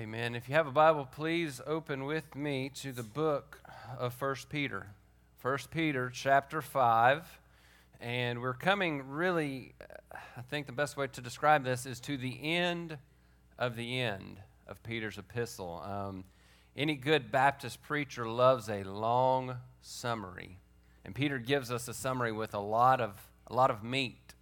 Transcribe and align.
Amen. 0.00 0.34
If 0.34 0.48
you 0.48 0.54
have 0.54 0.66
a 0.66 0.72
Bible, 0.72 1.04
please 1.04 1.60
open 1.66 2.06
with 2.06 2.34
me 2.34 2.70
to 2.76 2.90
the 2.90 3.02
book 3.02 3.60
of 3.98 4.18
1 4.18 4.34
Peter. 4.48 4.86
1 5.42 5.58
Peter 5.70 6.08
chapter 6.08 6.62
5. 6.62 7.38
And 8.00 8.40
we're 8.40 8.54
coming 8.54 9.06
really, 9.06 9.74
I 10.10 10.40
think 10.48 10.64
the 10.64 10.72
best 10.72 10.96
way 10.96 11.08
to 11.08 11.20
describe 11.20 11.64
this 11.64 11.84
is 11.84 12.00
to 12.00 12.16
the 12.16 12.40
end 12.42 12.96
of 13.58 13.76
the 13.76 14.00
end 14.00 14.38
of 14.66 14.82
Peter's 14.82 15.18
epistle. 15.18 15.82
Um, 15.84 16.24
any 16.74 16.94
good 16.94 17.30
Baptist 17.30 17.82
preacher 17.82 18.26
loves 18.26 18.70
a 18.70 18.82
long 18.84 19.56
summary. 19.82 20.56
And 21.04 21.14
Peter 21.14 21.38
gives 21.38 21.70
us 21.70 21.88
a 21.88 21.92
summary 21.92 22.32
with 22.32 22.54
a 22.54 22.58
lot 22.58 23.02
of, 23.02 23.20
a 23.48 23.54
lot 23.54 23.70
of 23.70 23.84
meat. 23.84 24.32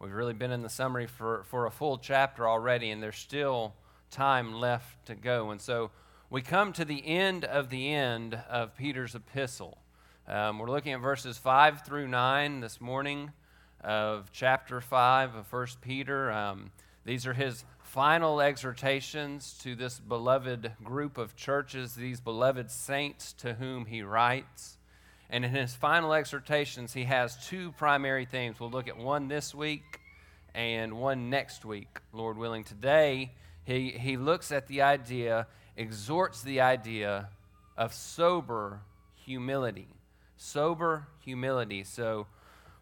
We've 0.00 0.10
really 0.10 0.34
been 0.34 0.50
in 0.50 0.62
the 0.62 0.68
summary 0.68 1.06
for, 1.06 1.44
for 1.44 1.66
a 1.66 1.70
full 1.70 1.98
chapter 1.98 2.48
already, 2.48 2.90
and 2.90 3.00
there's 3.00 3.14
still 3.14 3.74
time 4.14 4.54
left 4.54 5.06
to 5.06 5.14
go. 5.16 5.50
And 5.50 5.60
so 5.60 5.90
we 6.30 6.40
come 6.40 6.72
to 6.74 6.84
the 6.84 7.04
end 7.04 7.44
of 7.44 7.68
the 7.68 7.92
end 7.92 8.38
of 8.48 8.76
Peter's 8.76 9.16
epistle. 9.16 9.76
Um, 10.28 10.60
we're 10.60 10.70
looking 10.70 10.92
at 10.92 11.00
verses 11.00 11.36
5 11.36 11.84
through 11.84 12.06
9 12.06 12.60
this 12.60 12.80
morning 12.80 13.32
of 13.82 14.30
chapter 14.32 14.80
5 14.80 15.34
of 15.34 15.52
1 15.52 15.66
Peter. 15.80 16.30
Um, 16.30 16.70
these 17.04 17.26
are 17.26 17.32
his 17.32 17.64
final 17.82 18.40
exhortations 18.40 19.58
to 19.64 19.74
this 19.74 19.98
beloved 19.98 20.70
group 20.84 21.18
of 21.18 21.34
churches, 21.34 21.96
these 21.96 22.20
beloved 22.20 22.70
saints 22.70 23.32
to 23.32 23.54
whom 23.54 23.84
he 23.84 24.02
writes. 24.02 24.78
And 25.28 25.44
in 25.44 25.50
his 25.50 25.74
final 25.74 26.14
exhortations, 26.14 26.92
he 26.92 27.04
has 27.04 27.48
two 27.48 27.72
primary 27.72 28.26
themes. 28.26 28.60
We'll 28.60 28.70
look 28.70 28.86
at 28.86 28.96
one 28.96 29.26
this 29.26 29.52
week 29.52 30.00
and 30.54 30.94
one 30.94 31.30
next 31.30 31.64
week, 31.64 31.98
Lord 32.12 32.38
willing. 32.38 32.62
Today, 32.62 33.32
he, 33.64 33.90
he 33.90 34.16
looks 34.16 34.52
at 34.52 34.66
the 34.66 34.82
idea, 34.82 35.46
exhorts 35.76 36.42
the 36.42 36.60
idea 36.60 37.28
of 37.76 37.92
sober 37.92 38.80
humility. 39.14 39.88
Sober 40.36 41.08
humility. 41.20 41.82
So 41.84 42.26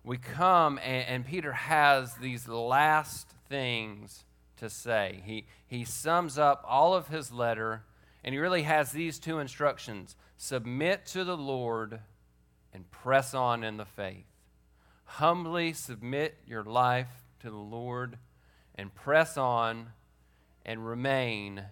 we 0.04 0.18
come, 0.18 0.78
and, 0.78 1.08
and 1.08 1.26
Peter 1.26 1.52
has 1.52 2.14
these 2.16 2.48
last 2.48 3.28
things 3.48 4.24
to 4.56 4.68
say. 4.68 5.22
He, 5.24 5.46
he 5.66 5.84
sums 5.84 6.38
up 6.38 6.64
all 6.66 6.94
of 6.94 7.08
his 7.08 7.32
letter, 7.32 7.84
and 8.24 8.34
he 8.34 8.40
really 8.40 8.62
has 8.62 8.92
these 8.92 9.18
two 9.18 9.38
instructions 9.38 10.16
submit 10.36 11.06
to 11.06 11.22
the 11.22 11.36
Lord 11.36 12.00
and 12.74 12.90
press 12.90 13.34
on 13.34 13.62
in 13.62 13.76
the 13.76 13.84
faith. 13.84 14.26
Humbly 15.04 15.72
submit 15.72 16.38
your 16.46 16.64
life 16.64 17.22
to 17.40 17.50
the 17.50 17.56
Lord 17.56 18.18
and 18.74 18.92
press 18.94 19.36
on 19.36 19.88
and 20.64 20.86
remain 20.86 21.64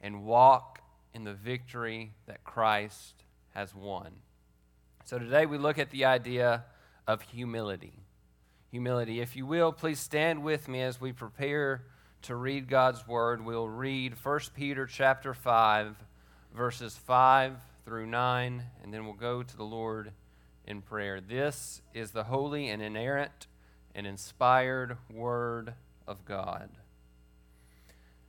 and 0.00 0.24
walk 0.24 0.80
in 1.14 1.24
the 1.24 1.34
victory 1.34 2.12
that 2.26 2.44
Christ 2.44 3.24
has 3.54 3.74
won. 3.74 4.12
So 5.04 5.18
today 5.18 5.46
we 5.46 5.58
look 5.58 5.78
at 5.78 5.90
the 5.90 6.04
idea 6.04 6.64
of 7.06 7.22
humility. 7.22 8.04
Humility. 8.70 9.20
If 9.20 9.34
you 9.34 9.46
will, 9.46 9.72
please 9.72 9.98
stand 9.98 10.42
with 10.42 10.68
me 10.68 10.82
as 10.82 11.00
we 11.00 11.12
prepare 11.12 11.82
to 12.22 12.36
read 12.36 12.68
God's 12.68 13.06
word. 13.06 13.44
We'll 13.44 13.68
read 13.68 14.14
1 14.22 14.40
Peter 14.54 14.86
chapter 14.86 15.32
5 15.32 15.96
verses 16.54 16.96
5 16.96 17.56
through 17.84 18.06
9 18.06 18.62
and 18.82 18.94
then 18.94 19.04
we'll 19.04 19.14
go 19.14 19.42
to 19.42 19.56
the 19.56 19.64
Lord 19.64 20.12
in 20.66 20.82
prayer. 20.82 21.20
This 21.20 21.80
is 21.94 22.10
the 22.10 22.24
holy 22.24 22.68
and 22.68 22.82
inerrant 22.82 23.46
and 23.94 24.06
inspired 24.06 24.98
word 25.10 25.74
of 26.06 26.24
God 26.24 26.68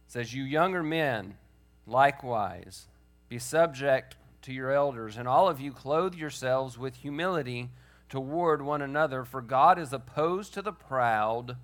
says, 0.10 0.34
You 0.34 0.44
younger 0.44 0.84
men, 0.84 1.38
likewise, 1.86 2.88
be 3.30 3.40
subject 3.40 4.18
to 4.42 4.52
your 4.52 4.72
elders, 4.72 5.16
and 5.16 5.28
all 5.28 5.48
of 5.48 5.62
you 5.62 5.72
clothe 5.72 6.16
yourselves 6.16 6.78
with 6.78 6.96
humility 6.96 7.70
toward 8.10 8.64
one 8.64 8.82
another, 8.82 9.24
for 9.24 9.42
God 9.42 9.78
is 9.78 9.94
opposed 9.94 10.54
to 10.56 10.64
the 10.64 10.74
proud, 10.74 11.58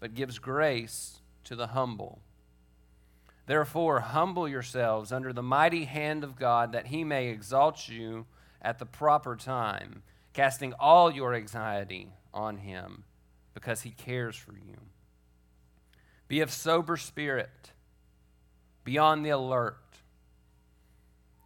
but 0.00 0.14
gives 0.14 0.40
grace 0.40 1.20
to 1.44 1.54
the 1.54 1.68
humble. 1.68 2.20
Therefore, 3.46 4.00
humble 4.00 4.48
yourselves 4.48 5.12
under 5.12 5.32
the 5.32 5.42
mighty 5.42 5.84
hand 5.84 6.24
of 6.24 6.36
God, 6.36 6.72
that 6.72 6.88
he 6.88 7.04
may 7.04 7.28
exalt 7.28 7.88
you 7.88 8.26
at 8.60 8.80
the 8.80 8.86
proper 8.86 9.36
time, 9.36 10.02
casting 10.32 10.72
all 10.74 11.12
your 11.12 11.34
anxiety 11.34 12.08
on 12.34 12.58
him, 12.58 13.04
because 13.54 13.82
he 13.82 13.90
cares 13.90 14.34
for 14.34 14.54
you. 14.54 14.76
Be 16.30 16.42
of 16.42 16.52
sober 16.52 16.96
spirit. 16.96 17.72
Be 18.84 18.98
on 18.98 19.24
the 19.24 19.30
alert. 19.30 19.82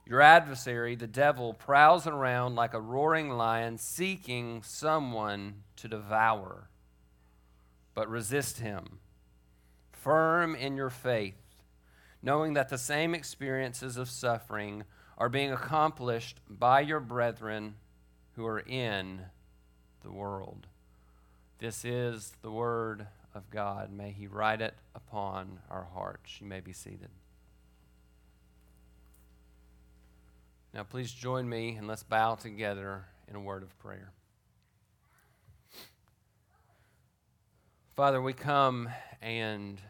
Your 0.07 0.21
adversary, 0.21 0.95
the 0.95 1.07
devil, 1.07 1.55
prowls 1.55 2.07
around 2.07 2.55
like 2.55 2.75
a 2.75 2.81
roaring 2.83 3.31
lion 3.31 3.79
seeking 3.79 4.63
someone 4.63 5.63
to 5.77 5.89
devour. 5.89 6.69
But 7.95 8.11
resist 8.11 8.59
him, 8.59 8.99
firm 9.91 10.55
in 10.55 10.77
your 10.77 10.91
faith, 10.91 11.41
knowing 12.23 12.53
that 12.53 12.69
the 12.69 12.77
same 12.77 13.15
experiences 13.15 13.97
of 13.97 14.11
suffering 14.11 14.85
are 15.17 15.31
being 15.31 15.51
accomplished 15.51 16.41
by 16.47 16.81
your 16.81 17.01
brethren 17.01 17.77
who 18.37 18.45
are 18.45 18.61
in 18.61 19.23
the 20.03 20.13
world. 20.13 20.67
This 21.59 21.87
is 21.87 22.35
the 22.43 22.51
word 22.51 23.07
of 23.35 23.51
God. 23.51 23.93
May 23.93 24.11
He 24.11 24.27
write 24.27 24.61
it 24.61 24.75
upon 24.95 25.61
our 25.71 25.87
hearts. 25.95 26.41
You 26.41 26.47
may 26.47 26.61
be 26.61 26.73
seated. 26.73 27.11
Now, 30.73 30.83
please 30.83 31.13
join 31.13 31.49
me 31.49 31.77
and 31.77 31.87
let's 31.87 32.03
bow 32.03 32.35
together 32.35 33.05
in 33.29 33.37
a 33.37 33.41
word 33.41 33.63
of 33.63 33.79
prayer. 33.79 34.13
Father, 37.95 38.21
we 38.21 38.33
come 38.33 38.89
and 39.23 39.81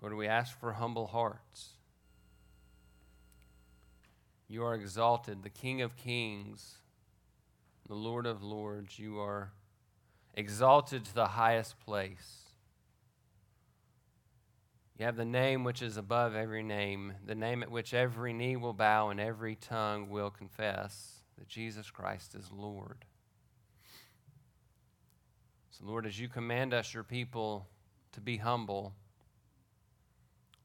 Lord, 0.00 0.14
we 0.14 0.26
ask 0.26 0.58
for 0.58 0.72
humble 0.72 1.06
hearts. 1.06 1.74
You 4.48 4.64
are 4.64 4.74
exalted, 4.74 5.44
the 5.44 5.48
King 5.48 5.80
of 5.80 5.96
kings, 5.96 6.78
the 7.86 7.94
Lord 7.94 8.26
of 8.26 8.42
lords. 8.42 8.98
You 8.98 9.20
are 9.20 9.52
exalted 10.34 11.04
to 11.04 11.14
the 11.14 11.28
highest 11.28 11.78
place. 11.80 12.42
You 14.98 15.06
have 15.06 15.16
the 15.16 15.24
name 15.24 15.64
which 15.64 15.82
is 15.82 15.96
above 15.96 16.34
every 16.34 16.62
name, 16.62 17.14
the 17.26 17.34
name 17.34 17.62
at 17.62 17.70
which 17.70 17.92
every 17.92 18.32
knee 18.32 18.56
will 18.56 18.72
bow 18.72 19.10
and 19.10 19.18
every 19.18 19.56
tongue 19.56 20.08
will 20.08 20.30
confess 20.30 21.22
that 21.38 21.48
Jesus 21.48 21.90
Christ 21.90 22.34
is 22.34 22.50
Lord. 22.52 23.04
So, 25.70 25.84
Lord, 25.86 26.06
as 26.06 26.20
you 26.20 26.28
command 26.28 26.72
us, 26.74 26.94
your 26.94 27.02
people, 27.02 27.66
to 28.12 28.20
be 28.20 28.36
humble, 28.36 28.92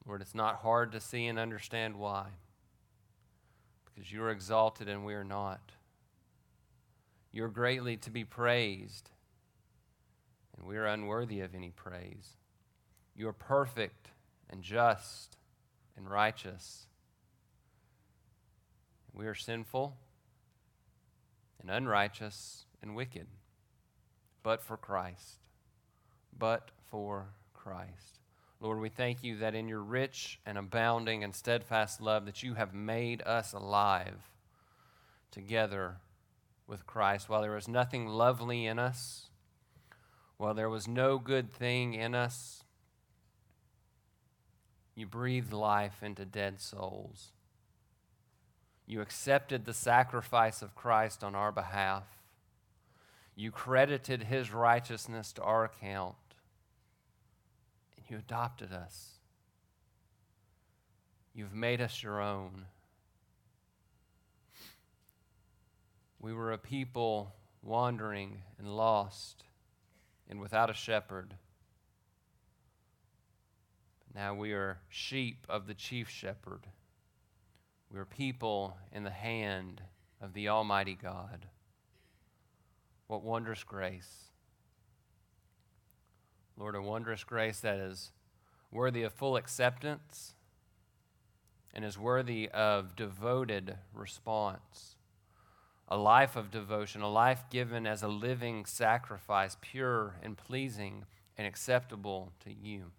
Lord, 0.05 0.21
it's 0.21 0.35
not 0.35 0.57
hard 0.57 0.91
to 0.91 0.99
see 0.99 1.25
and 1.25 1.39
understand 1.39 1.95
why. 1.95 2.27
Because 3.85 4.11
you 4.11 4.21
are 4.23 4.29
exalted 4.29 4.87
and 4.87 5.05
we 5.05 5.13
are 5.15 5.23
not. 5.23 5.71
You're 7.31 7.47
greatly 7.47 7.97
to 7.97 8.11
be 8.11 8.23
praised 8.23 9.09
and 10.57 10.67
we 10.67 10.77
are 10.77 10.85
unworthy 10.85 11.41
of 11.41 11.55
any 11.55 11.69
praise. 11.69 12.35
You 13.15 13.27
are 13.27 13.33
perfect 13.33 14.09
and 14.49 14.61
just 14.61 15.37
and 15.95 16.09
righteous. 16.09 16.87
We 19.13 19.27
are 19.27 19.35
sinful 19.35 19.95
and 21.61 21.71
unrighteous 21.71 22.65
and 22.81 22.95
wicked, 22.95 23.27
but 24.43 24.61
for 24.61 24.77
Christ. 24.77 25.39
But 26.37 26.71
for 26.89 27.29
Christ. 27.53 28.19
Lord, 28.59 28.79
we 28.79 28.89
thank 28.89 29.23
you 29.23 29.37
that 29.37 29.55
in 29.55 29.67
your 29.67 29.81
rich 29.81 30.39
and 30.45 30.57
abounding 30.57 31.23
and 31.23 31.35
steadfast 31.35 32.01
love 32.01 32.25
that 32.25 32.41
you 32.41 32.55
have 32.55 32.73
made 32.73 33.21
us 33.23 33.53
alive 33.53 34.31
together 35.31 35.97
with 36.65 36.87
Christ. 36.87 37.29
While 37.29 37.41
there 37.41 37.57
is 37.57 37.67
nothing 37.67 38.07
lovely 38.07 38.65
in 38.65 38.79
us, 38.79 39.26
while 40.37 40.53
there 40.53 40.69
was 40.69 40.87
no 40.87 41.17
good 41.17 41.51
thing 41.51 41.93
in 41.93 42.13
us, 42.13 42.63
you 44.95 45.05
breathed 45.05 45.53
life 45.53 46.01
into 46.01 46.25
dead 46.25 46.59
souls. 46.59 47.31
You 48.85 49.01
accepted 49.01 49.65
the 49.65 49.73
sacrifice 49.73 50.61
of 50.61 50.75
Christ 50.75 51.23
on 51.23 51.35
our 51.35 51.51
behalf. 51.51 52.05
You 53.35 53.51
credited 53.51 54.23
his 54.23 54.51
righteousness 54.51 55.33
to 55.33 55.43
our 55.43 55.65
account. 55.65 56.15
And 57.97 58.05
you 58.09 58.17
adopted 58.17 58.71
us. 58.71 59.19
You've 61.35 61.53
made 61.53 61.81
us 61.81 62.01
your 62.01 62.21
own. 62.21 62.65
We 66.19 66.33
were 66.33 66.51
a 66.51 66.57
people 66.57 67.35
wandering 67.61 68.41
and 68.57 68.75
lost 68.75 69.43
and 70.29 70.39
without 70.39 70.69
a 70.69 70.73
shepherd. 70.73 71.35
Now 74.13 74.33
we 74.33 74.53
are 74.53 74.79
sheep 74.89 75.45
of 75.47 75.67
the 75.67 75.73
chief 75.73 76.09
shepherd. 76.09 76.67
We 77.91 77.99
are 77.99 78.05
people 78.05 78.77
in 78.91 79.03
the 79.03 79.09
hand 79.09 79.81
of 80.21 80.33
the 80.33 80.49
Almighty 80.49 80.97
God. 81.01 81.45
What 83.07 83.23
wondrous 83.23 83.63
grace. 83.63 84.25
Lord, 86.57 86.75
a 86.75 86.81
wondrous 86.81 87.23
grace 87.23 87.59
that 87.61 87.77
is 87.77 88.11
worthy 88.71 89.03
of 89.03 89.13
full 89.13 89.37
acceptance 89.37 90.33
and 91.73 91.85
is 91.85 91.97
worthy 91.97 92.49
of 92.49 92.95
devoted 92.95 93.77
response. 93.93 94.96
A 95.89 95.97
life 95.97 96.35
of 96.35 96.51
devotion, 96.51 97.01
a 97.01 97.09
life 97.09 97.45
given 97.49 97.87
as 97.87 98.03
a 98.03 98.07
living 98.07 98.65
sacrifice, 98.65 99.55
pure 99.61 100.15
and 100.21 100.37
pleasing 100.37 101.05
and 101.37 101.47
acceptable 101.47 102.33
to 102.43 102.53
you. 102.53 102.91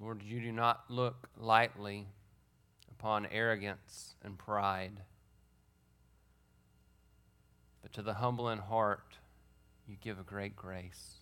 Lord, 0.00 0.22
you 0.22 0.40
do 0.40 0.52
not 0.52 0.84
look 0.88 1.28
lightly 1.36 2.06
upon 2.90 3.26
arrogance 3.26 4.14
and 4.22 4.38
pride, 4.38 5.00
but 7.82 7.92
to 7.94 8.02
the 8.02 8.14
humble 8.14 8.48
in 8.50 8.58
heart, 8.58 9.16
you 9.88 9.96
give 10.00 10.18
a 10.18 10.22
great 10.22 10.54
grace. 10.54 11.14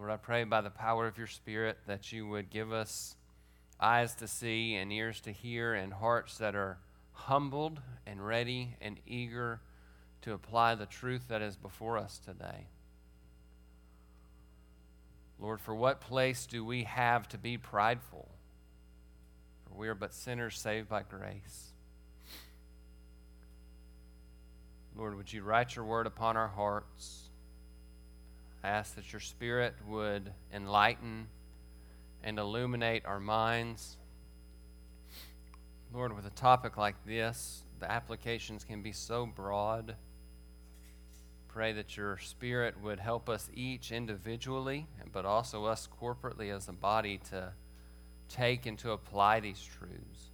Lord, 0.00 0.12
I 0.12 0.16
pray 0.16 0.44
by 0.44 0.62
the 0.62 0.70
power 0.70 1.06
of 1.06 1.18
your 1.18 1.26
Spirit 1.26 1.76
that 1.86 2.10
you 2.10 2.26
would 2.26 2.48
give 2.48 2.72
us 2.72 3.16
eyes 3.78 4.14
to 4.14 4.26
see 4.26 4.74
and 4.74 4.90
ears 4.90 5.20
to 5.20 5.30
hear 5.30 5.74
and 5.74 5.92
hearts 5.92 6.38
that 6.38 6.54
are 6.54 6.78
humbled 7.12 7.82
and 8.06 8.26
ready 8.26 8.76
and 8.80 8.98
eager 9.06 9.60
to 10.22 10.32
apply 10.32 10.74
the 10.74 10.86
truth 10.86 11.28
that 11.28 11.42
is 11.42 11.54
before 11.54 11.98
us 11.98 12.18
today. 12.18 12.68
Lord, 15.38 15.60
for 15.60 15.74
what 15.74 16.00
place 16.00 16.46
do 16.46 16.64
we 16.64 16.84
have 16.84 17.28
to 17.28 17.36
be 17.36 17.58
prideful? 17.58 18.26
For 19.66 19.78
we 19.78 19.88
are 19.88 19.94
but 19.94 20.14
sinners 20.14 20.58
saved 20.58 20.88
by 20.88 21.02
grace. 21.02 21.72
Lord, 24.96 25.14
would 25.18 25.30
you 25.30 25.42
write 25.42 25.76
your 25.76 25.84
word 25.84 26.06
upon 26.06 26.38
our 26.38 26.48
hearts? 26.48 27.29
I 28.62 28.68
ask 28.68 28.94
that 28.96 29.12
your 29.12 29.20
spirit 29.20 29.74
would 29.86 30.32
enlighten 30.52 31.28
and 32.22 32.38
illuminate 32.38 33.06
our 33.06 33.20
minds. 33.20 33.96
Lord, 35.92 36.14
with 36.14 36.26
a 36.26 36.30
topic 36.30 36.76
like 36.76 36.96
this, 37.06 37.64
the 37.80 37.90
applications 37.90 38.64
can 38.64 38.82
be 38.82 38.92
so 38.92 39.26
broad. 39.26 39.96
Pray 41.48 41.72
that 41.72 41.96
your 41.96 42.16
Spirit 42.18 42.80
would 42.80 43.00
help 43.00 43.28
us 43.28 43.50
each 43.52 43.90
individually, 43.90 44.86
but 45.12 45.24
also 45.24 45.64
us 45.64 45.88
corporately 46.00 46.54
as 46.54 46.68
a 46.68 46.72
body 46.72 47.18
to 47.30 47.52
take 48.28 48.66
and 48.66 48.78
to 48.78 48.92
apply 48.92 49.40
these 49.40 49.60
truths. 49.60 50.30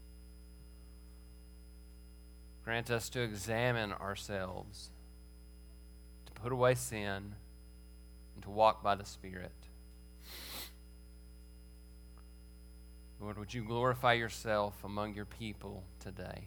Grant 2.65 2.91
us 2.91 3.09
to 3.11 3.23
examine 3.23 3.93
ourselves, 3.95 4.91
to 6.27 6.33
put 6.33 6.53
away 6.53 6.75
sin, 6.75 7.37
and 8.37 8.45
to 8.45 8.51
walk 8.51 8.85
by 8.85 8.95
the 8.95 9.05
Spirit. 9.05 9.51
Lord, 13.21 13.39
would 13.39 13.53
you 13.53 13.65
glorify 13.65 14.13
yourself 14.13 14.75
among 14.85 15.15
your 15.15 15.25
people 15.25 15.83
today? 15.99 16.47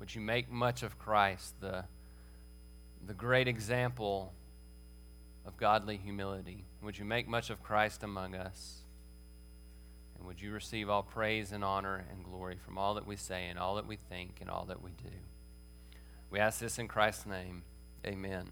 Would 0.00 0.14
you 0.14 0.20
make 0.20 0.50
much 0.50 0.82
of 0.82 0.98
Christ, 0.98 1.54
the, 1.60 1.84
the 3.06 3.14
great 3.14 3.46
example 3.46 4.32
of 5.46 5.56
godly 5.56 5.98
humility? 5.98 6.64
Would 6.82 6.98
you 6.98 7.04
make 7.04 7.28
much 7.28 7.50
of 7.50 7.62
Christ 7.62 8.02
among 8.02 8.34
us? 8.34 8.78
And 10.16 10.26
would 10.26 10.40
you 10.40 10.52
receive 10.52 10.88
all 10.88 11.02
praise 11.02 11.52
and 11.52 11.62
honor 11.62 12.04
and 12.10 12.24
glory 12.24 12.56
from 12.56 12.78
all 12.78 12.94
that 12.94 13.06
we 13.06 13.16
say 13.16 13.46
and 13.48 13.58
all 13.58 13.76
that 13.76 13.86
we 13.86 13.96
think 13.96 14.38
and 14.40 14.48
all 14.48 14.64
that 14.66 14.82
we 14.82 14.90
do? 14.92 15.14
We 16.30 16.40
ask 16.40 16.58
this 16.58 16.78
in 16.78 16.88
Christ's 16.88 17.26
name. 17.26 17.62
Amen. 18.06 18.50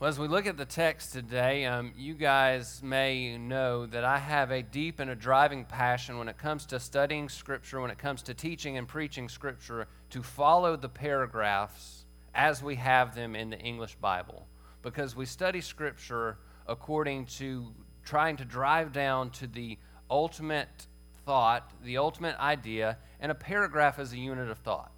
Well, 0.00 0.08
as 0.08 0.18
we 0.18 0.26
look 0.26 0.46
at 0.46 0.56
the 0.56 0.64
text 0.64 1.12
today, 1.12 1.66
um, 1.66 1.92
you 1.96 2.14
guys 2.14 2.82
may 2.82 3.38
know 3.38 3.86
that 3.86 4.02
I 4.02 4.18
have 4.18 4.50
a 4.50 4.60
deep 4.60 4.98
and 4.98 5.08
a 5.08 5.14
driving 5.14 5.64
passion 5.64 6.18
when 6.18 6.28
it 6.28 6.36
comes 6.36 6.66
to 6.66 6.80
studying 6.80 7.28
Scripture, 7.28 7.80
when 7.80 7.92
it 7.92 7.98
comes 7.98 8.20
to 8.24 8.34
teaching 8.34 8.76
and 8.76 8.88
preaching 8.88 9.28
Scripture, 9.28 9.86
to 10.10 10.20
follow 10.20 10.76
the 10.76 10.88
paragraphs 10.88 12.06
as 12.34 12.60
we 12.60 12.74
have 12.74 13.14
them 13.14 13.36
in 13.36 13.50
the 13.50 13.58
English 13.58 13.94
Bible. 13.94 14.48
Because 14.82 15.14
we 15.14 15.26
study 15.26 15.60
Scripture 15.60 16.38
according 16.66 17.26
to 17.26 17.72
trying 18.04 18.36
to 18.38 18.44
drive 18.44 18.92
down 18.92 19.30
to 19.30 19.46
the 19.46 19.78
ultimate 20.10 20.88
thought, 21.24 21.70
the 21.84 21.98
ultimate 21.98 22.36
idea, 22.40 22.98
and 23.20 23.30
a 23.30 23.34
paragraph 23.34 24.00
is 24.00 24.12
a 24.12 24.18
unit 24.18 24.50
of 24.50 24.58
thought. 24.58 24.90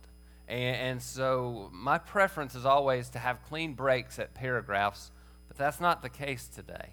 And, 0.48 0.76
and, 0.76 1.02
so 1.02 1.70
my 1.72 1.98
preference 1.98 2.54
is 2.54 2.64
always 2.64 3.08
to 3.10 3.18
have 3.18 3.42
clean 3.48 3.74
breaks 3.74 4.18
at 4.18 4.32
paragraphs, 4.34 5.10
but 5.48 5.56
that's 5.56 5.80
not 5.80 6.02
the 6.02 6.08
case 6.08 6.46
today. 6.46 6.90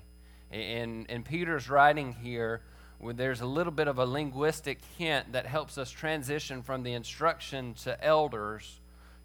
In, 0.51 1.05
in 1.07 1.23
Peter's 1.23 1.69
writing 1.69 2.13
here, 2.13 2.61
there's 2.99 3.41
a 3.41 3.45
little 3.45 3.71
bit 3.71 3.87
of 3.87 3.99
a 3.99 4.05
linguistic 4.05 4.79
hint 4.97 5.33
that 5.33 5.45
helps 5.45 5.77
us 5.77 5.91
transition 5.91 6.63
from 6.63 6.83
the 6.83 6.93
instruction 6.93 7.73
to 7.83 8.03
elders 8.03 8.79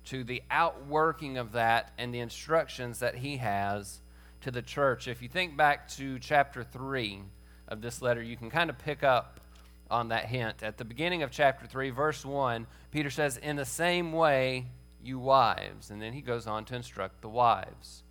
to 0.06 0.24
the 0.24 0.42
outworking 0.50 1.36
of 1.36 1.52
that 1.52 1.92
and 1.98 2.14
the 2.14 2.20
instructions 2.20 3.00
that 3.00 3.16
he 3.16 3.36
has 3.36 4.00
to 4.40 4.50
the 4.50 4.62
church. 4.62 5.06
If 5.06 5.20
you 5.22 5.28
think 5.28 5.56
back 5.56 5.88
to 5.90 6.18
chapter 6.18 6.64
3 6.64 7.22
of 7.68 7.82
this 7.82 8.00
letter, 8.00 8.22
you 8.22 8.36
can 8.36 8.50
kind 8.50 8.70
of 8.70 8.78
pick 8.78 9.02
up 9.02 9.40
on 9.90 10.08
that 10.08 10.26
hint. 10.26 10.62
At 10.62 10.78
the 10.78 10.84
beginning 10.84 11.22
of 11.22 11.30
chapter 11.30 11.66
3, 11.66 11.90
verse 11.90 12.24
1, 12.24 12.66
Peter 12.90 13.10
says, 13.10 13.36
In 13.36 13.56
the 13.56 13.64
same 13.64 14.12
way, 14.12 14.66
you 15.02 15.18
wives. 15.18 15.90
And 15.90 16.00
then 16.00 16.12
he 16.12 16.20
goes 16.20 16.46
on 16.46 16.64
to 16.66 16.76
instruct 16.76 17.22
the 17.22 17.28
wives. 17.28 18.02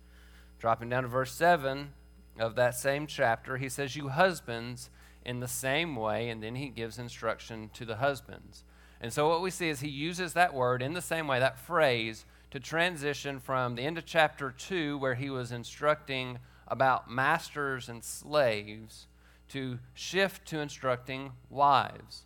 Dropping 0.58 0.88
down 0.88 1.04
to 1.04 1.08
verse 1.08 1.32
7 1.32 1.92
of 2.38 2.56
that 2.56 2.74
same 2.74 3.06
chapter, 3.06 3.56
he 3.56 3.68
says, 3.68 3.96
You 3.96 4.08
husbands, 4.08 4.90
in 5.24 5.40
the 5.40 5.48
same 5.48 5.94
way. 5.94 6.30
And 6.30 6.42
then 6.42 6.56
he 6.56 6.68
gives 6.68 6.98
instruction 6.98 7.70
to 7.74 7.84
the 7.84 7.96
husbands. 7.96 8.64
And 9.00 9.12
so 9.12 9.28
what 9.28 9.42
we 9.42 9.50
see 9.50 9.68
is 9.68 9.80
he 9.80 9.88
uses 9.88 10.32
that 10.32 10.54
word 10.54 10.82
in 10.82 10.94
the 10.94 11.02
same 11.02 11.28
way, 11.28 11.38
that 11.38 11.58
phrase, 11.58 12.24
to 12.50 12.58
transition 12.58 13.38
from 13.38 13.74
the 13.74 13.82
end 13.82 13.98
of 13.98 14.06
chapter 14.06 14.50
2, 14.50 14.98
where 14.98 15.14
he 15.14 15.30
was 15.30 15.52
instructing 15.52 16.38
about 16.66 17.10
masters 17.10 17.88
and 17.88 18.02
slaves 18.02 19.06
to 19.48 19.78
shift 19.94 20.46
to 20.48 20.60
instructing 20.60 21.32
wives. 21.50 22.24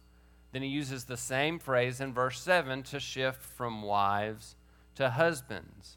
Then 0.52 0.62
he 0.62 0.68
uses 0.68 1.04
the 1.04 1.16
same 1.16 1.58
phrase 1.58 2.00
in 2.00 2.12
verse 2.12 2.40
7 2.40 2.82
to 2.84 3.00
shift 3.00 3.42
from 3.42 3.82
wives 3.82 4.56
to 4.96 5.10
husbands. 5.10 5.96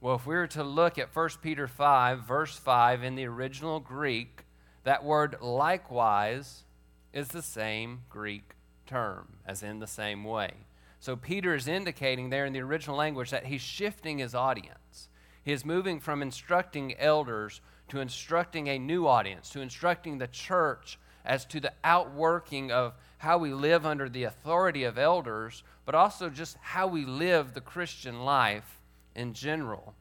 Well, 0.00 0.16
if 0.16 0.26
we 0.26 0.34
were 0.34 0.48
to 0.48 0.64
look 0.64 0.98
at 0.98 1.14
1 1.14 1.28
Peter 1.40 1.68
5, 1.68 2.26
verse 2.26 2.58
5 2.58 3.04
in 3.04 3.14
the 3.14 3.26
original 3.26 3.78
Greek, 3.78 4.44
that 4.82 5.04
word 5.04 5.36
likewise 5.40 6.64
is 7.12 7.28
the 7.28 7.42
same 7.42 8.00
Greek 8.10 8.54
term, 8.86 9.36
as 9.46 9.62
in 9.62 9.78
the 9.78 9.86
same 9.86 10.24
way. 10.24 10.52
So 10.98 11.14
Peter 11.14 11.54
is 11.54 11.68
indicating 11.68 12.30
there 12.30 12.44
in 12.44 12.52
the 12.52 12.62
original 12.62 12.96
language 12.96 13.30
that 13.30 13.46
he's 13.46 13.60
shifting 13.60 14.18
his 14.18 14.34
audience. 14.34 15.08
He 15.44 15.52
is 15.52 15.64
moving 15.64 16.00
from 16.00 16.22
instructing 16.22 16.96
elders 16.98 17.60
to 17.92 18.00
instructing 18.00 18.68
a 18.68 18.78
new 18.78 19.06
audience, 19.06 19.50
to 19.50 19.60
instructing 19.60 20.16
the 20.16 20.26
church 20.26 20.98
as 21.26 21.44
to 21.44 21.60
the 21.60 21.74
outworking 21.84 22.72
of 22.72 22.94
how 23.18 23.36
we 23.36 23.52
live 23.52 23.84
under 23.84 24.08
the 24.08 24.24
authority 24.24 24.84
of 24.84 24.96
elders, 24.96 25.62
but 25.84 25.94
also 25.94 26.30
just 26.30 26.56
how 26.62 26.86
we 26.86 27.04
live 27.04 27.52
the 27.52 27.60
Christian 27.60 28.24
life 28.24 28.80
in 29.14 29.34
general. 29.34 29.94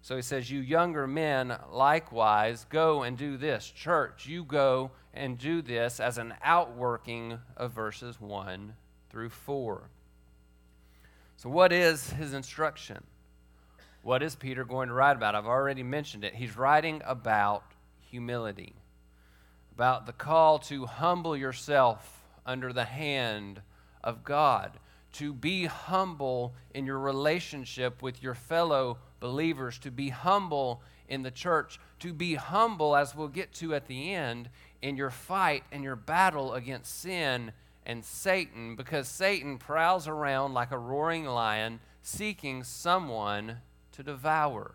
So 0.00 0.16
he 0.16 0.22
says, 0.22 0.50
You 0.50 0.60
younger 0.60 1.06
men, 1.06 1.54
likewise, 1.70 2.64
go 2.70 3.02
and 3.02 3.18
do 3.18 3.36
this. 3.36 3.70
Church, 3.70 4.26
you 4.26 4.42
go 4.42 4.92
and 5.12 5.36
do 5.36 5.60
this 5.60 6.00
as 6.00 6.16
an 6.16 6.32
outworking 6.42 7.38
of 7.54 7.70
verses 7.72 8.18
1 8.18 8.72
through 9.10 9.28
4. 9.28 9.90
So, 11.36 11.50
what 11.50 11.70
is 11.70 12.08
his 12.14 12.32
instruction? 12.32 13.04
What 14.06 14.22
is 14.22 14.36
Peter 14.36 14.64
going 14.64 14.86
to 14.86 14.94
write 14.94 15.16
about? 15.16 15.34
I've 15.34 15.46
already 15.46 15.82
mentioned 15.82 16.22
it. 16.22 16.36
He's 16.36 16.56
writing 16.56 17.02
about 17.04 17.64
humility, 18.08 18.72
about 19.74 20.06
the 20.06 20.12
call 20.12 20.60
to 20.60 20.86
humble 20.86 21.36
yourself 21.36 22.22
under 22.46 22.72
the 22.72 22.84
hand 22.84 23.62
of 24.04 24.22
God, 24.22 24.78
to 25.14 25.32
be 25.32 25.64
humble 25.64 26.54
in 26.72 26.86
your 26.86 27.00
relationship 27.00 28.00
with 28.00 28.22
your 28.22 28.34
fellow 28.34 28.98
believers, 29.18 29.76
to 29.78 29.90
be 29.90 30.10
humble 30.10 30.82
in 31.08 31.24
the 31.24 31.32
church, 31.32 31.80
to 31.98 32.12
be 32.12 32.36
humble, 32.36 32.94
as 32.94 33.12
we'll 33.12 33.26
get 33.26 33.52
to 33.54 33.74
at 33.74 33.88
the 33.88 34.14
end, 34.14 34.50
in 34.82 34.96
your 34.96 35.10
fight 35.10 35.64
and 35.72 35.82
your 35.82 35.96
battle 35.96 36.54
against 36.54 37.00
sin 37.00 37.50
and 37.84 38.04
Satan 38.04 38.76
because 38.76 39.08
Satan 39.08 39.58
prowls 39.58 40.06
around 40.06 40.54
like 40.54 40.70
a 40.70 40.78
roaring 40.78 41.24
lion 41.24 41.80
seeking 42.02 42.62
someone 42.62 43.62
to 43.96 44.02
devour. 44.02 44.74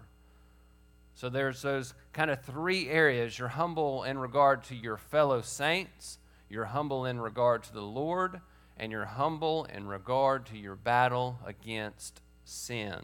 So 1.16 1.30
there's 1.30 1.62
those 1.62 1.94
kind 2.14 2.32
of 2.32 2.42
three 2.42 2.90
areas. 2.90 3.38
You're 3.38 3.50
humble 3.50 4.04
in 4.04 4.18
regard 4.18 4.64
to 4.66 4.76
your 4.76 4.98
fellow 4.98 5.42
saints, 5.42 6.18
you're 6.50 6.66
humble 6.66 7.06
in 7.06 7.20
regard 7.20 7.64
to 7.64 7.74
the 7.74 7.82
Lord, 7.82 8.42
and 8.78 8.92
you're 8.92 9.06
humble 9.06 9.66
in 9.66 9.88
regard 9.88 10.46
to 10.48 10.58
your 10.58 10.76
battle 10.76 11.40
against 11.46 12.22
sin. 12.44 13.02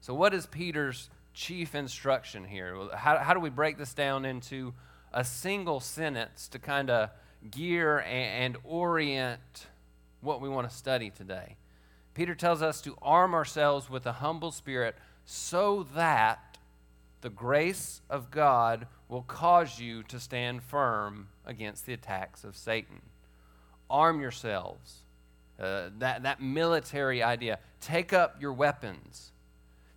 So, 0.00 0.14
what 0.14 0.32
is 0.32 0.46
Peter's 0.46 1.10
chief 1.34 1.74
instruction 1.74 2.44
here? 2.44 2.76
How, 2.94 3.18
how 3.18 3.34
do 3.34 3.40
we 3.40 3.50
break 3.50 3.76
this 3.76 3.92
down 3.92 4.24
into 4.24 4.72
a 5.12 5.24
single 5.24 5.80
sentence 5.80 6.48
to 6.48 6.58
kind 6.58 6.88
of 6.88 7.10
gear 7.50 7.98
and, 7.98 8.54
and 8.54 8.56
orient 8.64 9.66
what 10.20 10.40
we 10.40 10.48
want 10.48 10.70
to 10.70 10.74
study 10.74 11.10
today? 11.10 11.56
Peter 12.18 12.34
tells 12.34 12.62
us 12.62 12.80
to 12.80 12.98
arm 13.00 13.32
ourselves 13.32 13.88
with 13.88 14.04
a 14.04 14.14
humble 14.14 14.50
spirit 14.50 14.96
so 15.24 15.86
that 15.94 16.58
the 17.20 17.30
grace 17.30 18.00
of 18.10 18.32
God 18.32 18.88
will 19.08 19.22
cause 19.22 19.78
you 19.78 20.02
to 20.02 20.18
stand 20.18 20.64
firm 20.64 21.28
against 21.46 21.86
the 21.86 21.92
attacks 21.92 22.42
of 22.42 22.56
Satan. 22.56 23.02
Arm 23.88 24.20
yourselves. 24.20 25.04
Uh, 25.60 25.90
that, 26.00 26.24
that 26.24 26.42
military 26.42 27.22
idea. 27.22 27.60
Take 27.80 28.12
up 28.12 28.34
your 28.40 28.52
weapons. 28.52 29.30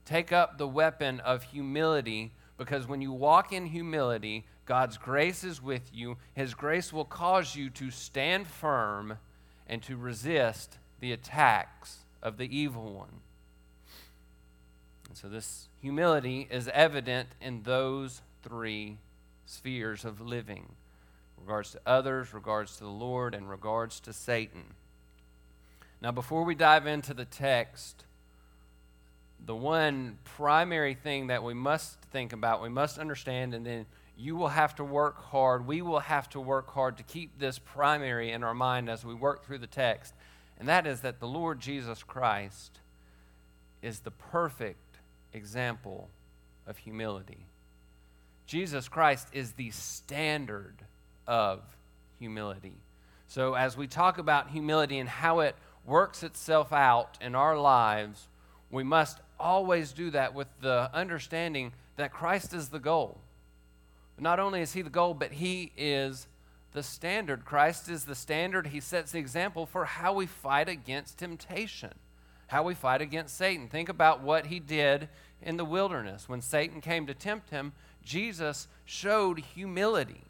Take 0.05 0.31
up 0.31 0.59
the 0.59 0.67
weapon 0.67 1.21
of 1.21 1.41
humility 1.41 2.33
because 2.55 2.87
when 2.87 3.01
you 3.01 3.11
walk 3.11 3.51
in 3.51 3.65
humility, 3.65 4.45
God's 4.67 4.99
grace 4.99 5.43
is 5.43 5.59
with 5.59 5.89
you. 5.91 6.17
His 6.35 6.53
grace 6.53 6.93
will 6.93 7.03
cause 7.03 7.55
you 7.55 7.71
to 7.71 7.89
stand 7.89 8.45
firm 8.45 9.17
and 9.65 9.81
to 9.81 9.97
resist 9.97 10.77
the 10.99 11.13
attacks 11.13 12.00
of 12.21 12.37
the 12.37 12.55
evil 12.55 12.93
one. 12.93 13.21
And 15.07 15.17
so, 15.17 15.27
this 15.27 15.67
humility 15.81 16.47
is 16.49 16.69
evident 16.73 17.29
in 17.41 17.63
those 17.63 18.21
three 18.43 18.97
spheres 19.45 20.05
of 20.05 20.21
living 20.21 20.75
regards 21.37 21.71
to 21.71 21.81
others, 21.85 22.33
regards 22.33 22.77
to 22.77 22.83
the 22.83 22.89
Lord, 22.89 23.33
and 23.33 23.49
regards 23.49 23.99
to 24.01 24.13
Satan. 24.13 24.75
Now, 26.01 26.11
before 26.11 26.43
we 26.43 26.55
dive 26.55 26.87
into 26.87 27.13
the 27.13 27.25
text, 27.25 28.05
the 29.45 29.55
one 29.55 30.17
primary 30.23 30.93
thing 30.93 31.27
that 31.27 31.43
we 31.43 31.53
must 31.53 31.99
think 32.11 32.33
about, 32.33 32.61
we 32.61 32.69
must 32.69 32.97
understand, 32.97 33.53
and 33.53 33.65
then 33.65 33.85
you 34.17 34.35
will 34.35 34.49
have 34.49 34.75
to 34.75 34.83
work 34.83 35.19
hard. 35.19 35.65
We 35.65 35.81
will 35.81 35.99
have 35.99 36.29
to 36.29 36.39
work 36.39 36.71
hard 36.71 36.97
to 36.97 37.03
keep 37.03 37.39
this 37.39 37.57
primary 37.59 38.31
in 38.31 38.43
our 38.43 38.53
mind 38.53 38.89
as 38.89 39.03
we 39.03 39.13
work 39.13 39.45
through 39.45 39.59
the 39.59 39.67
text, 39.67 40.13
and 40.61 40.69
that 40.69 40.85
is 40.85 41.01
that 41.01 41.19
the 41.19 41.27
Lord 41.27 41.59
Jesus 41.59 42.03
Christ 42.03 42.81
is 43.81 44.01
the 44.01 44.11
perfect 44.11 44.99
example 45.33 46.07
of 46.67 46.77
humility. 46.77 47.47
Jesus 48.45 48.87
Christ 48.87 49.27
is 49.33 49.53
the 49.53 49.71
standard 49.71 50.75
of 51.25 51.63
humility. 52.19 52.75
So, 53.27 53.55
as 53.55 53.75
we 53.75 53.87
talk 53.87 54.19
about 54.19 54.51
humility 54.51 54.99
and 54.99 55.09
how 55.09 55.39
it 55.39 55.55
works 55.83 56.21
itself 56.21 56.71
out 56.71 57.17
in 57.19 57.33
our 57.33 57.57
lives, 57.57 58.27
we 58.69 58.83
must 58.83 59.17
always 59.39 59.93
do 59.93 60.11
that 60.11 60.35
with 60.35 60.47
the 60.61 60.91
understanding 60.93 61.73
that 61.95 62.13
Christ 62.13 62.53
is 62.53 62.69
the 62.69 62.77
goal. 62.77 63.17
Not 64.19 64.39
only 64.39 64.61
is 64.61 64.73
He 64.73 64.83
the 64.83 64.91
goal, 64.91 65.15
but 65.15 65.31
He 65.31 65.71
is 65.75 66.27
the 66.73 66.83
standard. 66.83 67.45
Christ 67.45 67.89
is 67.89 68.05
the 68.05 68.15
standard. 68.15 68.67
He 68.67 68.79
sets 68.79 69.11
the 69.11 69.19
example 69.19 69.65
for 69.65 69.85
how 69.85 70.13
we 70.13 70.25
fight 70.25 70.69
against 70.69 71.17
temptation, 71.17 71.93
how 72.47 72.63
we 72.63 72.73
fight 72.73 73.01
against 73.01 73.37
Satan. 73.37 73.67
Think 73.67 73.89
about 73.89 74.21
what 74.21 74.47
He 74.47 74.59
did 74.59 75.09
in 75.41 75.57
the 75.57 75.65
wilderness. 75.65 76.29
When 76.29 76.41
Satan 76.41 76.81
came 76.81 77.07
to 77.07 77.13
tempt 77.13 77.49
Him, 77.49 77.73
Jesus 78.03 78.67
showed 78.85 79.39
humility 79.39 80.21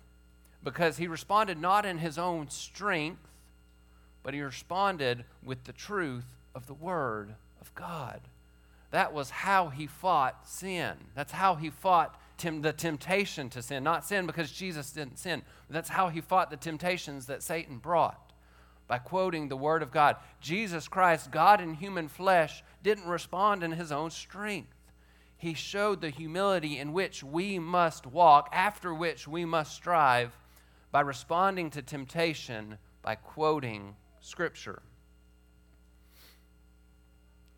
because 0.64 0.98
He 0.98 1.08
responded 1.08 1.60
not 1.60 1.86
in 1.86 2.00
His 2.00 2.18
own 2.18 2.50
strength, 2.50 3.28
but 4.24 4.34
He 4.34 4.42
responded 4.42 5.26
with 5.44 5.64
the 5.66 5.74
truth 5.74 6.26
of 6.56 6.68
the 6.68 6.74
Word 6.74 7.36
of 7.60 7.74
God. 7.76 8.22
That 8.92 9.14
was 9.14 9.30
how 9.30 9.70
he 9.70 9.88
fought 9.88 10.48
sin. 10.48 10.94
That's 11.16 11.32
how 11.32 11.56
he 11.56 11.70
fought 11.70 12.20
tem- 12.42 12.62
the 12.62 12.74
temptation 12.74 13.50
to 13.52 13.62
sin. 13.62 13.84
Not 13.84 14.04
sin 14.06 14.26
because 14.26 14.52
Jesus 14.52 14.92
didn't 14.92 15.20
sin, 15.20 15.44
that's 15.70 15.90
how 15.90 16.10
he 16.10 16.22
fought 16.22 16.50
the 16.50 16.58
temptations 16.58 17.28
that 17.28 17.44
Satan 17.44 17.78
brought 17.78 18.34
by 18.88 18.98
quoting 18.98 19.48
the 19.48 19.56
Word 19.56 19.84
of 19.84 19.92
God. 19.92 20.18
Jesus 20.42 20.88
Christ, 20.88 21.32
God 21.32 21.62
in 21.62 21.76
human 21.76 22.08
flesh, 22.10 22.64
didn't 22.84 23.08
respond 23.08 23.64
in 23.64 23.72
his 23.72 23.92
own 23.92 24.10
strength. 24.10 24.76
He 25.38 25.54
showed 25.54 26.02
the 26.02 26.10
humility 26.10 26.78
in 26.78 26.92
which 26.92 27.24
we 27.24 27.58
must 27.58 28.06
walk, 28.06 28.50
after 28.52 28.94
which 28.94 29.28
we 29.28 29.46
must 29.46 29.74
strive, 29.74 30.38
by 30.92 31.02
responding 31.02 31.70
to 31.70 31.82
temptation 31.82 32.78
by 33.02 33.16
quoting 33.16 33.96
Scripture. 34.20 34.82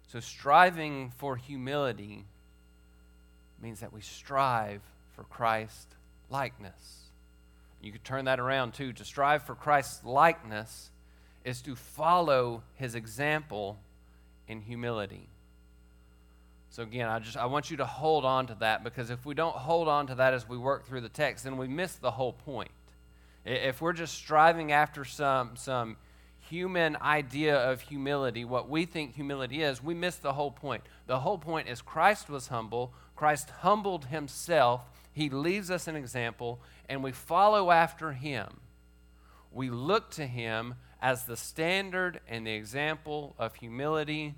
So, 0.07 0.19
striving 0.19 1.09
for 1.09 1.35
humility 1.35 2.25
means 3.63 3.79
that 3.79 3.93
we 3.93 4.01
strive 4.01 4.81
for 5.15 5.23
Christ 5.23 5.87
likeness. 6.29 7.03
You 7.81 7.93
could 7.93 8.03
turn 8.03 8.25
that 8.25 8.39
around 8.39 8.73
too. 8.73 8.91
To 8.91 9.05
strive 9.05 9.43
for 9.43 9.55
Christ's 9.55 10.03
likeness 10.03 10.91
is 11.45 11.61
to 11.61 11.75
follow 11.75 12.63
his 12.75 12.93
example 12.93 13.77
in 14.49 14.61
humility. 14.61 15.29
So 16.71 16.83
again, 16.83 17.07
I 17.07 17.19
just 17.19 17.37
I 17.37 17.45
want 17.45 17.71
you 17.71 17.77
to 17.77 17.85
hold 17.85 18.25
on 18.25 18.47
to 18.47 18.55
that 18.55 18.83
because 18.83 19.09
if 19.09 19.25
we 19.25 19.33
don't 19.33 19.55
hold 19.55 19.87
on 19.87 20.07
to 20.07 20.15
that 20.15 20.33
as 20.33 20.47
we 20.47 20.57
work 20.57 20.85
through 20.85 21.01
the 21.01 21.09
text, 21.09 21.45
then 21.45 21.57
we 21.57 21.67
miss 21.67 21.95
the 21.95 22.11
whole 22.11 22.33
point. 22.33 22.71
If 23.45 23.81
we're 23.81 23.93
just 23.93 24.15
striving 24.15 24.73
after 24.73 25.05
some 25.05 25.55
some 25.55 25.95
human 26.49 26.97
idea 26.97 27.55
of 27.55 27.81
humility, 27.81 28.43
what 28.43 28.69
we 28.69 28.85
think 28.85 29.15
humility 29.15 29.61
is, 29.61 29.83
we 29.83 29.93
miss 29.93 30.17
the 30.17 30.33
whole 30.33 30.51
point. 30.51 30.83
The 31.07 31.19
whole 31.19 31.37
point 31.37 31.69
is 31.69 31.81
Christ 31.81 32.29
was 32.29 32.47
humble, 32.47 32.93
Christ 33.23 33.51
humbled 33.61 34.07
himself, 34.07 34.81
he 35.13 35.29
leaves 35.29 35.71
us 35.71 35.87
an 35.87 35.95
example, 35.95 36.59
and 36.89 37.01
we 37.01 37.13
follow 37.13 37.71
after 37.71 38.11
him. 38.11 38.59
We 39.49 39.69
look 39.69 40.11
to 40.15 40.27
him 40.27 40.75
as 41.01 41.23
the 41.23 41.37
standard 41.37 42.19
and 42.27 42.45
the 42.45 42.51
example 42.51 43.33
of 43.39 43.55
humility, 43.55 44.35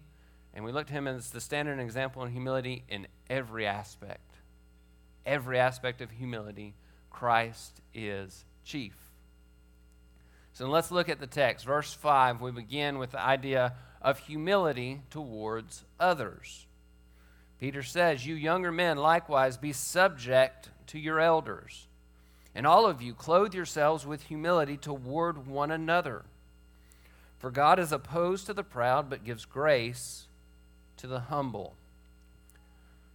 and 0.54 0.64
we 0.64 0.72
look 0.72 0.86
to 0.86 0.94
him 0.94 1.08
as 1.08 1.32
the 1.32 1.42
standard 1.42 1.72
and 1.72 1.82
example 1.82 2.22
in 2.26 2.32
humility 2.32 2.84
in 2.88 3.08
every 3.28 3.66
aspect. 3.66 4.36
Every 5.26 5.58
aspect 5.58 6.00
of 6.00 6.12
humility, 6.12 6.76
Christ 7.10 7.82
is 7.92 8.46
chief. 8.64 8.94
So 10.54 10.68
let's 10.68 10.92
look 10.92 11.10
at 11.10 11.20
the 11.20 11.26
text. 11.26 11.66
Verse 11.66 11.92
5, 11.92 12.40
we 12.40 12.52
begin 12.52 13.00
with 13.00 13.14
the 13.14 13.20
idea 13.20 13.74
of 14.00 14.20
humility 14.20 15.02
towards 15.10 15.86
others. 16.00 16.68
Peter 17.66 17.82
says, 17.82 18.28
You 18.28 18.36
younger 18.36 18.72
men 18.72 18.96
likewise 18.96 19.58
be 19.58 19.74
subject 19.74 20.70
to 20.86 21.00
your 21.00 21.20
elders. 21.20 21.88
And 22.54 22.68
all 22.68 22.86
of 22.86 23.02
you 23.02 23.16
clothe 23.16 23.56
yourselves 23.56 24.06
with 24.06 24.22
humility 24.22 24.78
toward 24.78 25.48
one 25.48 25.72
another. 25.72 26.26
For 27.40 27.50
God 27.50 27.80
is 27.80 27.92
opposed 27.92 28.46
to 28.46 28.54
the 28.54 28.62
proud, 28.62 29.10
but 29.10 29.24
gives 29.24 29.46
grace 29.46 30.28
to 30.98 31.08
the 31.08 31.22
humble. 31.22 31.74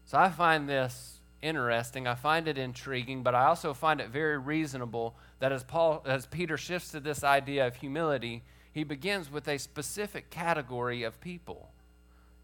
So 0.05 0.19
I 0.19 0.31
find 0.31 0.69
this 0.69 1.21
interesting. 1.41 2.09
I 2.09 2.17
find 2.17 2.49
it 2.49 2.59
intriguing, 2.59 3.23
but 3.23 3.37
I 3.37 3.45
also 3.45 3.73
find 3.73 4.01
it 4.01 4.09
very 4.09 4.37
reasonable 4.37 5.15
that 5.39 5.53
as 5.53 5.63
Paul 5.63 6.03
as 6.05 6.27
Peter 6.27 6.57
shifts 6.57 6.91
to 6.91 6.99
this 6.99 7.23
idea 7.23 7.69
of 7.69 7.77
humility, 7.77 8.43
he 8.73 8.83
begins 8.83 9.31
with 9.31 9.47
a 9.47 9.61
specific 9.61 10.29
category 10.29 11.05
of 11.05 11.21
people. 11.21 11.71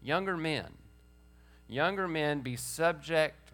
Younger 0.01 0.37
men. 0.37 0.67
Younger 1.67 2.07
men 2.07 2.41
be 2.41 2.55
subject 2.55 3.51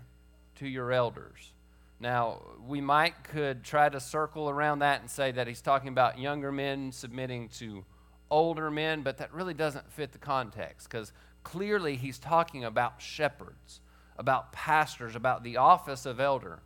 to 0.55 0.67
your 0.67 0.91
elders. 0.91 1.51
Now, 1.99 2.41
we 2.67 2.81
might 2.81 3.23
could 3.23 3.63
try 3.63 3.89
to 3.89 3.99
circle 3.99 4.49
around 4.49 4.79
that 4.79 5.01
and 5.01 5.09
say 5.09 5.31
that 5.31 5.47
he's 5.47 5.61
talking 5.61 5.89
about 5.89 6.19
younger 6.19 6.51
men 6.51 6.91
submitting 6.91 7.49
to 7.59 7.85
older 8.29 8.69
men, 8.69 9.01
but 9.01 9.17
that 9.17 9.33
really 9.33 9.53
doesn't 9.53 9.91
fit 9.91 10.11
the 10.11 10.17
context 10.17 10.89
because 10.89 11.11
clearly 11.43 11.95
he's 11.95 12.19
talking 12.19 12.63
about 12.65 13.01
shepherds, 13.01 13.79
about 14.17 14.51
pastors, 14.51 15.15
about 15.15 15.43
the 15.43 15.57
office 15.57 16.05
of 16.05 16.19
elder. 16.19 16.59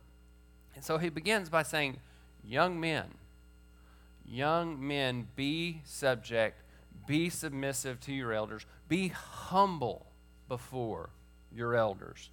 And 0.74 0.84
so 0.84 0.98
he 0.98 1.08
begins 1.08 1.48
by 1.48 1.62
saying, 1.62 1.98
Young 2.44 2.80
men, 2.80 3.06
young 4.26 4.86
men, 4.86 5.28
be 5.36 5.82
subject, 5.84 6.62
be 7.06 7.28
submissive 7.30 8.00
to 8.00 8.12
your 8.12 8.32
elders, 8.32 8.66
be 8.88 9.08
humble 9.08 10.06
before 10.48 11.10
your 11.54 11.74
elders. 11.74 12.30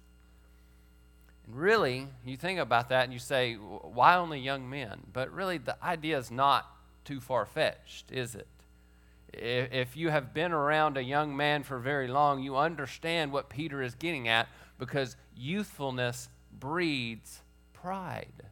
And 1.46 1.56
really, 1.56 2.08
you 2.24 2.36
think 2.36 2.58
about 2.58 2.88
that 2.88 3.04
and 3.04 3.12
you 3.12 3.18
say, 3.18 3.54
why 3.54 4.16
only 4.16 4.40
young 4.40 4.68
men? 4.68 5.00
But 5.12 5.32
really, 5.32 5.58
the 5.58 5.82
idea 5.84 6.18
is 6.18 6.30
not 6.30 6.66
too 7.04 7.20
far 7.20 7.46
fetched, 7.46 8.10
is 8.10 8.34
it? 8.34 8.48
If 9.32 9.96
you 9.96 10.10
have 10.10 10.32
been 10.32 10.52
around 10.52 10.96
a 10.96 11.02
young 11.02 11.36
man 11.36 11.62
for 11.62 11.78
very 11.78 12.08
long, 12.08 12.42
you 12.42 12.56
understand 12.56 13.32
what 13.32 13.48
Peter 13.50 13.82
is 13.82 13.94
getting 13.94 14.28
at 14.28 14.48
because 14.78 15.16
youthfulness 15.36 16.28
breeds 16.58 17.40
pride, 17.72 18.44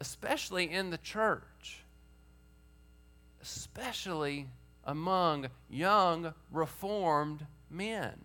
especially 0.00 0.70
in 0.70 0.90
the 0.90 0.98
church, 0.98 1.84
especially 3.40 4.48
among 4.84 5.46
young, 5.68 6.34
reformed 6.50 7.46
men. 7.70 8.18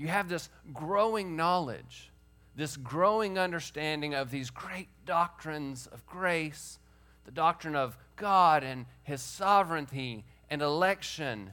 You 0.00 0.08
have 0.08 0.30
this 0.30 0.48
growing 0.72 1.36
knowledge, 1.36 2.10
this 2.56 2.78
growing 2.78 3.38
understanding 3.38 4.14
of 4.14 4.30
these 4.30 4.48
great 4.48 4.88
doctrines 5.04 5.86
of 5.86 6.06
grace, 6.06 6.78
the 7.26 7.30
doctrine 7.30 7.76
of 7.76 7.98
God 8.16 8.64
and 8.64 8.86
His 9.02 9.20
sovereignty 9.20 10.24
and 10.48 10.62
election. 10.62 11.50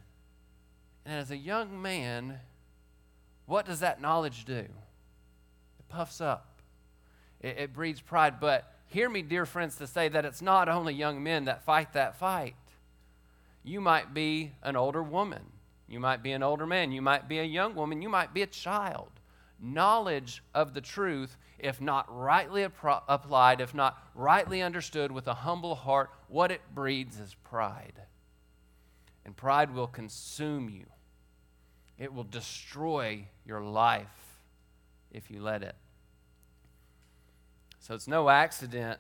And 1.06 1.20
as 1.20 1.30
a 1.30 1.36
young 1.36 1.82
man, 1.82 2.40
what 3.48 3.66
does 3.66 3.82
that 3.82 4.00
knowledge 4.00 4.46
do? 4.46 4.60
It 4.60 5.90
puffs 5.90 6.22
up, 6.22 6.62
it, 7.42 7.58
it 7.58 7.74
breeds 7.74 8.00
pride. 8.00 8.40
But 8.40 8.74
hear 8.86 9.10
me, 9.10 9.24
dear 9.24 9.46
friends, 9.46 9.76
to 9.76 9.88
say 9.88 10.08
that 10.08 10.24
it's 10.24 10.42
not 10.42 10.70
only 10.70 10.94
young 10.94 11.22
men 11.22 11.44
that 11.46 11.66
fight 11.66 11.92
that 11.94 12.18
fight. 12.18 12.56
You 13.66 13.82
might 13.82 14.14
be 14.14 14.54
an 14.64 14.78
older 14.78 15.04
woman. 15.04 15.44
You 15.88 16.00
might 16.00 16.22
be 16.22 16.34
an 16.34 16.44
older 16.44 16.66
man. 16.66 16.92
You 16.92 17.02
might 17.02 17.28
be 17.30 17.40
a 17.40 17.44
young 17.44 17.76
woman. 17.76 18.02
You 18.02 18.10
might 18.10 18.34
be 18.34 18.42
a 18.42 18.48
child. 18.48 19.10
Knowledge 19.60 20.44
of 20.54 20.74
the 20.74 20.82
truth, 20.82 21.38
if 21.58 21.82
not 21.82 22.06
rightly 22.10 22.64
applied, 22.64 23.62
if 23.62 23.74
not 23.74 23.98
rightly 24.14 24.62
understood 24.62 25.12
with 25.12 25.28
a 25.28 25.34
humble 25.34 25.76
heart, 25.76 26.12
what 26.28 26.52
it 26.52 26.62
breeds 26.76 27.20
is 27.20 27.36
pride. 27.44 28.02
And 29.26 29.36
pride 29.36 29.74
will 29.74 29.88
consume 29.88 30.70
you, 30.70 30.86
it 31.98 32.14
will 32.14 32.24
destroy 32.24 33.26
your 33.46 33.62
life 33.62 34.40
if 35.12 35.32
you 35.32 35.42
let 35.42 35.64
it. 35.64 35.76
So 37.80 37.96
it's 37.96 38.08
no 38.08 38.30
accident 38.30 39.00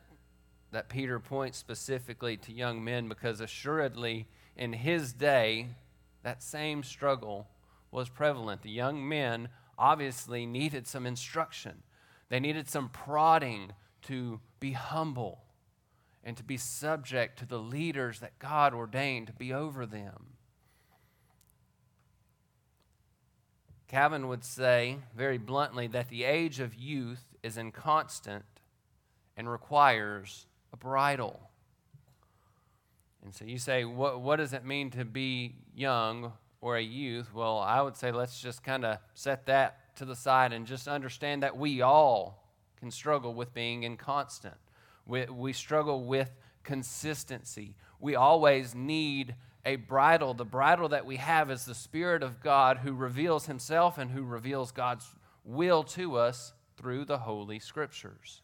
that 0.71 0.89
Peter 0.89 1.19
points 1.19 1.57
specifically 1.57 2.37
to 2.37 2.51
young 2.51 2.83
men 2.83 3.07
because 3.07 3.41
assuredly 3.41 4.27
in 4.55 4.73
his 4.73 5.13
day, 5.13 5.67
that 6.23 6.43
same 6.43 6.83
struggle 6.83 7.47
was 7.91 8.09
prevalent. 8.09 8.61
The 8.61 8.69
young 8.69 9.07
men 9.07 9.49
obviously 9.77 10.45
needed 10.45 10.87
some 10.87 11.05
instruction, 11.05 11.83
they 12.29 12.39
needed 12.39 12.69
some 12.69 12.89
prodding 12.89 13.71
to 14.03 14.39
be 14.59 14.71
humble 14.71 15.43
and 16.23 16.35
to 16.35 16.43
be 16.43 16.57
subject 16.57 17.39
to 17.39 17.45
the 17.45 17.59
leaders 17.59 18.19
that 18.19 18.37
God 18.39 18.73
ordained 18.73 19.27
to 19.27 19.33
be 19.33 19.53
over 19.53 19.85
them. 19.85 20.37
Calvin 23.87 24.27
would 24.27 24.43
say 24.43 24.97
very 25.15 25.37
bluntly 25.37 25.87
that 25.87 26.09
the 26.09 26.25
age 26.25 26.59
of 26.59 26.75
youth 26.75 27.23
is 27.41 27.57
inconstant 27.57 28.43
and 29.37 29.49
requires 29.49 30.45
a 30.73 30.77
bridle. 30.77 31.46
And 33.27 33.35
so 33.35 33.43
you 33.43 33.57
say, 33.57 33.83
what, 33.83 34.21
what 34.21 34.37
does 34.37 34.53
it 34.53 34.63
mean 34.63 34.89
to 34.91 35.03
be 35.03 35.55
young 35.75 36.31
or 36.61 36.77
a 36.77 36.81
youth? 36.81 37.33
Well, 37.33 37.59
I 37.59 37.81
would 37.81 37.97
say 37.97 38.13
let's 38.13 38.39
just 38.39 38.63
kind 38.63 38.85
of 38.85 38.99
set 39.15 39.47
that 39.47 39.93
to 39.97 40.05
the 40.05 40.15
side 40.15 40.53
and 40.53 40.65
just 40.65 40.87
understand 40.87 41.43
that 41.43 41.57
we 41.57 41.81
all 41.81 42.47
can 42.79 42.89
struggle 42.89 43.33
with 43.33 43.53
being 43.53 43.83
inconstant. 43.83 44.55
We, 45.05 45.25
we 45.25 45.51
struggle 45.51 46.05
with 46.05 46.31
consistency. 46.63 47.75
We 47.99 48.15
always 48.15 48.73
need 48.73 49.35
a 49.65 49.75
bridle. 49.75 50.33
The 50.33 50.45
bridle 50.45 50.87
that 50.87 51.05
we 51.05 51.17
have 51.17 51.51
is 51.51 51.65
the 51.65 51.75
Spirit 51.75 52.23
of 52.23 52.41
God 52.41 52.77
who 52.77 52.93
reveals 52.93 53.47
Himself 53.47 53.97
and 53.97 54.09
who 54.09 54.23
reveals 54.23 54.71
God's 54.71 55.05
will 55.43 55.83
to 55.83 56.15
us 56.15 56.53
through 56.77 57.03
the 57.03 57.17
Holy 57.17 57.59
Scriptures. 57.59 58.41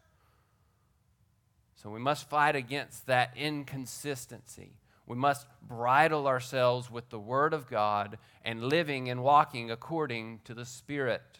So 1.84 1.90
we 1.90 2.00
must 2.00 2.30
fight 2.30 2.56
against 2.56 3.08
that 3.08 3.34
inconsistency. 3.36 4.72
We 5.06 5.18
must 5.18 5.46
bridle 5.68 6.28
ourselves 6.28 6.90
with 6.90 7.10
the 7.10 7.20
Word 7.20 7.54
of 7.54 7.70
God 7.70 8.18
and 8.46 8.64
living 8.64 9.10
and 9.10 9.22
walking 9.22 9.70
according 9.70 10.40
to 10.46 10.54
the 10.54 10.64
Spirit 10.64 11.40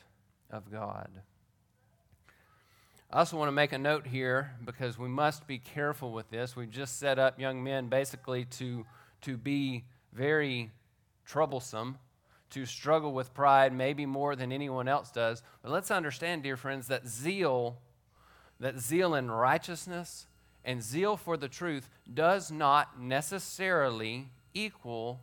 of 0.52 0.70
God. 0.70 1.10
I 3.10 3.20
also 3.20 3.38
want 3.38 3.48
to 3.48 3.54
make 3.54 3.72
a 3.72 3.78
note 3.78 4.08
here 4.08 4.52
because 4.66 4.98
we 4.98 5.08
must 5.08 5.48
be 5.48 5.60
careful 5.60 6.12
with 6.12 6.30
this. 6.30 6.58
We've 6.58 6.70
just 6.70 7.00
set 7.00 7.20
up 7.20 7.40
young 7.40 7.64
men 7.64 7.88
basically 7.88 8.44
to, 8.46 8.86
to 9.22 9.38
be 9.38 9.86
very 10.12 10.72
troublesome, 11.26 12.00
to 12.50 12.66
struggle 12.66 13.14
with 13.14 13.34
pride 13.34 13.72
maybe 13.72 14.06
more 14.06 14.36
than 14.36 14.52
anyone 14.52 14.90
else 14.90 15.10
does. 15.10 15.42
But 15.62 15.72
let's 15.72 15.90
understand, 15.90 16.44
dear 16.44 16.58
friends, 16.58 16.88
that 16.88 17.08
zeal, 17.08 17.78
that 18.60 18.80
zeal 18.80 19.16
in 19.16 19.32
righteousness, 19.32 20.26
and 20.66 20.82
zeal 20.82 21.18
for 21.18 21.38
the 21.38 21.48
truth 21.48 21.90
does 22.12 22.52
not 22.52 23.00
necessarily 23.00 24.30
equal 24.54 25.20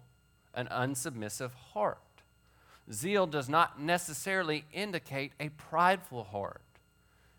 an 0.55 0.68
unsubmissive 0.70 1.53
heart. 1.72 1.98
Zeal 2.92 3.26
does 3.26 3.48
not 3.48 3.81
necessarily 3.81 4.64
indicate 4.72 5.33
a 5.38 5.48
prideful 5.50 6.24
heart. 6.24 6.62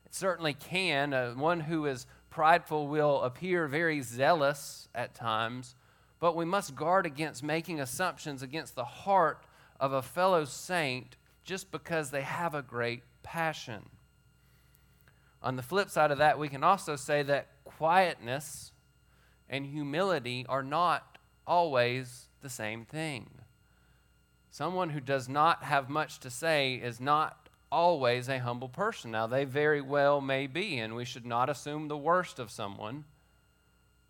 It 0.06 0.16
certainly 0.16 0.54
can. 0.54 1.14
Uh, 1.14 1.34
one 1.34 1.62
who 1.62 1.86
is 1.86 2.08
prideful 2.30 2.88
will 2.88 3.22
appear 3.22 3.68
very 3.68 4.02
zealous 4.02 4.88
at 4.96 5.14
times, 5.14 5.76
but 6.20 6.36
we 6.36 6.46
must 6.46 6.76
guard 6.76 7.06
against 7.06 7.44
making 7.44 7.80
assumptions 7.80 8.42
against 8.42 8.76
the 8.76 8.86
heart 8.86 9.44
of 9.80 9.92
a 9.92 10.02
fellow 10.02 10.46
saint 10.46 11.18
just 11.44 11.72
because 11.72 12.12
they 12.12 12.22
have 12.22 12.56
a 12.56 12.62
great 12.62 13.04
passion. 13.24 13.84
On 15.44 15.56
the 15.56 15.64
flip 15.64 15.90
side 15.90 16.12
of 16.12 16.20
that, 16.20 16.38
we 16.38 16.48
can 16.48 16.64
also 16.64 16.96
say 16.96 17.24
that 17.24 17.48
quietness 17.82 18.74
and 19.50 19.66
humility 19.66 20.46
are 20.48 20.62
not 20.62 21.18
always 21.48 22.28
the 22.44 22.50
same 22.50 22.86
thing. 22.86 23.28
Someone 24.52 24.92
who 24.92 25.00
does 25.00 25.28
not 25.28 25.64
have 25.64 25.90
much 25.90 26.20
to 26.20 26.30
say 26.30 26.76
is 26.76 27.02
not 27.02 27.50
always 27.72 28.30
a 28.30 28.38
humble 28.38 28.70
person. 28.70 29.10
Now, 29.10 29.26
they 29.26 29.46
very 29.46 29.82
well 29.82 30.22
may 30.22 30.46
be, 30.46 30.78
and 30.78 30.94
we 30.94 31.06
should 31.06 31.26
not 31.26 31.50
assume 31.50 31.88
the 31.88 31.98
worst 31.98 32.38
of 32.38 32.52
someone. 32.52 33.06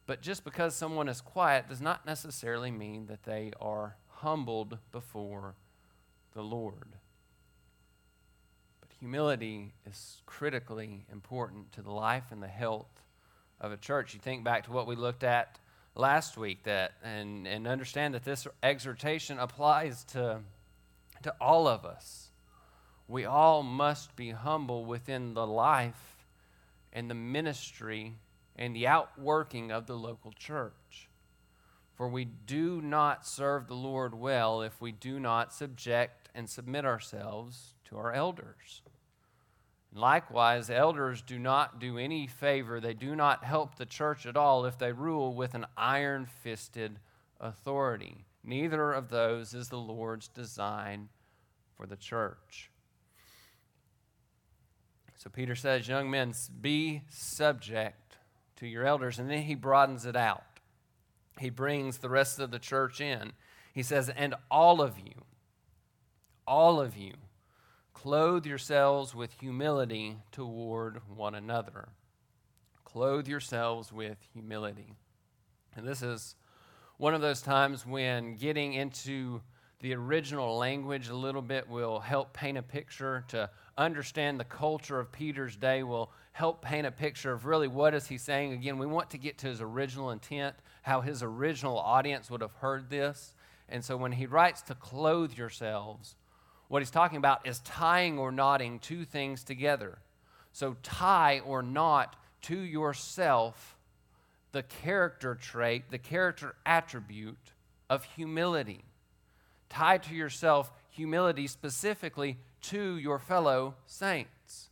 But 0.06 0.22
just 0.22 0.44
because 0.44 0.76
someone 0.76 1.08
is 1.08 1.22
quiet 1.22 1.70
does 1.70 1.80
not 1.80 2.06
necessarily 2.06 2.72
mean 2.72 3.06
that 3.06 3.24
they 3.24 3.54
are 3.62 3.96
humbled 4.08 4.80
before 4.92 5.56
the 6.34 6.44
Lord. 6.44 6.98
But 8.82 8.90
humility 9.00 9.72
is 9.90 10.22
critically 10.26 11.06
important 11.10 11.72
to 11.72 11.82
the 11.82 11.92
life 11.92 12.26
and 12.32 12.44
the 12.44 12.50
health 12.50 13.02
of 13.62 13.72
a 13.72 13.78
church. 13.78 14.14
You 14.14 14.20
think 14.20 14.44
back 14.44 14.66
to 14.66 14.72
what 14.72 14.88
we 14.88 14.96
looked 14.96 15.24
at 15.24 15.58
last 15.96 16.36
week 16.36 16.64
that 16.64 16.94
and, 17.04 17.48
and 17.48 17.68
understand 17.68 18.14
that 18.16 18.24
this 18.24 18.48
exhortation 18.62 19.40
applies 19.40 20.04
to, 20.06 20.40
to 21.24 21.36
all 21.40 21.68
of 21.68 21.86
us. 21.86 22.30
We 23.08 23.26
all 23.26 23.62
must 23.62 24.16
be 24.16 24.32
humble 24.32 24.86
within 24.86 25.34
the 25.34 25.46
life 25.46 26.18
and 26.92 27.10
the 27.10 27.16
ministry 27.16 28.16
and 28.56 28.76
the 28.76 28.88
outworking 28.88 29.72
of 29.72 29.86
the 29.86 29.96
local 29.96 30.32
church. 30.32 31.10
For 31.96 32.08
we 32.08 32.26
do 32.26 32.82
not 32.82 33.28
serve 33.28 33.68
the 33.68 33.76
Lord 33.76 34.16
well 34.16 34.62
if 34.62 34.82
we 34.82 34.92
do 34.92 35.20
not 35.20 35.54
subject 35.54 36.30
and 36.34 36.50
submit 36.50 36.86
ourselves 36.86 37.76
to 37.86 37.98
our 37.98 38.12
elders. 38.12 38.82
Likewise, 39.94 40.70
elders 40.70 41.22
do 41.22 41.38
not 41.38 41.80
do 41.80 41.98
any 41.98 42.26
favor, 42.26 42.80
they 42.80 42.94
do 42.94 43.16
not 43.16 43.44
help 43.44 43.76
the 43.76 43.86
church 43.86 44.26
at 44.26 44.38
all 44.38 44.66
if 44.66 44.78
they 44.78 44.94
rule 44.94 45.34
with 45.34 45.54
an 45.54 45.66
iron 45.76 46.26
fisted 46.26 47.00
authority. 47.40 48.26
Neither 48.44 48.94
of 48.94 49.10
those 49.10 49.54
is 49.54 49.68
the 49.68 49.78
Lord's 49.78 50.28
design 50.28 51.10
for 51.76 51.86
the 51.86 51.98
church. 51.98 52.72
So 55.18 55.30
Peter 55.30 55.56
says, 55.56 55.88
Young 55.88 56.10
men, 56.10 56.34
be 56.62 57.04
subject 57.10 58.18
to 58.56 58.68
your 58.68 58.86
elders. 58.86 59.20
And 59.20 59.30
then 59.30 59.44
he 59.44 59.54
broadens 59.54 60.06
it 60.06 60.16
out. 60.16 60.44
He 61.40 61.50
brings 61.50 61.98
the 61.98 62.10
rest 62.10 62.40
of 62.40 62.50
the 62.50 62.60
church 62.60 63.00
in. 63.02 63.34
He 63.74 63.84
says, 63.84 64.10
And 64.10 64.34
all 64.50 64.82
of 64.82 64.98
you, 64.98 65.26
all 66.48 66.82
of 66.82 66.98
you, 66.98 67.14
Clothe 68.02 68.48
yourselves 68.48 69.14
with 69.14 69.32
humility 69.40 70.18
toward 70.32 71.02
one 71.16 71.36
another. 71.36 71.90
Clothe 72.84 73.28
yourselves 73.28 73.94
with 73.94 74.18
humility. 74.34 74.96
And 75.76 75.88
this 75.88 76.02
is 76.02 76.36
one 76.98 77.14
of 77.14 77.22
those 77.22 77.44
times 77.44 77.86
when 77.86 78.38
getting 78.38 78.74
into 78.74 79.40
the 79.82 79.94
original 79.94 80.58
language 80.58 81.10
a 81.10 81.16
little 81.16 81.44
bit 81.44 81.70
will 81.70 82.00
help 82.00 82.34
paint 82.34 82.58
a 82.58 82.64
picture 82.64 83.24
to 83.28 83.52
understand 83.78 84.40
the 84.40 84.46
culture 84.46 85.00
of 85.00 85.12
Peter's 85.12 85.56
day 85.56 85.84
will 85.84 86.12
help 86.32 86.64
paint 86.64 86.88
a 86.88 86.92
picture 86.92 87.32
of 87.32 87.46
really 87.46 87.68
what 87.68 87.94
is 87.94 88.08
he 88.08 88.18
saying. 88.18 88.52
Again, 88.52 88.80
we 88.80 88.88
want 88.88 89.12
to 89.12 89.20
get 89.20 89.38
to 89.38 89.48
his 89.48 89.62
original 89.62 90.10
intent, 90.10 90.56
how 90.82 91.02
his 91.02 91.22
original 91.22 91.78
audience 91.78 92.32
would 92.32 92.42
have 92.42 92.54
heard 92.54 92.90
this. 92.90 93.36
And 93.70 93.86
so 93.86 93.96
when 93.96 94.14
he 94.14 94.26
writes 94.26 94.64
to 94.64 94.74
clothe 94.74 95.34
yourselves, 95.34 96.16
what 96.72 96.82
he's 96.82 96.90
talking 96.90 97.18
about 97.18 97.46
is 97.46 97.60
tying 97.60 98.18
or 98.18 98.32
knotting 98.32 98.80
two 98.80 99.04
things 99.04 99.44
together. 99.44 99.98
So 100.54 100.78
tie 100.82 101.42
or 101.46 101.62
knot 101.62 102.16
to 102.44 102.58
yourself 102.58 103.76
the 104.54 104.64
character 104.64 105.36
trait, 105.36 105.92
the 105.92 105.98
character 105.98 106.56
attribute 106.66 107.52
of 107.90 108.06
humility. 108.06 108.86
Tie 109.68 109.98
to 109.98 110.16
yourself 110.16 110.72
humility 110.92 111.46
specifically 111.46 112.38
to 112.62 112.96
your 112.96 113.20
fellow 113.20 113.76
saints. 113.86 114.70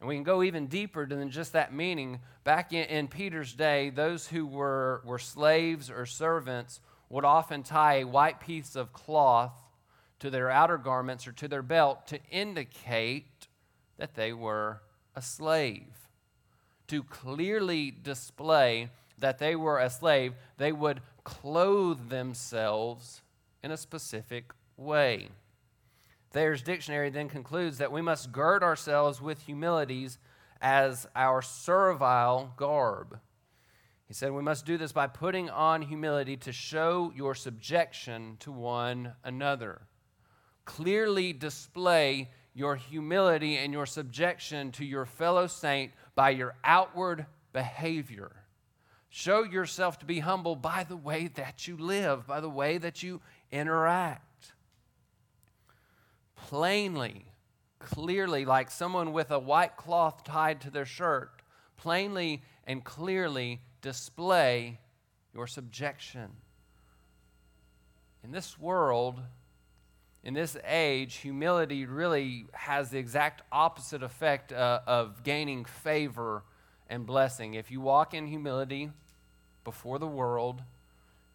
And 0.00 0.08
we 0.08 0.16
can 0.16 0.24
go 0.24 0.42
even 0.42 0.66
deeper 0.66 1.06
than 1.06 1.30
just 1.30 1.52
that 1.52 1.72
meaning. 1.72 2.18
Back 2.42 2.72
in, 2.72 2.86
in, 2.86 3.06
Peter's 3.06 3.52
day, 3.52 3.90
those 3.90 4.26
who 4.26 4.44
were, 4.44 5.02
were 5.04 5.20
slaves 5.20 5.88
or 5.88 6.04
servants 6.04 6.80
would 7.08 7.24
often 7.24 7.62
tie 7.62 8.00
a 8.00 8.04
white 8.08 8.40
piece 8.40 8.74
of 8.74 8.92
cloth 8.92 9.52
to 10.20 10.30
their 10.30 10.50
outer 10.50 10.78
garments 10.78 11.26
or 11.26 11.32
to 11.32 11.48
their 11.48 11.62
belt 11.62 12.06
to 12.08 12.20
indicate 12.30 13.48
that 13.98 14.14
they 14.14 14.32
were 14.32 14.80
a 15.14 15.22
slave. 15.22 16.08
To 16.88 17.02
clearly 17.02 17.90
display 17.90 18.90
that 19.18 19.38
they 19.38 19.54
were 19.54 19.78
a 19.78 19.90
slave, 19.90 20.34
they 20.56 20.72
would 20.72 21.02
clothe 21.24 22.08
themselves 22.08 23.22
in 23.62 23.70
a 23.70 23.76
specific 23.76 24.52
way. 24.76 25.28
Thayer's 26.32 26.62
dictionary 26.62 27.10
then 27.10 27.28
concludes 27.28 27.78
that 27.78 27.92
we 27.92 28.02
must 28.02 28.32
gird 28.32 28.62
ourselves 28.62 29.20
with 29.20 29.42
humilities 29.42 30.18
as 30.60 31.06
our 31.16 31.42
servile 31.42 32.52
garb. 32.56 33.18
He 34.06 34.14
said 34.14 34.32
we 34.32 34.42
must 34.42 34.66
do 34.66 34.76
this 34.76 34.92
by 34.92 35.06
putting 35.06 35.50
on 35.50 35.82
humility 35.82 36.36
to 36.38 36.52
show 36.52 37.12
your 37.14 37.34
subjection 37.34 38.36
to 38.40 38.52
one 38.52 39.14
another. 39.22 39.82
Clearly 40.76 41.32
display 41.32 42.30
your 42.54 42.76
humility 42.76 43.56
and 43.56 43.72
your 43.72 43.86
subjection 43.86 44.72
to 44.72 44.84
your 44.84 45.06
fellow 45.06 45.46
saint 45.46 45.92
by 46.14 46.30
your 46.30 46.54
outward 46.64 47.26
behavior. 47.52 48.30
Show 49.08 49.42
yourself 49.42 49.98
to 50.00 50.06
be 50.06 50.20
humble 50.20 50.56
by 50.56 50.84
the 50.84 50.96
way 50.96 51.28
that 51.34 51.66
you 51.66 51.76
live, 51.76 52.26
by 52.26 52.40
the 52.40 52.50
way 52.50 52.78
that 52.78 53.02
you 53.02 53.20
interact 53.50 54.52
plainly, 56.50 57.26
clearly, 57.78 58.44
like 58.44 58.70
someone 58.70 59.12
with 59.12 59.30
a 59.30 59.38
white 59.38 59.76
cloth 59.76 60.24
tied 60.24 60.60
to 60.60 60.70
their 60.70 60.84
shirt, 60.84 61.42
plainly 61.76 62.42
and 62.64 62.82
clearly 62.82 63.60
display 63.82 64.78
your 65.32 65.46
subjection. 65.46 66.28
In 68.24 68.32
this 68.32 68.58
world, 68.58 69.20
in 70.22 70.34
this 70.34 70.56
age, 70.66 71.16
humility 71.16 71.86
really 71.86 72.46
has 72.52 72.90
the 72.90 72.98
exact 72.98 73.42
opposite 73.50 74.02
effect 74.02 74.52
uh, 74.52 74.80
of 74.86 75.22
gaining 75.24 75.64
favor 75.64 76.42
and 76.90 77.06
blessing. 77.06 77.54
If 77.54 77.70
you 77.70 77.80
walk 77.80 78.12
in 78.12 78.26
humility 78.26 78.90
before 79.64 79.98
the 79.98 80.06
world, 80.06 80.62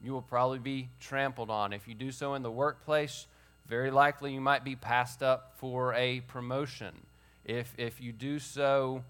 you 0.02 0.12
will 0.12 0.21
probably 0.21 0.60
be 0.60 0.89
trampled 1.00 1.50
on. 1.50 1.74
If 1.74 1.88
you 1.88 1.95
do 1.95 2.12
so 2.12 2.36
in 2.36 2.43
the 2.43 2.52
workplace, 2.52 3.26
very 3.67 3.89
likely 3.89 4.34
you 4.34 4.41
might 4.41 4.63
be 4.63 4.76
passed 4.76 5.24
up 5.24 5.54
for 5.58 5.93
a 5.95 6.19
promotion. 6.21 6.93
If, 7.43 7.74
if 7.78 8.00
you 8.00 8.12
do 8.12 8.38
so 8.38 9.04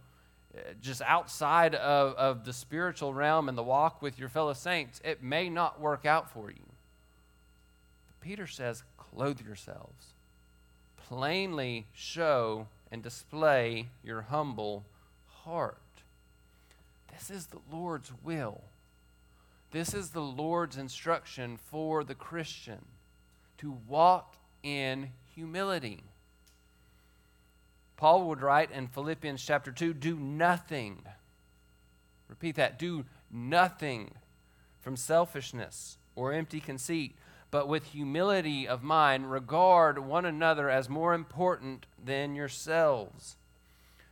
uh, 0.55 0.59
just 0.81 1.01
outside 1.01 1.75
of, 1.75 2.13
of 2.13 2.45
the 2.45 2.53
spiritual 2.53 3.13
realm 3.13 3.49
and 3.49 3.57
the 3.57 3.63
walk 3.63 4.01
with 4.01 4.17
your 4.17 4.29
fellow 4.29 4.53
saints, 4.53 5.01
it 5.03 5.21
may 5.21 5.49
not 5.49 5.81
work 5.81 6.05
out 6.05 6.31
for 6.31 6.49
you. 6.49 6.63
But 8.07 8.21
Peter 8.21 8.47
says, 8.47 8.83
clothe 9.15 9.41
yourselves. 9.41 10.13
Plainly 10.97 11.87
show 11.93 12.67
and 12.91 13.01
display 13.01 13.87
your 14.03 14.23
humble 14.23 14.85
heart. 15.43 15.77
This 17.11 17.29
is 17.29 17.47
the 17.47 17.59
Lord's 17.71 18.11
will. 18.23 18.61
This 19.71 19.93
is 19.93 20.09
the 20.09 20.21
Lord's 20.21 20.77
instruction 20.77 21.57
for 21.57 22.03
the 22.03 22.15
Christian 22.15 22.85
to 23.57 23.77
walk 23.87 24.35
in 24.63 25.09
humility. 25.33 26.03
Paul 27.97 28.27
would 28.27 28.41
write 28.41 28.71
in 28.71 28.87
Philippians 28.87 29.43
chapter 29.43 29.71
2 29.71 29.93
do 29.93 30.17
nothing. 30.17 31.03
Repeat 32.27 32.55
that 32.55 32.77
do 32.77 33.05
nothing 33.31 34.11
from 34.81 34.97
selfishness 34.97 35.97
or 36.15 36.33
empty 36.33 36.59
conceit, 36.59 37.15
but 37.55 37.69
with 37.69 37.85
humility 37.85 38.67
of 38.67 38.83
mind, 38.83 39.31
regard 39.31 39.97
one 39.97 40.25
another 40.25 40.69
as 40.69 40.89
more 40.89 41.13
important 41.13 41.85
than 42.03 42.35
yourselves. 42.35 43.37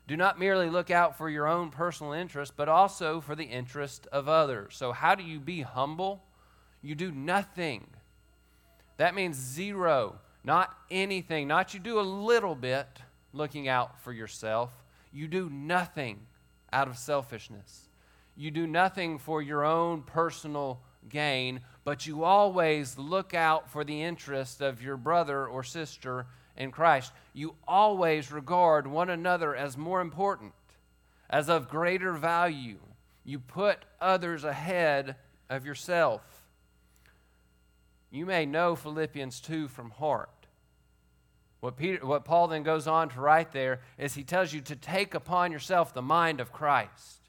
Do 0.07 0.15
not 0.15 0.39
merely 0.39 0.69
look 0.69 0.89
out 0.89 1.17
for 1.17 1.29
your 1.29 1.45
own 1.45 1.69
personal 1.69 2.13
interest, 2.13 2.53
but 2.55 2.69
also 2.69 3.19
for 3.19 3.35
the 3.35 3.43
interest 3.43 4.07
of 4.13 4.29
others. 4.29 4.77
So, 4.77 4.93
how 4.93 5.13
do 5.15 5.23
you 5.23 5.41
be 5.41 5.59
humble? 5.59 6.23
You 6.81 6.95
do 6.95 7.11
nothing. 7.11 7.85
That 8.95 9.13
means 9.13 9.35
zero. 9.35 10.21
Not 10.45 10.73
anything, 10.89 11.49
not 11.49 11.73
you 11.73 11.81
do 11.81 11.99
a 11.99 12.11
little 12.29 12.55
bit 12.55 12.87
looking 13.33 13.67
out 13.67 13.99
for 13.99 14.13
yourself. 14.13 14.71
You 15.11 15.27
do 15.27 15.49
nothing 15.49 16.27
out 16.71 16.87
of 16.87 16.97
selfishness. 16.97 17.89
You 18.37 18.51
do 18.51 18.65
nothing 18.67 19.17
for 19.17 19.41
your 19.41 19.65
own 19.65 20.03
personal 20.03 20.79
gain, 21.09 21.61
but 21.83 22.07
you 22.07 22.23
always 22.23 22.97
look 22.97 23.33
out 23.33 23.69
for 23.69 23.83
the 23.83 24.01
interest 24.01 24.61
of 24.61 24.81
your 24.81 24.97
brother 24.97 25.45
or 25.45 25.63
sister 25.63 26.25
in 26.55 26.71
Christ. 26.71 27.11
You 27.33 27.55
always 27.67 28.31
regard 28.31 28.87
one 28.87 29.09
another 29.09 29.55
as 29.55 29.77
more 29.77 30.01
important, 30.01 30.53
as 31.29 31.49
of 31.49 31.69
greater 31.69 32.13
value. 32.13 32.79
You 33.23 33.39
put 33.39 33.85
others 34.01 34.43
ahead 34.43 35.15
of 35.49 35.65
yourself. 35.65 36.21
You 38.11 38.25
may 38.25 38.45
know 38.45 38.75
Philippians 38.75 39.39
2 39.39 39.67
from 39.67 39.89
heart. 39.91 40.29
What, 41.61 41.77
Peter, 41.77 42.05
what 42.05 42.25
Paul 42.25 42.49
then 42.49 42.61
goes 42.61 42.87
on 42.87 43.09
to 43.09 43.21
write 43.21 43.53
there 43.53 43.79
is 43.97 44.15
he 44.15 44.23
tells 44.23 44.51
you 44.51 44.59
to 44.61 44.75
take 44.75 45.15
upon 45.15 45.51
yourself 45.51 45.93
the 45.93 46.01
mind 46.01 46.41
of 46.41 46.51
Christ. 46.51 47.21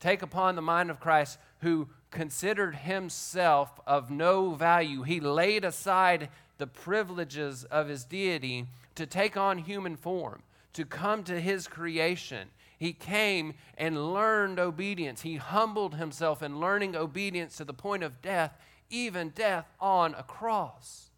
Take 0.00 0.22
upon 0.22 0.56
the 0.56 0.62
mind 0.62 0.90
of 0.90 1.00
Christ 1.00 1.38
who 1.60 1.88
considered 2.10 2.76
himself 2.76 3.80
of 3.86 4.10
no 4.10 4.50
value. 4.54 5.02
He 5.02 5.20
laid 5.20 5.64
aside 5.64 6.28
the 6.58 6.66
privileges 6.66 7.64
of 7.64 7.88
his 7.88 8.04
deity 8.04 8.66
to 8.94 9.06
take 9.06 9.36
on 9.36 9.58
human 9.58 9.96
form, 9.96 10.42
to 10.72 10.84
come 10.84 11.22
to 11.24 11.40
his 11.40 11.68
creation. 11.68 12.48
He 12.78 12.92
came 12.92 13.54
and 13.76 14.12
learned 14.12 14.58
obedience. 14.58 15.22
He 15.22 15.36
humbled 15.36 15.94
himself 15.94 16.42
in 16.42 16.60
learning 16.60 16.96
obedience 16.96 17.56
to 17.56 17.64
the 17.64 17.74
point 17.74 18.02
of 18.02 18.22
death 18.22 18.58
even 18.90 19.30
death 19.30 19.66
on 19.80 20.14
a 20.14 20.22
cross. 20.22 21.10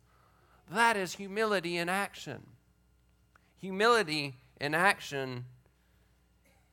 That 0.71 0.97
is 0.97 1.15
humility 1.15 1.77
in 1.77 1.89
action. 1.89 2.47
Humility 3.61 4.37
in 4.61 4.75
action 4.75 5.45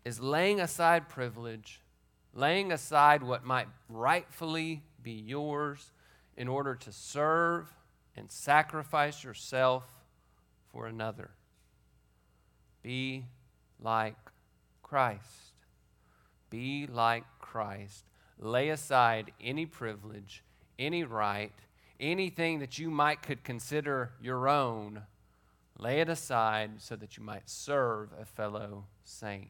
is 0.04 0.19
laying 0.19 0.60
aside 0.60 1.10
privilege, 1.10 1.82
laying 2.35 2.71
aside 2.71 3.23
what 3.23 3.43
might 3.43 3.67
rightfully 3.89 4.83
be 5.01 5.11
yours 5.13 5.91
in 6.37 6.47
order 6.47 6.75
to 6.75 6.91
serve 6.91 7.73
and 8.15 8.29
sacrifice 8.29 9.23
yourself 9.23 9.83
for 10.71 10.85
another. 10.85 11.31
Be 12.83 13.25
like 13.81 14.17
Christ. 14.83 15.53
Be 16.51 16.85
like 16.85 17.23
Christ. 17.39 18.05
Lay 18.37 18.69
aside 18.69 19.31
any 19.41 19.65
privilege 19.65 20.43
any 20.77 21.03
right, 21.03 21.53
anything 21.99 22.59
that 22.59 22.77
you 22.77 22.89
might 22.89 23.21
could 23.21 23.43
consider 23.43 24.11
your 24.21 24.47
own, 24.47 25.03
lay 25.77 26.01
it 26.01 26.09
aside 26.09 26.71
so 26.77 26.95
that 26.95 27.17
you 27.17 27.23
might 27.23 27.49
serve 27.49 28.09
a 28.19 28.25
fellow 28.25 28.85
saint, 29.03 29.49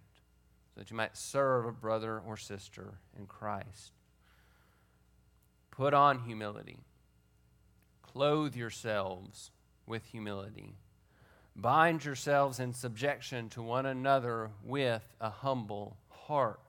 so 0.75 0.81
that 0.81 0.91
you 0.91 0.97
might 0.97 1.15
serve 1.15 1.65
a 1.65 1.71
brother 1.71 2.19
or 2.19 2.35
sister 2.35 2.99
in 3.17 3.25
Christ. 3.25 3.93
Put 5.71 5.93
on 5.93 6.19
humility. 6.19 6.79
Clothe 8.01 8.55
yourselves 8.55 9.51
with 9.85 10.05
humility. 10.05 10.75
Bind 11.55 12.03
yourselves 12.03 12.59
in 12.59 12.73
subjection 12.73 13.47
to 13.49 13.61
one 13.61 13.85
another 13.85 14.51
with 14.63 15.15
a 15.21 15.29
humble 15.29 15.97
heart. 16.09 16.59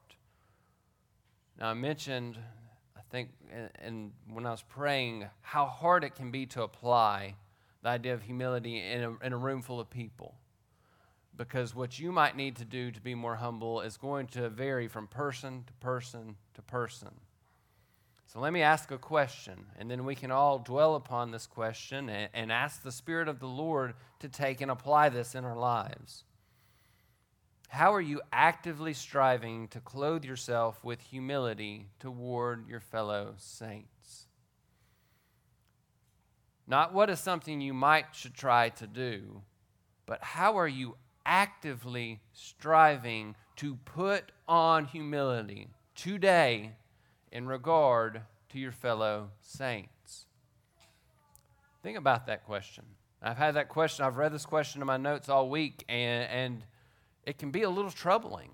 Now, 1.58 1.70
I 1.70 1.74
mentioned 1.74 2.38
I 2.96 3.00
think, 3.10 3.30
and 3.80 4.12
when 4.28 4.46
I 4.46 4.50
was 4.50 4.62
praying, 4.62 5.26
how 5.40 5.66
hard 5.66 6.04
it 6.04 6.14
can 6.14 6.30
be 6.30 6.46
to 6.46 6.62
apply 6.62 7.34
the 7.82 7.88
idea 7.88 8.14
of 8.14 8.22
humility 8.22 8.78
in 8.80 9.02
a, 9.02 9.26
in 9.26 9.32
a 9.32 9.36
room 9.36 9.62
full 9.62 9.80
of 9.80 9.90
people. 9.90 10.34
Because 11.36 11.74
what 11.74 11.98
you 11.98 12.12
might 12.12 12.36
need 12.36 12.56
to 12.56 12.64
do 12.64 12.90
to 12.90 13.00
be 13.00 13.14
more 13.14 13.36
humble 13.36 13.80
is 13.80 13.96
going 13.96 14.26
to 14.28 14.48
vary 14.48 14.88
from 14.88 15.06
person 15.06 15.64
to 15.66 15.72
person 15.74 16.36
to 16.54 16.62
person. 16.62 17.10
So 18.26 18.40
let 18.40 18.52
me 18.52 18.62
ask 18.62 18.90
a 18.90 18.98
question, 18.98 19.66
and 19.78 19.90
then 19.90 20.04
we 20.04 20.14
can 20.14 20.30
all 20.30 20.58
dwell 20.58 20.96
upon 20.96 21.30
this 21.30 21.46
question 21.46 22.08
and, 22.08 22.28
and 22.34 22.50
ask 22.50 22.82
the 22.82 22.92
Spirit 22.92 23.28
of 23.28 23.38
the 23.38 23.46
Lord 23.46 23.94
to 24.18 24.28
take 24.28 24.60
and 24.60 24.70
apply 24.70 25.10
this 25.10 25.34
in 25.34 25.44
our 25.44 25.56
lives. 25.56 26.24
How 27.68 27.94
are 27.94 28.00
you 28.00 28.20
actively 28.32 28.94
striving 28.94 29.68
to 29.68 29.80
clothe 29.80 30.24
yourself 30.24 30.82
with 30.84 31.00
humility 31.00 31.86
toward 31.98 32.68
your 32.68 32.80
fellow 32.80 33.34
saints? 33.38 34.26
Not 36.66 36.92
what 36.92 37.10
is 37.10 37.20
something 37.20 37.60
you 37.60 37.74
might 37.74 38.14
should 38.14 38.34
try 38.34 38.70
to 38.70 38.86
do, 38.86 39.42
but 40.04 40.22
how 40.22 40.58
are 40.58 40.68
you 40.68 40.96
actively 41.26 42.20
striving 42.32 43.34
to 43.56 43.74
put 43.84 44.32
on 44.48 44.86
humility 44.86 45.68
today 45.94 46.72
in 47.32 47.46
regard 47.46 48.22
to 48.50 48.58
your 48.58 48.72
fellow 48.72 49.30
saints? 49.40 50.26
Think 51.82 51.98
about 51.98 52.26
that 52.26 52.46
question. 52.46 52.84
I've 53.22 53.36
had 53.36 53.54
that 53.54 53.68
question, 53.68 54.04
I've 54.04 54.18
read 54.18 54.32
this 54.32 54.46
question 54.46 54.80
in 54.80 54.86
my 54.86 54.96
notes 54.96 55.28
all 55.28 55.48
week, 55.48 55.84
and, 55.88 56.28
and 56.30 56.62
it 57.24 57.38
can 57.38 57.50
be 57.50 57.62
a 57.62 57.70
little 57.70 57.90
troubling 57.90 58.50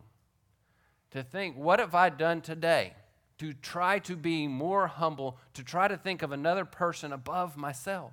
to 1.11 1.23
think, 1.23 1.57
what 1.57 1.79
have 1.79 1.95
I 1.95 2.09
done 2.09 2.41
today 2.41 2.95
to 3.39 3.53
try 3.53 3.99
to 4.01 4.17
be 4.17 4.47
more 4.47 4.87
humble, 4.87 5.37
to 5.55 5.63
try 5.63 5.89
to 5.89 5.97
think 5.97 6.23
of 6.23 6.33
another 6.33 6.65
person 6.65 7.13
above 7.13 7.57
myself? 7.57 8.13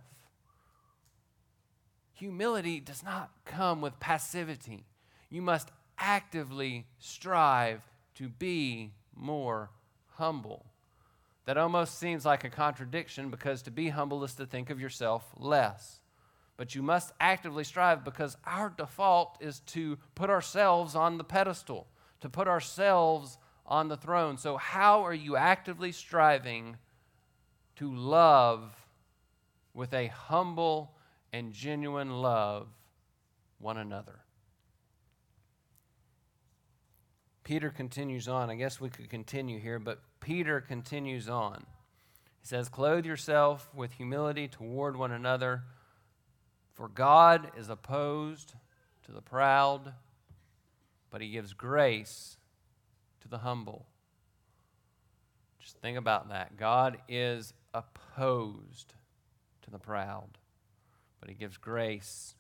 Humility 2.20 2.82
does 2.82 3.02
not 3.02 3.32
come 3.46 3.80
with 3.80 3.98
passivity. 4.02 4.84
You 5.30 5.42
must 5.42 5.70
actively 5.98 6.86
strive 6.98 7.82
to 8.16 8.28
be 8.28 8.92
more 9.16 9.70
humble. 10.18 10.66
That 11.46 11.58
almost 11.58 11.98
seems 11.98 12.26
like 12.26 12.44
a 12.44 12.50
contradiction 12.50 13.30
because 13.30 13.62
to 13.62 13.72
be 13.72 13.88
humble 13.88 14.26
is 14.26 14.34
to 14.34 14.46
think 14.46 14.70
of 14.70 14.82
yourself 14.82 15.32
less. 15.38 16.02
But 16.58 16.76
you 16.76 16.82
must 16.82 17.14
actively 17.22 17.64
strive 17.64 18.04
because 18.04 18.36
our 18.46 18.74
default 18.76 19.38
is 19.40 19.62
to 19.68 19.98
put 20.14 20.30
ourselves 20.30 20.96
on 20.96 21.18
the 21.18 21.24
pedestal, 21.24 21.88
to 22.20 22.28
put 22.28 22.50
ourselves 22.50 23.38
on 23.66 23.88
the 23.88 23.96
throne. 23.96 24.38
So, 24.38 24.58
how 24.58 25.06
are 25.06 25.14
you 25.14 25.38
actively 25.38 25.94
striving 25.94 26.76
to 27.78 27.96
love 27.96 28.76
with 29.74 29.94
a 29.94 30.08
humble 30.08 30.92
and 31.32 31.54
genuine 31.54 32.22
love 32.22 32.68
one 33.60 33.78
another. 33.78 34.20
Peter 37.44 37.70
continues 37.70 38.28
on. 38.28 38.50
I 38.50 38.56
guess 38.56 38.80
we 38.80 38.90
could 38.90 39.10
continue 39.10 39.60
here, 39.60 39.80
but 39.80 40.02
Peter 40.20 40.62
continues 40.62 41.28
on. 41.28 41.66
He 42.40 42.48
says, 42.48 42.70
Clothe 42.70 43.06
yourself 43.06 43.70
with 43.74 43.94
humility 43.94 44.48
toward 44.48 44.96
one 44.96 45.12
another, 45.12 45.64
for 46.74 46.88
God 46.88 47.52
is 47.58 47.70
opposed 47.70 48.54
to 49.06 49.12
the 49.12 49.22
proud, 49.22 49.94
but 51.10 51.22
he 51.22 51.32
gives 51.32 51.54
grace 51.54 52.38
to 53.22 53.28
the 53.28 53.40
humble. 53.40 53.88
Just 55.60 55.78
think 55.78 55.98
about 55.98 56.30
that. 56.30 56.56
God 56.56 57.00
is 57.10 57.54
opposed 57.74 58.94
to 59.64 59.72
the 59.72 59.80
proud 59.80 60.39
but 61.20 61.30
he 61.30 61.36
gives 61.36 61.58
grace 61.58 62.36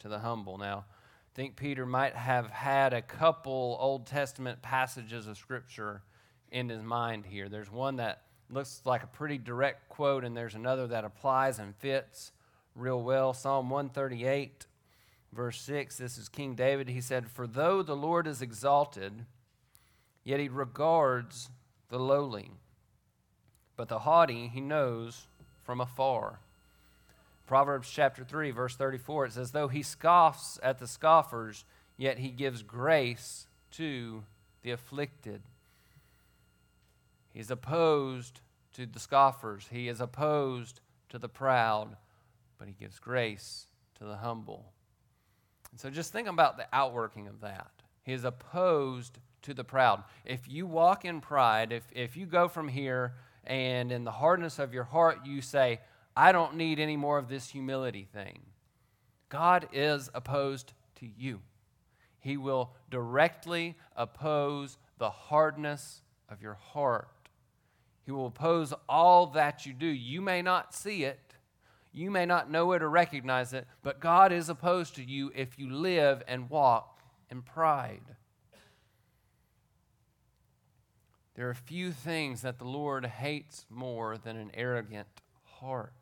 to 0.00 0.08
the 0.08 0.18
humble. 0.18 0.58
Now, 0.58 0.84
I 0.88 1.34
think 1.34 1.56
Peter 1.56 1.86
might 1.86 2.14
have 2.14 2.48
had 2.48 2.92
a 2.92 3.02
couple 3.02 3.76
Old 3.80 4.06
Testament 4.06 4.62
passages 4.62 5.26
of 5.26 5.36
Scripture 5.36 6.02
in 6.50 6.68
his 6.68 6.82
mind 6.82 7.26
here. 7.26 7.48
There's 7.48 7.70
one 7.70 7.96
that 7.96 8.22
looks 8.48 8.80
like 8.84 9.02
a 9.02 9.08
pretty 9.08 9.38
direct 9.38 9.88
quote, 9.88 10.24
and 10.24 10.36
there's 10.36 10.54
another 10.54 10.86
that 10.86 11.04
applies 11.04 11.58
and 11.58 11.74
fits 11.76 12.32
real 12.74 13.02
well. 13.02 13.32
Psalm 13.32 13.70
138, 13.70 14.66
verse 15.32 15.60
6. 15.60 15.98
This 15.98 16.18
is 16.18 16.28
King 16.28 16.54
David. 16.54 16.88
He 16.88 17.00
said, 17.00 17.28
For 17.28 17.46
though 17.46 17.82
the 17.82 17.96
Lord 17.96 18.26
is 18.26 18.42
exalted, 18.42 19.26
yet 20.24 20.40
he 20.40 20.48
regards 20.48 21.50
the 21.88 21.98
lowly, 21.98 22.52
but 23.76 23.88
the 23.88 24.00
haughty 24.00 24.48
he 24.48 24.60
knows 24.60 25.26
from 25.64 25.80
afar. 25.80 26.40
Proverbs 27.46 27.88
chapter 27.88 28.24
3, 28.24 28.50
verse 28.50 28.76
34, 28.76 29.26
it 29.26 29.32
says, 29.32 29.52
Though 29.52 29.68
he 29.68 29.82
scoffs 29.82 30.58
at 30.62 30.78
the 30.78 30.88
scoffers, 30.88 31.64
yet 31.96 32.18
he 32.18 32.30
gives 32.30 32.62
grace 32.62 33.46
to 33.72 34.24
the 34.62 34.72
afflicted. 34.72 35.42
He's 37.32 37.50
opposed 37.50 38.40
to 38.74 38.86
the 38.86 38.98
scoffers, 38.98 39.68
he 39.70 39.88
is 39.88 40.00
opposed 40.00 40.80
to 41.08 41.18
the 41.18 41.28
proud, 41.28 41.96
but 42.58 42.66
he 42.66 42.74
gives 42.74 42.98
grace 42.98 43.66
to 43.98 44.04
the 44.04 44.16
humble. 44.16 44.72
And 45.70 45.80
so 45.80 45.88
just 45.88 46.12
think 46.12 46.28
about 46.28 46.56
the 46.56 46.66
outworking 46.72 47.28
of 47.28 47.40
that. 47.40 47.70
He 48.02 48.12
is 48.12 48.24
opposed 48.24 49.18
to 49.42 49.54
the 49.54 49.64
proud. 49.64 50.02
If 50.24 50.48
you 50.48 50.66
walk 50.66 51.04
in 51.04 51.20
pride, 51.20 51.72
if, 51.72 51.84
if 51.92 52.16
you 52.16 52.26
go 52.26 52.48
from 52.48 52.68
here 52.68 53.14
and 53.44 53.92
in 53.92 54.04
the 54.04 54.10
hardness 54.10 54.58
of 54.58 54.74
your 54.74 54.84
heart 54.84 55.20
you 55.24 55.40
say, 55.40 55.80
I 56.16 56.32
don't 56.32 56.56
need 56.56 56.80
any 56.80 56.96
more 56.96 57.18
of 57.18 57.28
this 57.28 57.50
humility 57.50 58.08
thing. 58.10 58.40
God 59.28 59.68
is 59.72 60.08
opposed 60.14 60.72
to 61.00 61.06
you. 61.06 61.40
He 62.18 62.36
will 62.36 62.72
directly 62.90 63.76
oppose 63.94 64.78
the 64.98 65.10
hardness 65.10 66.00
of 66.28 66.40
your 66.40 66.54
heart. 66.54 67.08
He 68.04 68.12
will 68.12 68.26
oppose 68.26 68.72
all 68.88 69.26
that 69.28 69.66
you 69.66 69.72
do. 69.72 69.86
You 69.86 70.20
may 70.20 70.40
not 70.40 70.74
see 70.74 71.04
it, 71.04 71.34
you 71.92 72.10
may 72.10 72.26
not 72.26 72.50
know 72.50 72.72
it 72.72 72.82
or 72.82 72.90
recognize 72.90 73.52
it, 73.52 73.66
but 73.82 74.00
God 74.00 74.32
is 74.32 74.48
opposed 74.48 74.94
to 74.96 75.02
you 75.02 75.32
if 75.34 75.58
you 75.58 75.70
live 75.70 76.22
and 76.28 76.50
walk 76.50 77.00
in 77.30 77.42
pride. 77.42 78.16
There 81.34 81.48
are 81.48 81.54
few 81.54 81.92
things 81.92 82.42
that 82.42 82.58
the 82.58 82.64
Lord 82.64 83.04
hates 83.06 83.66
more 83.68 84.16
than 84.18 84.36
an 84.36 84.50
arrogant 84.54 85.08
heart. 85.44 85.92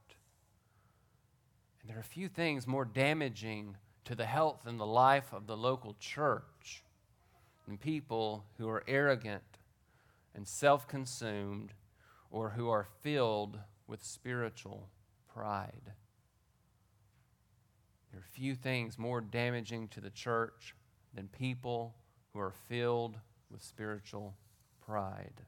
And 1.85 1.93
there 1.93 2.01
are 2.01 2.03
few 2.03 2.29
things 2.29 2.67
more 2.67 2.87
damaging 2.87 3.77
to 4.07 4.15
the 4.15 4.25
health 4.25 4.63
and 4.65 4.81
the 4.81 4.87
life 4.87 5.35
of 5.35 5.47
the 5.47 5.57
local 5.57 5.95
church 6.01 6.83
than 7.67 7.77
people 7.77 8.47
who 8.57 8.71
are 8.71 8.83
arrogant 8.89 9.59
and 10.35 10.49
self 10.49 10.89
consumed 10.89 11.75
or 12.31 12.51
who 12.51 12.71
are 12.71 12.87
filled 13.03 13.59
with 13.87 14.03
spiritual 14.03 14.89
pride. 15.29 15.93
There 18.11 18.21
are 18.21 18.33
few 18.33 18.55
things 18.55 18.99
more 18.99 19.21
damaging 19.21 19.89
to 19.89 20.01
the 20.01 20.09
church 20.09 20.75
than 21.13 21.29
people 21.29 21.97
who 22.33 22.41
are 22.41 22.55
filled 22.67 23.17
with 23.51 23.63
spiritual 23.63 24.35
pride. 24.87 25.43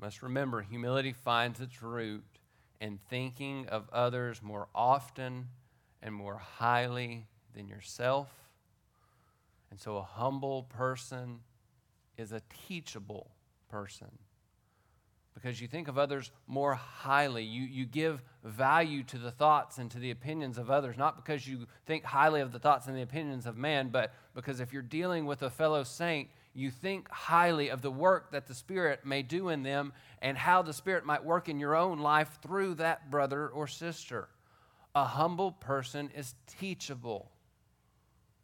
Must 0.00 0.22
remember, 0.22 0.62
humility 0.62 1.12
finds 1.12 1.60
its 1.60 1.82
root 1.82 2.33
and 2.84 2.98
thinking 3.08 3.66
of 3.70 3.88
others 3.94 4.42
more 4.42 4.68
often 4.74 5.48
and 6.02 6.14
more 6.14 6.36
highly 6.36 7.26
than 7.56 7.66
yourself. 7.66 8.28
And 9.70 9.80
so 9.80 9.96
a 9.96 10.02
humble 10.02 10.64
person 10.64 11.40
is 12.18 12.30
a 12.32 12.42
teachable 12.68 13.30
person 13.70 14.10
because 15.32 15.62
you 15.62 15.66
think 15.66 15.88
of 15.88 15.96
others 15.96 16.30
more 16.46 16.74
highly. 16.74 17.42
You, 17.42 17.62
you 17.62 17.86
give 17.86 18.22
value 18.44 19.02
to 19.04 19.16
the 19.16 19.30
thoughts 19.30 19.78
and 19.78 19.90
to 19.90 19.98
the 19.98 20.10
opinions 20.10 20.58
of 20.58 20.70
others, 20.70 20.98
not 20.98 21.16
because 21.16 21.48
you 21.48 21.66
think 21.86 22.04
highly 22.04 22.42
of 22.42 22.52
the 22.52 22.58
thoughts 22.58 22.86
and 22.86 22.94
the 22.94 23.00
opinions 23.00 23.46
of 23.46 23.56
man, 23.56 23.88
but 23.88 24.12
because 24.34 24.60
if 24.60 24.74
you're 24.74 24.82
dealing 24.82 25.24
with 25.24 25.42
a 25.42 25.48
fellow 25.48 25.84
saint, 25.84 26.28
you 26.54 26.70
think 26.70 27.10
highly 27.10 27.68
of 27.68 27.82
the 27.82 27.90
work 27.90 28.30
that 28.30 28.46
the 28.46 28.54
Spirit 28.54 29.04
may 29.04 29.22
do 29.22 29.48
in 29.48 29.64
them 29.64 29.92
and 30.22 30.38
how 30.38 30.62
the 30.62 30.72
Spirit 30.72 31.04
might 31.04 31.24
work 31.24 31.48
in 31.48 31.58
your 31.58 31.74
own 31.74 31.98
life 31.98 32.38
through 32.42 32.74
that 32.74 33.10
brother 33.10 33.48
or 33.48 33.66
sister. 33.66 34.28
A 34.94 35.04
humble 35.04 35.50
person 35.50 36.10
is 36.16 36.34
teachable. 36.46 37.32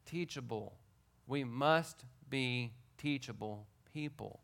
Teachable. 0.06 0.74
We 1.28 1.44
must 1.44 2.04
be 2.28 2.72
teachable 2.98 3.68
people. 3.94 4.40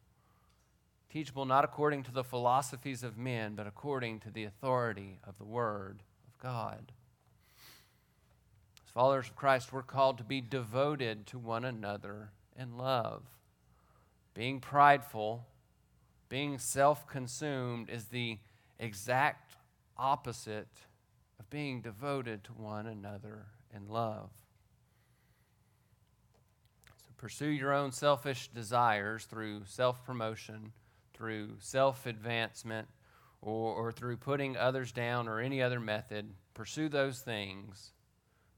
Teachable 1.11 1.45
not 1.45 1.65
according 1.65 2.05
to 2.05 2.13
the 2.13 2.23
philosophies 2.23 3.03
of 3.03 3.19
men, 3.19 3.55
but 3.57 3.67
according 3.67 4.21
to 4.21 4.31
the 4.31 4.45
authority 4.45 5.19
of 5.25 5.39
the 5.39 5.45
Word 5.45 6.03
of 6.29 6.39
God. 6.39 6.93
As 8.85 8.93
followers 8.93 9.27
of 9.27 9.35
Christ, 9.35 9.73
we're 9.73 9.83
called 9.83 10.19
to 10.19 10.25
be 10.25 10.41
devoted 10.41 11.27
to 11.29 11.39
one 11.39 11.65
another 11.65 12.31
in 12.57 12.79
love. 12.79 13.23
Being 14.37 14.61
prideful, 14.61 15.47
being 16.29 16.59
self 16.59 17.07
consumed, 17.07 17.89
is 17.89 18.05
the 18.05 18.39
exact 18.79 19.57
opposite 19.97 20.69
of 21.41 21.49
being 21.49 21.81
devoted 21.81 22.45
to 22.45 22.53
one 22.53 22.87
another 22.87 23.47
in 23.75 23.89
love. 23.89 24.29
So 26.99 27.09
pursue 27.17 27.49
your 27.49 27.73
own 27.73 27.93
selfish 27.93 28.49
desires 28.49 29.25
through 29.25 29.63
self 29.65 30.05
promotion, 30.05 30.73
through 31.15 31.53
self 31.59 32.05
advancement, 32.05 32.89
or, 33.41 33.75
or 33.75 33.91
through 33.91 34.19
putting 34.19 34.55
others 34.55 34.93
down 34.93 35.29
or 35.29 35.41
any 35.41 35.63
other 35.63 35.81
method. 35.81 36.29
Pursue 36.53 36.91
those 36.91 37.21
things, 37.21 37.93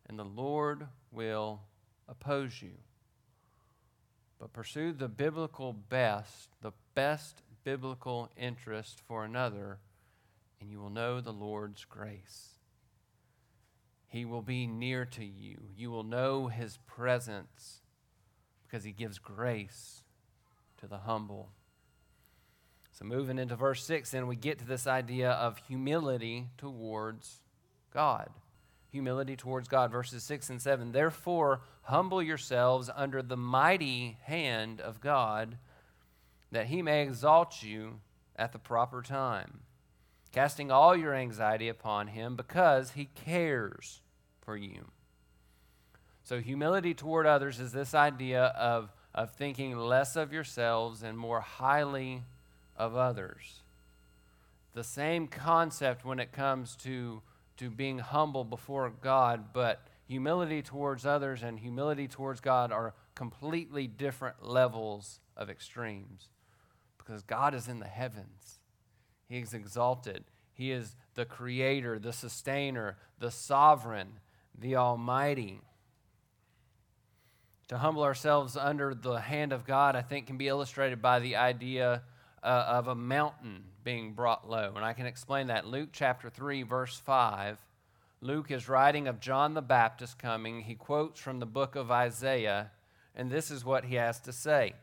and 0.09 0.19
the 0.19 0.25
Lord 0.25 0.88
will 1.12 1.61
oppose 2.09 2.61
you. 2.61 2.73
But 4.38 4.53
pursue 4.53 4.92
the 4.92 5.09
biblical 5.09 5.72
best, 5.72 6.51
the 6.62 6.72
best 6.94 7.42
biblical 7.64 8.31
interest 8.37 9.01
for 9.07 9.24
another, 9.24 9.79
and 10.61 10.70
you 10.70 10.81
will 10.81 10.90
know 10.90 11.20
the 11.20 11.33
Lord's 11.33 11.85
grace. 11.85 12.59
He 14.07 14.24
will 14.24 14.42
be 14.42 14.66
near 14.66 15.05
to 15.05 15.24
you. 15.24 15.59
You 15.77 15.90
will 15.90 16.05
know 16.05 16.46
his 16.46 16.79
presence 16.87 17.83
because 18.62 18.85
he 18.85 18.92
gives 18.92 19.18
grace 19.18 20.03
to 20.79 20.87
the 20.87 20.98
humble. 20.98 21.51
So, 22.92 23.05
moving 23.05 23.38
into 23.38 23.55
verse 23.55 23.85
6, 23.85 24.11
then 24.11 24.27
we 24.27 24.35
get 24.35 24.59
to 24.59 24.66
this 24.66 24.87
idea 24.87 25.31
of 25.31 25.59
humility 25.68 26.48
towards 26.57 27.42
God. 27.92 28.31
Humility 28.90 29.37
towards 29.37 29.68
God. 29.68 29.90
Verses 29.90 30.22
6 30.24 30.51
and 30.51 30.62
7. 30.62 30.92
Therefore, 30.92 31.61
humble 31.83 32.22
yourselves 32.22 32.90
under 32.94 33.22
the 33.22 33.37
mighty 33.37 34.18
hand 34.22 34.81
of 34.81 35.01
God, 35.01 35.59
that 36.51 36.66
he 36.66 36.83
may 36.83 37.03
exalt 37.03 37.62
you 37.62 38.01
at 38.37 38.53
the 38.53 38.59
proper 38.59 39.03
time 39.03 39.61
casting 40.33 40.70
all 40.70 40.96
your 40.96 41.14
anxiety 41.14 41.68
upon 41.68 42.09
him 42.09 42.37
because 42.37 42.92
he 42.92 43.07
cares 43.07 44.01
for 44.40 44.57
you. 44.57 44.87
So, 46.22 46.40
humility 46.40 46.94
toward 46.94 47.27
others 47.27 47.59
is 47.59 47.72
this 47.72 47.94
idea 47.94 48.44
of, 48.44 48.92
of 49.14 49.33
thinking 49.33 49.77
less 49.77 50.14
of 50.14 50.33
yourselves 50.33 51.03
and 51.03 51.16
more 51.16 51.40
highly 51.40 52.24
of 52.77 52.94
others. 52.94 53.61
The 54.74 54.85
same 54.85 55.27
concept 55.27 56.05
when 56.05 56.20
it 56.20 56.33
comes 56.33 56.77
to, 56.77 57.22
to 57.59 57.71
being 57.71 57.99
humble 57.99 58.44
before 58.44 58.90
God, 59.03 59.53
but 59.53 59.87
humility 60.07 60.62
towards 60.62 61.05
others 61.05 61.42
and 61.42 61.59
humility 61.59 62.09
towards 62.09 62.40
God 62.40 62.73
are 62.73 62.94
completely 63.14 63.87
different 63.87 64.42
levels 64.42 65.21
of 65.37 65.51
extremes 65.51 66.29
because 66.97 67.23
God 67.23 67.55
is 67.55 67.68
in 67.68 67.81
the 67.81 67.87
heavens. 67.87 68.61
He 69.29 69.38
is 69.38 69.55
exalted. 69.55 70.25
He 70.55 70.73
is 70.73 70.97
the 71.14 71.25
creator, 71.25 71.99
the 71.99 72.12
sustainer, 72.12 72.97
the 73.18 73.31
sovereign, 73.31 74.21
the 74.59 74.77
almighty. 74.77 75.61
To 77.68 77.79
humble 77.79 78.03
ourselves 78.03 78.57
under 78.57 78.94
the 78.94 79.21
hand 79.21 79.53
of 79.53 79.66
God, 79.66 79.94
I 79.94 80.03
think, 80.03 80.27
can 80.27 80.38
be 80.38 80.49
illustrated 80.49 81.03
by 81.03 81.18
the 81.18 81.37
idea 81.37 82.03
uh, 82.42 82.47
of 82.47 82.88
a 82.88 82.94
mountain 82.94 83.64
being 83.88 84.12
brought 84.12 84.51
low. 84.51 84.74
And 84.77 84.85
I 84.85 84.92
can 84.92 85.07
explain 85.07 85.46
that. 85.46 85.66
Luke 85.66 85.88
chapter 85.92 86.29
3, 86.29 86.62
verse 86.62 87.01
5. 87.07 87.57
Luke 88.20 88.51
is 88.51 88.68
writing 88.68 89.09
of 89.09 89.18
John 89.18 89.55
the 89.55 89.62
Baptist 89.62 90.18
coming. 90.18 90.61
He 90.61 90.74
quotes 90.74 91.18
from 91.18 91.40
the 91.40 91.46
book 91.46 91.74
of 91.74 91.90
Isaiah, 91.90 92.70
and 93.16 93.31
this 93.31 93.51
is 93.51 93.64
what 93.64 93.87
he 93.87 93.94
has 93.94 94.20
to 94.20 94.33
say. 94.35 94.74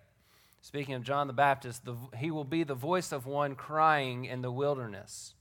Speaking 0.60 0.96
of 0.96 1.04
John 1.04 1.28
the 1.28 1.34
Baptist, 1.34 1.86
the, 1.86 1.96
he 2.18 2.32
will 2.32 2.46
be 2.46 2.64
the 2.64 2.74
voice 2.74 3.12
of 3.12 3.28
one 3.28 3.54
crying 3.54 4.26
in 4.26 4.42
the 4.42 4.52
wilderness. 4.52 5.36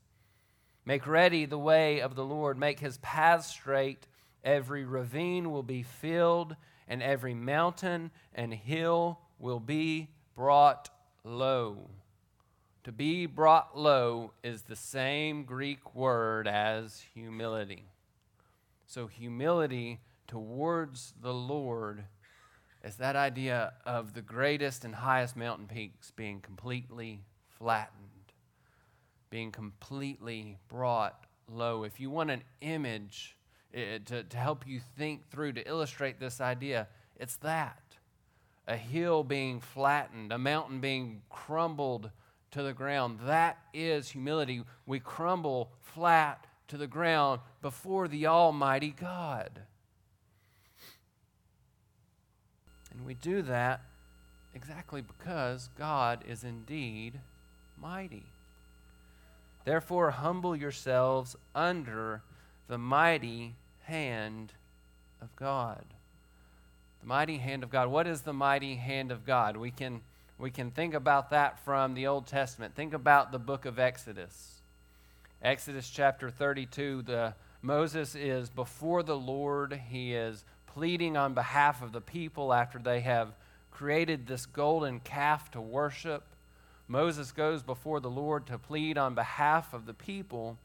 Make 0.85 1.07
ready 1.07 1.46
the 1.46 1.57
way 1.57 2.00
of 2.00 2.16
the 2.16 2.24
Lord, 2.27 2.59
make 2.59 2.81
his 2.81 2.98
paths 2.98 3.46
straight. 3.46 4.07
Every 4.44 4.85
ravine 4.85 5.50
will 5.50 5.62
be 5.62 5.83
filled, 5.83 6.55
and 6.87 7.03
every 7.03 7.33
mountain 7.33 8.11
and 8.35 8.53
hill 8.53 9.20
will 9.38 9.59
be 9.59 10.11
brought 10.35 10.90
low. 11.24 11.88
To 12.85 12.92
be 12.92 13.25
brought 13.25 13.79
low 13.79 14.33
is 14.42 14.62
the 14.62 14.77
same 14.77 15.44
Greek 15.44 15.94
word 15.94 16.47
as 16.47 17.03
humility. 17.14 17.87
So, 18.87 19.07
humility 19.07 20.01
towards 20.29 21.14
the 21.23 21.33
Lord 21.33 22.05
is 22.85 22.97
that 22.97 23.16
idea 23.16 23.73
of 23.87 24.12
the 24.12 24.20
greatest 24.20 24.85
and 24.85 24.94
highest 24.94 25.35
mountain 25.35 25.66
peaks 25.66 26.11
being 26.11 26.42
completely 26.42 27.23
flattened, 27.49 28.35
being 29.31 29.51
completely 29.51 30.59
brought 30.68 31.25
low. 31.49 31.85
If 31.85 31.99
you 31.99 32.11
want 32.11 32.31
an 32.31 32.42
image 32.61 33.38
uh, 33.75 33.99
to, 34.05 34.25
to 34.25 34.37
help 34.37 34.66
you 34.66 34.81
think 34.99 35.31
through, 35.31 35.55
to 35.55 35.66
illustrate 35.66 36.20
this 36.20 36.38
idea, 36.38 36.88
it's 37.18 37.37
that 37.37 37.81
a 38.68 38.77
hill 38.77 39.25
being 39.25 39.59
flattened, 39.59 40.33
a 40.33 40.38
mountain 40.38 40.81
being 40.81 41.23
crumbled 41.31 42.11
to 42.55 42.62
the 42.62 42.73
ground. 42.73 43.19
That 43.27 43.59
is 43.73 44.11
humility. 44.11 44.62
We 44.87 45.01
crumble 45.01 45.71
flat 45.83 46.47
to 46.69 46.77
the 46.77 46.87
ground 46.87 47.40
before 47.61 48.09
the 48.09 48.27
Almighty 48.27 48.90
God. 48.90 49.61
And 52.93 53.05
we 53.05 53.14
do 53.14 53.43
that 53.43 53.83
exactly 54.55 55.03
because 55.03 55.69
God 55.77 56.25
is 56.29 56.45
indeed 56.45 57.21
mighty. 57.77 58.27
Therefore, 59.64 60.12
humble 60.12 60.55
yourselves 60.55 61.35
under 61.57 62.23
the 62.69 62.79
mighty 62.79 63.57
hand 63.83 64.53
of 65.21 65.35
God. 65.35 65.85
The 67.01 67.07
mighty 67.07 67.38
hand 67.38 67.64
of 67.64 67.71
God. 67.71 67.88
What 67.88 68.07
is 68.07 68.21
the 68.21 68.33
mighty 68.33 68.77
hand 68.77 69.11
of 69.11 69.27
God? 69.27 69.57
We 69.57 69.73
can, 69.73 70.03
we 70.38 70.51
can 70.51 70.70
think 70.70 70.94
about 70.94 71.31
that 71.31 71.59
from 71.64 71.94
the 71.94 72.07
Old 72.07 72.27
Testament. 72.27 72.75
Think 72.75 72.92
about 72.92 73.31
the 73.31 73.38
book 73.38 73.64
of 73.66 73.79
Exodus. 73.79 74.62
Exodus 75.40 75.88
chapter 75.88 76.29
32, 76.29 77.03
the, 77.03 77.35
Moses 77.62 78.14
is 78.14 78.51
before 78.51 79.03
the 79.03 79.16
Lord. 79.16 79.81
He 79.90 80.12
is 80.14 80.44
pleading 80.66 81.16
on 81.16 81.35
behalf 81.35 81.83
of 81.83 81.92
the 81.92 82.01
people 82.01 82.53
after 82.53 82.79
they 82.79 83.01
have 83.01 83.35
created 83.70 84.27
this 84.27 84.44
golden 84.44 85.01
calf 85.01 85.51
to 85.53 85.61
worship. 85.61 86.25
Moses 86.88 87.31
goes 87.31 87.62
before 87.62 88.01
the 88.01 88.11
Lord 88.11 88.47
to 88.47 88.59
plead 88.59 88.99
on 88.99 89.14
behalf 89.14 89.73
of 89.73 89.87
the 89.87 89.94
people. 89.94 90.59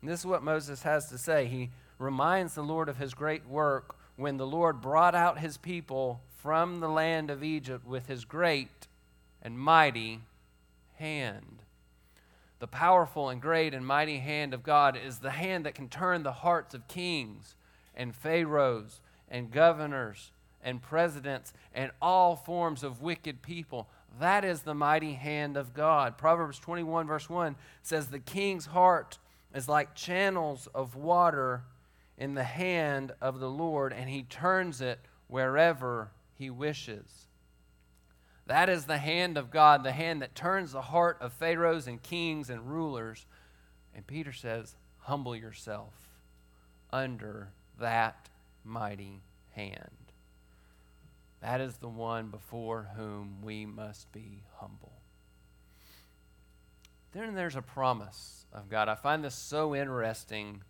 And 0.00 0.10
this 0.10 0.20
is 0.20 0.26
what 0.26 0.42
Moses 0.42 0.82
has 0.82 1.08
to 1.08 1.16
say. 1.16 1.46
He 1.46 1.70
reminds 1.98 2.54
the 2.54 2.62
Lord 2.62 2.90
of 2.90 2.98
his 2.98 3.14
great 3.14 3.48
work 3.48 3.96
when 4.16 4.36
the 4.36 4.46
Lord 4.46 4.82
brought 4.82 5.14
out 5.14 5.38
his 5.38 5.56
people 5.56 6.20
from 6.42 6.80
the 6.80 6.88
land 6.88 7.30
of 7.30 7.42
Egypt 7.42 7.86
with 7.86 8.06
his 8.06 8.26
great 8.26 8.86
and 9.44 9.58
mighty 9.58 10.20
hand. 10.94 11.62
The 12.58 12.66
powerful 12.66 13.28
and 13.28 13.42
great 13.42 13.74
and 13.74 13.86
mighty 13.86 14.18
hand 14.18 14.54
of 14.54 14.62
God 14.62 14.96
is 14.96 15.18
the 15.18 15.30
hand 15.30 15.66
that 15.66 15.74
can 15.74 15.88
turn 15.88 16.22
the 16.22 16.32
hearts 16.32 16.74
of 16.74 16.88
kings 16.88 17.54
and 17.94 18.14
pharaohs 18.14 19.00
and 19.28 19.50
governors 19.50 20.30
and 20.62 20.80
presidents 20.80 21.52
and 21.74 21.90
all 22.00 22.36
forms 22.36 22.82
of 22.82 23.02
wicked 23.02 23.42
people. 23.42 23.88
That 24.18 24.44
is 24.44 24.62
the 24.62 24.74
mighty 24.74 25.12
hand 25.12 25.56
of 25.56 25.74
God. 25.74 26.16
Proverbs 26.16 26.58
21, 26.58 27.06
verse 27.06 27.28
1 27.28 27.56
says, 27.82 28.08
The 28.08 28.18
king's 28.18 28.66
heart 28.66 29.18
is 29.54 29.68
like 29.68 29.94
channels 29.94 30.68
of 30.74 30.96
water 30.96 31.64
in 32.16 32.34
the 32.34 32.44
hand 32.44 33.12
of 33.20 33.40
the 33.40 33.50
Lord, 33.50 33.92
and 33.92 34.08
he 34.08 34.22
turns 34.22 34.80
it 34.80 35.00
wherever 35.26 36.10
he 36.38 36.48
wishes. 36.48 37.23
That 38.46 38.68
is 38.68 38.84
the 38.84 38.98
hand 38.98 39.38
of 39.38 39.50
God, 39.50 39.84
the 39.84 39.92
hand 39.92 40.20
that 40.22 40.34
turns 40.34 40.72
the 40.72 40.82
heart 40.82 41.16
of 41.20 41.32
pharaohs 41.32 41.86
and 41.86 42.02
kings 42.02 42.50
and 42.50 42.70
rulers. 42.70 43.26
And 43.94 44.06
Peter 44.06 44.32
says, 44.32 44.76
Humble 44.98 45.36
yourself 45.36 45.94
under 46.92 47.50
that 47.78 48.28
mighty 48.64 49.22
hand. 49.52 49.90
That 51.40 51.60
is 51.60 51.76
the 51.76 51.88
one 51.88 52.28
before 52.28 52.88
whom 52.96 53.42
we 53.42 53.66
must 53.66 54.10
be 54.12 54.44
humble. 54.56 54.92
Then 57.12 57.34
there's 57.34 57.56
a 57.56 57.62
promise 57.62 58.46
of 58.52 58.68
God. 58.68 58.88
I 58.88 58.94
find 58.94 59.22
this 59.22 59.34
so 59.34 59.74
interesting 59.74 60.62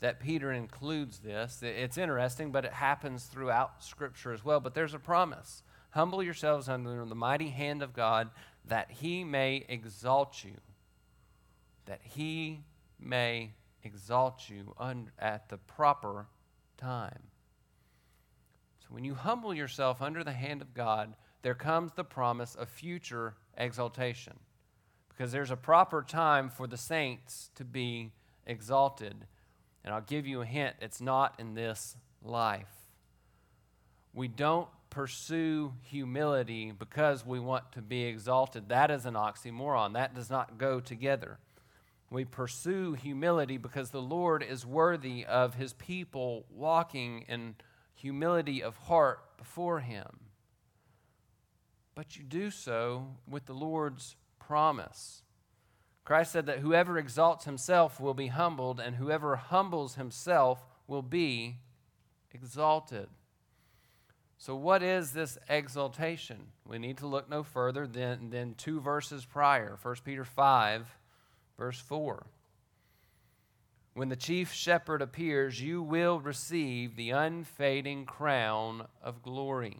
that 0.00 0.20
Peter 0.20 0.50
includes 0.50 1.18
this. 1.18 1.62
It's 1.62 1.96
interesting, 1.96 2.50
but 2.50 2.64
it 2.64 2.72
happens 2.72 3.24
throughout 3.24 3.84
Scripture 3.84 4.32
as 4.32 4.44
well. 4.44 4.58
But 4.58 4.74
there's 4.74 4.94
a 4.94 4.98
promise 4.98 5.62
Humble 5.92 6.22
yourselves 6.22 6.68
under 6.68 7.04
the 7.04 7.14
mighty 7.14 7.50
hand 7.50 7.82
of 7.82 7.92
God 7.92 8.30
that 8.64 8.90
he 8.90 9.24
may 9.24 9.64
exalt 9.68 10.42
you. 10.42 10.56
That 11.86 12.00
he 12.02 12.60
may 12.98 13.52
exalt 13.84 14.48
you 14.48 14.74
at 15.18 15.48
the 15.48 15.58
proper 15.58 16.26
time. 16.78 17.18
So 18.80 18.86
when 18.88 19.04
you 19.04 19.14
humble 19.14 19.52
yourself 19.52 20.00
under 20.00 20.24
the 20.24 20.32
hand 20.32 20.62
of 20.62 20.72
God, 20.72 21.14
there 21.42 21.54
comes 21.54 21.92
the 21.92 22.04
promise 22.04 22.54
of 22.54 22.68
future 22.68 23.34
exaltation. 23.56 24.38
Because 25.08 25.30
there's 25.30 25.50
a 25.50 25.56
proper 25.56 26.02
time 26.02 26.48
for 26.48 26.66
the 26.66 26.78
saints 26.78 27.50
to 27.56 27.64
be 27.64 28.12
exalted. 28.46 29.26
And 29.84 29.92
I'll 29.92 30.00
give 30.00 30.26
you 30.26 30.40
a 30.40 30.46
hint 30.46 30.76
it's 30.80 31.02
not 31.02 31.34
in 31.38 31.54
this 31.54 31.96
life. 32.22 32.72
We 34.14 34.28
don't 34.28 34.68
pursue 34.92 35.72
humility 35.80 36.70
because 36.70 37.24
we 37.24 37.40
want 37.40 37.72
to 37.72 37.80
be 37.80 38.04
exalted. 38.04 38.68
That 38.68 38.90
is 38.90 39.06
an 39.06 39.14
oxymoron. 39.14 39.94
That 39.94 40.14
does 40.14 40.28
not 40.28 40.58
go 40.58 40.80
together. 40.80 41.38
We 42.10 42.26
pursue 42.26 42.92
humility 42.92 43.56
because 43.56 43.88
the 43.88 44.02
Lord 44.02 44.42
is 44.42 44.66
worthy 44.66 45.24
of 45.24 45.54
his 45.54 45.72
people 45.72 46.44
walking 46.50 47.24
in 47.26 47.54
humility 47.94 48.62
of 48.62 48.76
heart 48.76 49.20
before 49.38 49.80
him. 49.80 50.20
But 51.94 52.18
you 52.18 52.22
do 52.22 52.50
so 52.50 53.16
with 53.26 53.46
the 53.46 53.54
Lord's 53.54 54.16
promise. 54.38 55.22
Christ 56.04 56.32
said 56.32 56.44
that 56.46 56.58
whoever 56.58 56.98
exalts 56.98 57.46
himself 57.46 57.98
will 57.98 58.12
be 58.12 58.26
humbled, 58.26 58.78
and 58.78 58.96
whoever 58.96 59.36
humbles 59.36 59.94
himself 59.94 60.66
will 60.86 61.02
be 61.02 61.60
exalted. 62.34 63.08
So, 64.42 64.56
what 64.56 64.82
is 64.82 65.12
this 65.12 65.38
exaltation? 65.48 66.48
We 66.66 66.80
need 66.80 66.98
to 66.98 67.06
look 67.06 67.30
no 67.30 67.44
further 67.44 67.86
than, 67.86 68.30
than 68.30 68.56
two 68.56 68.80
verses 68.80 69.24
prior 69.24 69.78
1 69.80 69.96
Peter 70.04 70.24
5, 70.24 70.98
verse 71.56 71.78
4. 71.78 72.26
When 73.94 74.08
the 74.08 74.16
chief 74.16 74.52
shepherd 74.52 75.00
appears, 75.00 75.62
you 75.62 75.80
will 75.80 76.18
receive 76.18 76.96
the 76.96 77.10
unfading 77.10 78.04
crown 78.04 78.88
of 79.00 79.22
glory. 79.22 79.76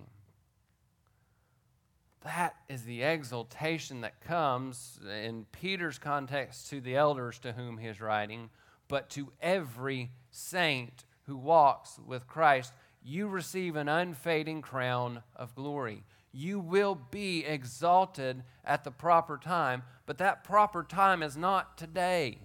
That 2.23 2.55
is 2.69 2.85
the 2.85 3.03
exaltation 3.03 4.03
that 4.03 4.21
comes, 4.21 5.01
in 5.05 5.45
Peter's 5.51 5.99
context, 5.99 6.71
to 6.71 6.81
the 6.81 6.95
elders 6.95 7.41
to 7.41 7.51
whom 7.51 7.79
he 7.79 7.89
is 7.89 8.01
writing, 8.01 8.49
but 8.87 9.11
to 9.11 9.33
every 9.43 10.13
saint 10.31 11.05
who 11.27 11.37
walks 11.37 11.99
with 12.07 12.29
Christ. 12.29 12.73
You 13.05 13.29
receive 13.29 13.77
an 13.77 13.89
unfading 13.89 14.63
crown 14.63 15.23
of 15.37 15.55
glory. 15.55 16.05
You 16.33 16.61
will 16.61 16.95
be 16.95 17.45
exalted 17.45 18.43
at 18.65 18.85
the 18.85 18.91
proper 18.91 19.37
time, 19.37 19.83
but 20.07 20.19
that 20.19 20.45
proper 20.45 20.83
time 20.83 21.23
is 21.23 21.37
not 21.37 21.77
today. 21.77 22.39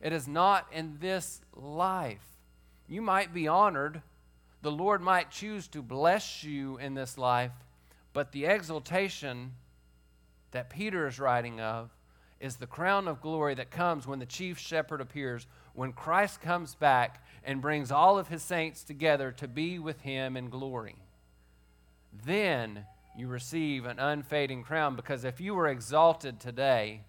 It 0.00 0.12
is 0.12 0.28
not 0.28 0.66
in 0.72 0.98
this 1.00 1.40
life. 1.54 2.24
You 2.86 3.02
might 3.02 3.34
be 3.34 3.48
honored. 3.48 4.02
The 4.62 4.70
Lord 4.70 5.00
might 5.00 5.30
choose 5.30 5.66
to 5.68 5.82
bless 5.82 6.44
you 6.44 6.78
in 6.78 6.94
this 6.94 7.16
life 7.18 7.52
but 8.12 8.32
the 8.32 8.46
exaltation 8.46 9.52
that 10.50 10.70
Peter 10.70 11.06
is 11.06 11.20
writing 11.20 11.60
of 11.60 11.90
is 12.40 12.56
the 12.56 12.66
crown 12.66 13.06
of 13.06 13.20
glory 13.20 13.54
that 13.54 13.70
comes 13.70 14.06
when 14.06 14.18
the 14.18 14.26
chief 14.26 14.58
shepherd 14.58 15.00
appears, 15.00 15.46
when 15.74 15.92
Christ 15.92 16.40
comes 16.40 16.74
back 16.74 17.22
and 17.44 17.60
brings 17.60 17.90
all 17.90 18.18
of 18.18 18.28
his 18.28 18.42
saints 18.42 18.82
together 18.82 19.32
to 19.32 19.48
be 19.48 19.78
with 19.78 20.00
him 20.02 20.36
in 20.36 20.50
glory. 20.50 20.96
Then 22.24 22.84
you 23.16 23.28
receive 23.28 23.86
an 23.86 23.98
unfading 23.98 24.62
crown 24.62 24.96
because 24.96 25.24
if 25.24 25.40
you 25.40 25.54
were 25.54 25.68
exalted 25.68 26.40
today, 26.40 27.02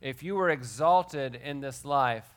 if 0.00 0.22
you 0.22 0.34
were 0.34 0.50
exalted 0.50 1.34
in 1.34 1.60
this 1.60 1.84
life, 1.84 2.28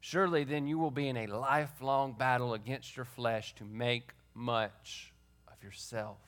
surely 0.00 0.44
then 0.44 0.66
you 0.66 0.78
will 0.78 0.90
be 0.90 1.08
in 1.08 1.16
a 1.16 1.26
lifelong 1.26 2.12
battle 2.12 2.54
against 2.54 2.96
your 2.96 3.04
flesh 3.04 3.54
to 3.56 3.64
make 3.64 4.12
much 4.34 5.12
of 5.48 5.62
yourself. 5.62 6.18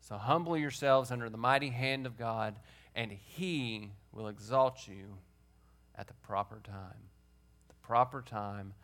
So 0.00 0.16
humble 0.16 0.56
yourselves 0.56 1.10
under 1.10 1.30
the 1.30 1.38
mighty 1.38 1.70
hand 1.70 2.06
of 2.06 2.18
God, 2.18 2.56
and 2.94 3.10
He 3.10 3.90
will 4.12 4.28
exalt 4.28 4.86
you 4.86 5.16
at 5.96 6.08
the 6.08 6.14
proper 6.14 6.60
time. 6.62 7.08
The 7.68 7.74
proper 7.86 8.22
time, 8.22 8.74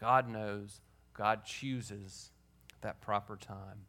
God 0.00 0.28
knows, 0.28 0.80
God 1.14 1.44
chooses 1.44 2.30
that 2.80 3.00
proper 3.00 3.36
time. 3.36 3.86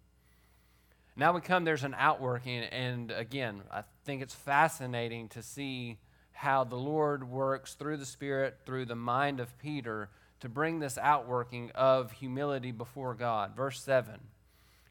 Now 1.16 1.34
we 1.34 1.42
come, 1.42 1.66
there's 1.66 1.84
an 1.84 1.96
outworking, 1.98 2.64
and 2.64 3.12
again, 3.12 3.62
I 3.72 3.84
think 4.06 4.22
it's 4.22 4.34
fascinating 4.34 5.28
to 5.30 5.42
see 5.42 5.98
how 6.32 6.64
the 6.64 6.78
Lord 6.78 7.30
works 7.30 7.74
through 7.74 7.98
the 7.98 8.06
Spirit, 8.06 8.60
through 8.66 8.86
the 8.86 8.96
mind 8.96 9.40
of 9.42 9.58
Peter, 9.60 10.10
to 10.40 10.48
bring 10.48 10.80
this 10.80 10.98
outworking 10.98 11.72
of 11.76 12.14
humility 12.14 12.72
before 12.72 13.14
God. 13.14 13.56
Verse 13.56 13.82
7 13.82 14.14
it 14.14 14.22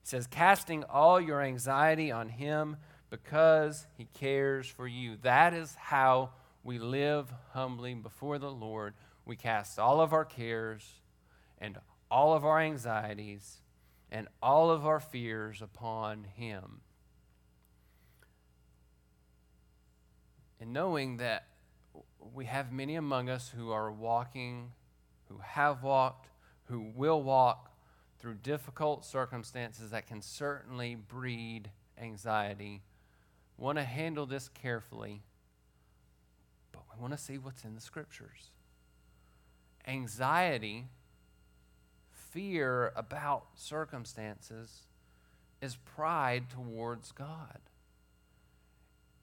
says, 0.03 0.27
casting 0.27 0.85
all 0.85 1.21
your 1.21 1.41
anxiety 1.41 2.12
on 2.12 2.29
him 2.29 2.77
because 3.11 3.87
he 3.97 4.07
cares 4.12 4.66
for 4.66 4.87
you. 4.87 5.16
That 5.23 5.55
is 5.55 5.75
how 5.75 6.31
we 6.62 6.79
live 6.79 7.33
humbly 7.53 7.95
before 7.95 8.39
the 8.39 8.51
Lord. 8.51 8.93
We 9.25 9.37
cast 9.37 9.79
all 9.79 10.01
of 10.01 10.12
our 10.12 10.25
cares 10.25 10.87
and 11.59 11.78
all 12.11 12.34
of 12.34 12.44
our 12.44 12.61
anxieties 12.61 13.59
and 14.11 14.28
all 14.42 14.70
of 14.70 14.86
our 14.86 15.00
fears 15.00 15.61
upon 15.61 16.24
him. 16.24 16.80
And 20.61 20.72
knowing 20.72 21.18
that 21.18 21.46
we 22.34 22.46
have 22.46 22.72
many 22.72 22.96
among 22.96 23.28
us 23.28 23.52
who 23.56 23.70
are 23.70 23.92
walking, 23.92 24.72
who 25.28 25.38
have 25.38 25.82
walked, 25.82 26.28
who 26.64 26.80
will 26.94 27.22
walk 27.22 27.70
through 28.18 28.34
difficult 28.34 29.04
circumstances 29.04 29.90
that 29.90 30.06
can 30.06 30.20
certainly 30.20 30.94
breed 30.94 31.70
anxiety. 32.00 32.82
Want 33.56 33.78
to 33.78 33.84
handle 33.84 34.26
this 34.26 34.48
carefully, 34.48 35.22
but 36.72 36.82
we 36.92 37.00
want 37.00 37.12
to 37.12 37.18
see 37.18 37.38
what's 37.38 37.64
in 37.64 37.74
the 37.74 37.80
scriptures. 37.80 38.50
Anxiety, 39.86 40.86
fear 42.33 42.93
about 42.97 43.45
circumstances, 43.55 44.83
is 45.61 45.76
pride 45.76 46.45
towards 46.51 47.12
God. 47.12 47.59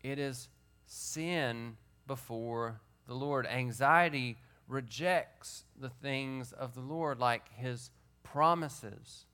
It 0.03 0.19
is 0.19 0.49
sin 0.85 1.77
before 2.07 2.81
the 3.07 3.15
Lord. 3.15 3.47
Anxiety 3.47 4.37
rejects 4.67 5.63
the 5.79 5.89
things 5.89 6.51
of 6.51 6.75
the 6.75 6.81
Lord, 6.81 7.19
like 7.19 7.53
his 7.55 7.91
promises, 8.23 9.25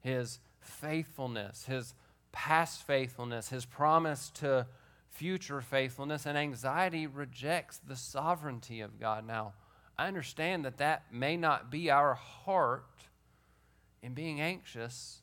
his 0.00 0.38
faithfulness, 0.60 1.64
his 1.66 1.94
past 2.30 2.86
faithfulness, 2.86 3.48
his 3.48 3.64
promise 3.64 4.30
to 4.34 4.66
future 5.10 5.60
faithfulness, 5.60 6.24
and 6.24 6.38
anxiety 6.38 7.06
rejects 7.06 7.78
the 7.78 7.96
sovereignty 7.96 8.80
of 8.80 8.98
God. 8.98 9.26
Now, 9.26 9.52
I 10.02 10.08
understand 10.08 10.64
that 10.64 10.78
that 10.78 11.04
may 11.12 11.36
not 11.36 11.70
be 11.70 11.88
our 11.88 12.14
heart 12.14 13.04
in 14.02 14.14
being 14.14 14.40
anxious, 14.40 15.22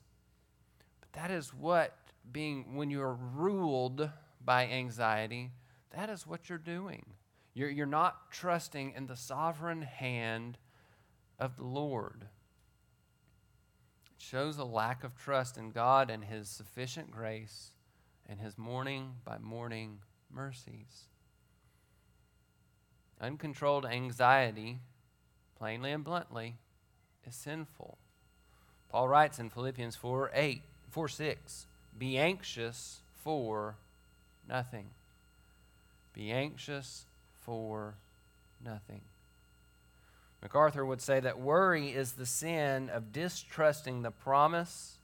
but 1.02 1.12
that 1.12 1.32
is 1.32 1.54
what 1.54 1.98
being, 2.32 2.78
when 2.78 2.90
you're 2.90 3.18
ruled 3.36 4.10
by 4.40 4.68
anxiety, 4.68 5.52
that 5.94 6.10
is 6.10 6.26
what 6.26 6.48
you're 6.48 6.58
doing. 6.58 7.06
You're, 7.54 7.70
you're 7.70 7.86
not 7.86 8.32
trusting 8.32 8.94
in 8.96 9.08
the 9.08 9.18
sovereign 9.18 9.82
hand 9.82 10.58
of 11.38 11.58
the 11.58 11.66
Lord 11.66 12.30
It 14.16 14.22
shows 14.22 14.58
a 14.58 14.64
lack 14.64 15.04
of 15.04 15.14
trust 15.14 15.58
in 15.58 15.72
God 15.72 16.10
and 16.10 16.24
His 16.24 16.48
sufficient 16.48 17.12
grace 17.12 17.72
and 18.30 18.40
His 18.40 18.58
morning 18.58 19.16
by 19.26 19.40
morning 19.40 20.00
mercies. 20.32 21.10
Uncontrolled 23.22 23.86
anxiety, 23.86 24.80
plainly 25.58 25.92
and 25.92 26.04
bluntly, 26.04 26.56
is 27.28 27.36
sinful. 27.36 27.98
Paul 28.90 29.08
writes 29.08 29.40
in 29.40 29.50
Philippians 29.50 29.96
4 29.96 30.32
8, 30.34 30.62
4 30.90 31.08
6, 31.08 31.66
be 31.98 32.18
anxious 32.18 33.02
for 33.24 33.76
nothing. 34.48 34.88
Be 36.14 36.32
anxious 36.32 37.06
for 37.42 37.96
nothing. 38.64 39.02
MacArthur 40.42 40.86
would 40.86 41.02
say 41.02 41.20
that 41.20 41.40
worry 41.40 41.90
is 41.90 42.14
the 42.14 42.26
sin 42.26 42.90
of 42.90 43.12
distrusting 43.12 44.02
the 44.02 44.12
promise 44.12 44.98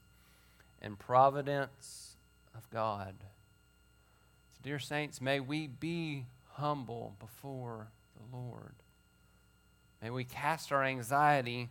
and 0.81 0.97
providence 0.97 2.15
of 2.55 2.69
God. 2.69 3.15
So, 4.53 4.59
dear 4.63 4.79
saints, 4.79 5.19
may 5.19 5.41
we 5.41 5.67
be 5.67 6.25
humble 6.53 7.15
before 7.19 7.89
the 8.15 8.37
Lord. 8.37 8.75
May 10.01 10.09
we 10.09 10.23
cast 10.23 10.71
our 10.71 10.83
anxiety 10.83 11.69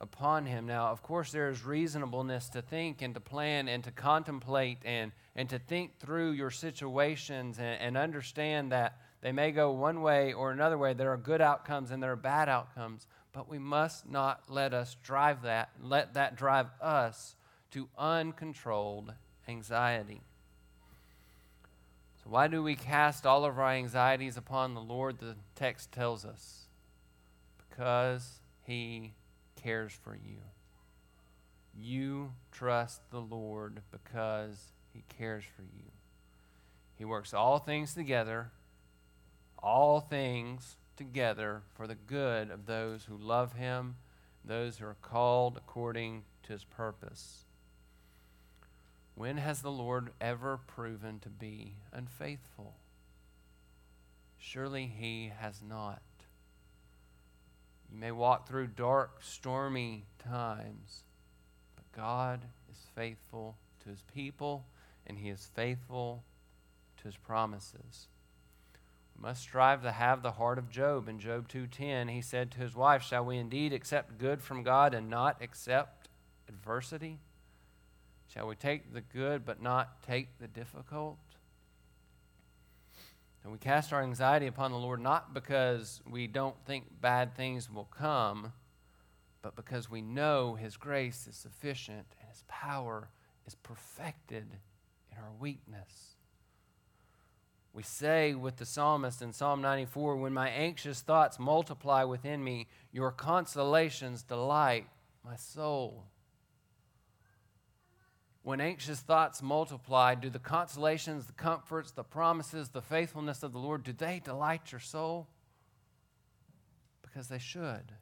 upon 0.00 0.46
Him. 0.46 0.66
Now, 0.66 0.88
of 0.88 1.02
course, 1.02 1.32
there 1.32 1.48
is 1.50 1.64
reasonableness 1.64 2.48
to 2.50 2.62
think 2.62 3.02
and 3.02 3.14
to 3.14 3.20
plan 3.20 3.68
and 3.68 3.82
to 3.84 3.90
contemplate 3.90 4.78
and, 4.84 5.12
and 5.34 5.48
to 5.50 5.58
think 5.58 5.98
through 5.98 6.32
your 6.32 6.50
situations 6.50 7.58
and, 7.58 7.80
and 7.80 7.96
understand 7.96 8.72
that 8.72 8.98
they 9.20 9.32
may 9.32 9.50
go 9.50 9.72
one 9.72 10.00
way 10.00 10.32
or 10.32 10.52
another 10.52 10.78
way. 10.78 10.94
There 10.94 11.12
are 11.12 11.16
good 11.16 11.40
outcomes 11.40 11.90
and 11.90 12.02
there 12.02 12.12
are 12.12 12.16
bad 12.16 12.48
outcomes, 12.48 13.06
but 13.32 13.48
we 13.48 13.58
must 13.58 14.08
not 14.08 14.44
let 14.48 14.72
us 14.72 14.96
drive 15.02 15.42
that, 15.42 15.70
let 15.82 16.14
that 16.14 16.36
drive 16.36 16.68
us 16.80 17.34
to 17.72 17.88
uncontrolled 17.98 19.12
anxiety. 19.48 20.22
Why 22.28 22.46
do 22.46 22.62
we 22.62 22.76
cast 22.76 23.24
all 23.24 23.44
of 23.44 23.58
our 23.58 23.70
anxieties 23.70 24.36
upon 24.36 24.74
the 24.74 24.82
Lord? 24.82 25.18
The 25.18 25.36
text 25.54 25.92
tells 25.92 26.24
us 26.26 26.66
because 27.70 28.40
He 28.66 29.14
cares 29.56 29.92
for 29.92 30.14
you. 30.14 30.38
you 31.74 32.32
trust 32.50 33.00
the 33.10 33.20
Lord 33.20 33.82
because 33.90 34.72
he 34.92 35.04
cares 35.16 35.44
for 35.56 35.62
you. 35.62 35.84
He 36.96 37.04
works 37.04 37.32
all 37.32 37.58
things 37.58 37.94
together, 37.94 38.50
all 39.62 40.00
things 40.00 40.76
together 40.96 41.62
for 41.74 41.86
the 41.86 41.94
good 41.94 42.50
of 42.50 42.66
those 42.66 43.04
who 43.04 43.16
love 43.16 43.52
him, 43.54 43.96
those 44.44 44.78
who 44.78 44.86
are 44.86 44.96
called 45.00 45.56
according 45.56 46.24
to 46.44 46.52
his 46.52 46.64
purpose. 46.64 47.44
When 49.18 49.38
has 49.38 49.62
the 49.62 49.72
Lord 49.72 50.12
ever 50.20 50.56
proven 50.56 51.18
to 51.20 51.28
be 51.28 51.74
unfaithful? 51.92 52.76
Surely 54.38 54.86
he 54.86 55.32
has 55.36 55.60
not. 55.60 56.02
You 57.90 57.98
may 57.98 58.12
walk 58.12 58.46
through 58.46 58.68
dark, 58.68 59.18
stormy 59.20 60.04
times, 60.20 61.02
but 61.74 61.90
God 61.90 62.42
is 62.70 62.78
faithful 62.94 63.56
to 63.82 63.88
his 63.88 64.04
people, 64.14 64.66
and 65.04 65.18
he 65.18 65.30
is 65.30 65.50
faithful 65.52 66.22
to 66.98 67.02
his 67.02 67.16
promises. 67.16 68.06
We 69.16 69.22
must 69.22 69.42
strive 69.42 69.82
to 69.82 69.90
have 69.90 70.22
the 70.22 70.30
heart 70.30 70.58
of 70.58 70.70
Job. 70.70 71.08
In 71.08 71.18
Job 71.18 71.48
2:10, 71.48 72.06
he 72.06 72.22
said 72.22 72.52
to 72.52 72.58
his 72.58 72.76
wife, 72.76 73.02
"Shall 73.02 73.24
we 73.24 73.38
indeed 73.38 73.72
accept 73.72 74.18
good 74.18 74.44
from 74.44 74.62
God 74.62 74.94
and 74.94 75.10
not 75.10 75.42
accept 75.42 76.08
adversity?" 76.46 77.18
Shall 78.32 78.46
we 78.46 78.56
take 78.56 78.92
the 78.92 79.00
good 79.00 79.44
but 79.44 79.62
not 79.62 80.02
take 80.02 80.38
the 80.38 80.48
difficult? 80.48 81.18
And 83.42 83.52
we 83.52 83.58
cast 83.58 83.92
our 83.92 84.02
anxiety 84.02 84.46
upon 84.46 84.72
the 84.72 84.78
Lord 84.78 85.00
not 85.00 85.32
because 85.32 86.02
we 86.08 86.26
don't 86.26 86.56
think 86.66 87.00
bad 87.00 87.34
things 87.34 87.70
will 87.70 87.84
come, 87.84 88.52
but 89.40 89.56
because 89.56 89.90
we 89.90 90.02
know 90.02 90.54
His 90.54 90.76
grace 90.76 91.26
is 91.26 91.36
sufficient 91.36 92.06
and 92.20 92.28
His 92.28 92.44
power 92.48 93.08
is 93.46 93.54
perfected 93.54 94.46
in 95.10 95.18
our 95.18 95.32
weakness. 95.40 96.16
We 97.72 97.82
say 97.82 98.34
with 98.34 98.56
the 98.56 98.66
psalmist 98.66 99.22
in 99.22 99.32
Psalm 99.32 99.62
94 99.62 100.16
When 100.16 100.34
my 100.34 100.48
anxious 100.48 101.00
thoughts 101.00 101.38
multiply 101.38 102.04
within 102.04 102.42
me, 102.42 102.66
your 102.92 103.12
consolations 103.12 104.22
delight 104.22 104.86
my 105.24 105.36
soul. 105.36 106.04
When 108.48 108.62
anxious 108.62 109.00
thoughts 109.00 109.42
multiply, 109.42 110.14
do 110.14 110.30
the 110.30 110.38
consolations, 110.38 111.26
the 111.26 111.34
comforts, 111.34 111.90
the 111.90 112.02
promises, 112.02 112.70
the 112.70 112.80
faithfulness 112.80 113.42
of 113.42 113.52
the 113.52 113.58
Lord, 113.58 113.84
do 113.84 113.92
they 113.92 114.22
delight 114.24 114.72
your 114.72 114.80
soul? 114.80 115.28
Because 117.02 117.28
they 117.28 117.38
should. 117.38 117.92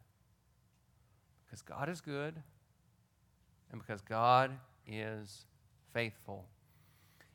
Because 1.45 1.63
God 1.63 1.89
is 1.89 2.01
good 2.01 2.37
and 3.73 3.81
because 3.85 4.01
God 4.03 4.53
is 4.87 5.47
faithful. 5.93 6.45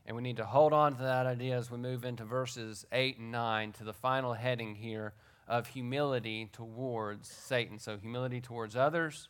And 0.06 0.16
we 0.16 0.24
need 0.24 0.38
to 0.38 0.46
hold 0.46 0.72
on 0.72 0.96
to 0.96 1.04
that 1.04 1.26
idea 1.26 1.58
as 1.58 1.70
we 1.70 1.78
move 1.78 2.06
into 2.06 2.24
verses 2.24 2.86
8 2.94 3.18
and 3.18 3.30
9 3.30 3.74
to 3.74 3.84
the 3.84 3.92
final 3.92 4.32
heading 4.32 4.74
here 4.74 5.12
of 5.50 5.68
humility 5.68 6.48
towards 6.54 7.28
Satan. 7.28 7.78
So, 7.78 7.98
humility 7.98 8.40
towards 8.40 8.78
others 8.78 9.28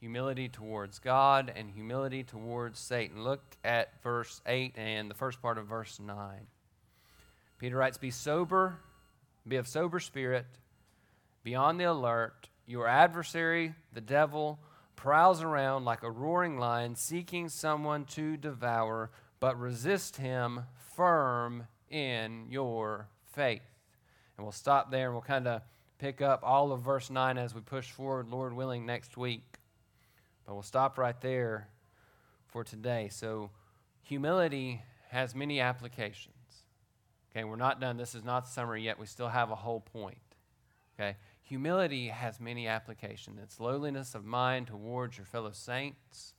humility 0.00 0.48
towards 0.48 0.98
God, 0.98 1.52
and 1.54 1.70
humility 1.70 2.22
towards 2.22 2.78
Satan. 2.78 3.22
Look 3.22 3.56
at 3.64 4.02
verse 4.02 4.40
8 4.46 4.74
and 4.76 5.10
the 5.10 5.14
first 5.14 5.40
part 5.40 5.58
of 5.58 5.66
verse 5.66 5.98
9. 5.98 6.46
Peter 7.58 7.76
writes, 7.76 7.98
Be 7.98 8.10
sober, 8.10 8.76
be 9.46 9.56
of 9.56 9.66
sober 9.66 10.00
spirit, 10.00 10.46
be 11.42 11.54
on 11.54 11.78
the 11.78 11.84
alert. 11.84 12.48
Your 12.66 12.88
adversary, 12.88 13.74
the 13.92 14.00
devil, 14.00 14.58
prowls 14.96 15.42
around 15.42 15.84
like 15.84 16.02
a 16.02 16.10
roaring 16.10 16.58
lion, 16.58 16.96
seeking 16.96 17.48
someone 17.48 18.06
to 18.06 18.36
devour, 18.36 19.10
but 19.38 19.58
resist 19.58 20.16
him 20.16 20.62
firm 20.96 21.66
in 21.90 22.46
your 22.48 23.08
faith. 23.32 23.62
And 24.36 24.44
we'll 24.44 24.52
stop 24.52 24.90
there 24.90 25.06
and 25.06 25.14
we'll 25.14 25.22
kind 25.22 25.46
of 25.46 25.62
pick 25.98 26.20
up 26.20 26.40
all 26.42 26.72
of 26.72 26.82
verse 26.82 27.10
9 27.10 27.38
as 27.38 27.54
we 27.54 27.60
push 27.60 27.90
forward, 27.90 28.28
Lord 28.28 28.54
willing, 28.54 28.86
next 28.86 29.16
week. 29.16 29.53
But 30.46 30.54
we'll 30.54 30.62
stop 30.62 30.98
right 30.98 31.18
there 31.20 31.68
for 32.46 32.64
today. 32.64 33.08
So, 33.10 33.50
humility 34.02 34.82
has 35.10 35.34
many 35.34 35.60
applications. 35.60 36.34
Okay, 37.30 37.44
we're 37.44 37.56
not 37.56 37.80
done. 37.80 37.96
This 37.96 38.14
is 38.14 38.24
not 38.24 38.44
the 38.44 38.50
summary 38.50 38.82
yet. 38.82 38.98
We 38.98 39.06
still 39.06 39.28
have 39.28 39.50
a 39.50 39.56
whole 39.56 39.80
point. 39.80 40.18
Okay, 40.98 41.16
humility 41.42 42.08
has 42.08 42.38
many 42.40 42.68
applications. 42.68 43.38
It's 43.42 43.58
lowliness 43.58 44.14
of 44.14 44.24
mind 44.24 44.68
towards 44.68 45.16
your 45.16 45.26
fellow 45.26 45.50
saints, 45.52 46.34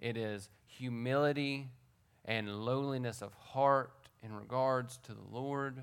it 0.00 0.16
is 0.16 0.50
humility 0.66 1.70
and 2.24 2.64
lowliness 2.64 3.22
of 3.22 3.32
heart 3.34 4.08
in 4.22 4.34
regards 4.34 4.98
to 5.04 5.12
the 5.12 5.24
Lord. 5.30 5.82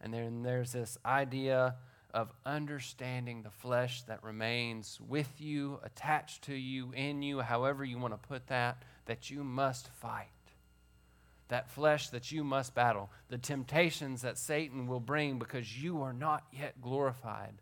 And 0.00 0.12
then 0.12 0.42
there's 0.42 0.72
this 0.72 0.96
idea 1.04 1.76
of 2.14 2.32
understanding 2.44 3.42
the 3.42 3.50
flesh 3.50 4.02
that 4.02 4.22
remains 4.22 4.98
with 5.00 5.40
you, 5.40 5.78
attached 5.82 6.42
to 6.44 6.54
you, 6.54 6.92
in 6.92 7.22
you, 7.22 7.40
however 7.40 7.84
you 7.84 7.98
want 7.98 8.14
to 8.14 8.28
put 8.28 8.46
that, 8.48 8.82
that 9.06 9.30
you 9.30 9.44
must 9.44 9.88
fight. 9.88 10.28
That 11.48 11.70
flesh 11.70 12.10
that 12.10 12.30
you 12.30 12.44
must 12.44 12.74
battle, 12.74 13.10
the 13.28 13.38
temptations 13.38 14.22
that 14.22 14.38
Satan 14.38 14.86
will 14.86 15.00
bring 15.00 15.38
because 15.38 15.82
you 15.82 16.02
are 16.02 16.12
not 16.12 16.44
yet 16.52 16.80
glorified. 16.80 17.54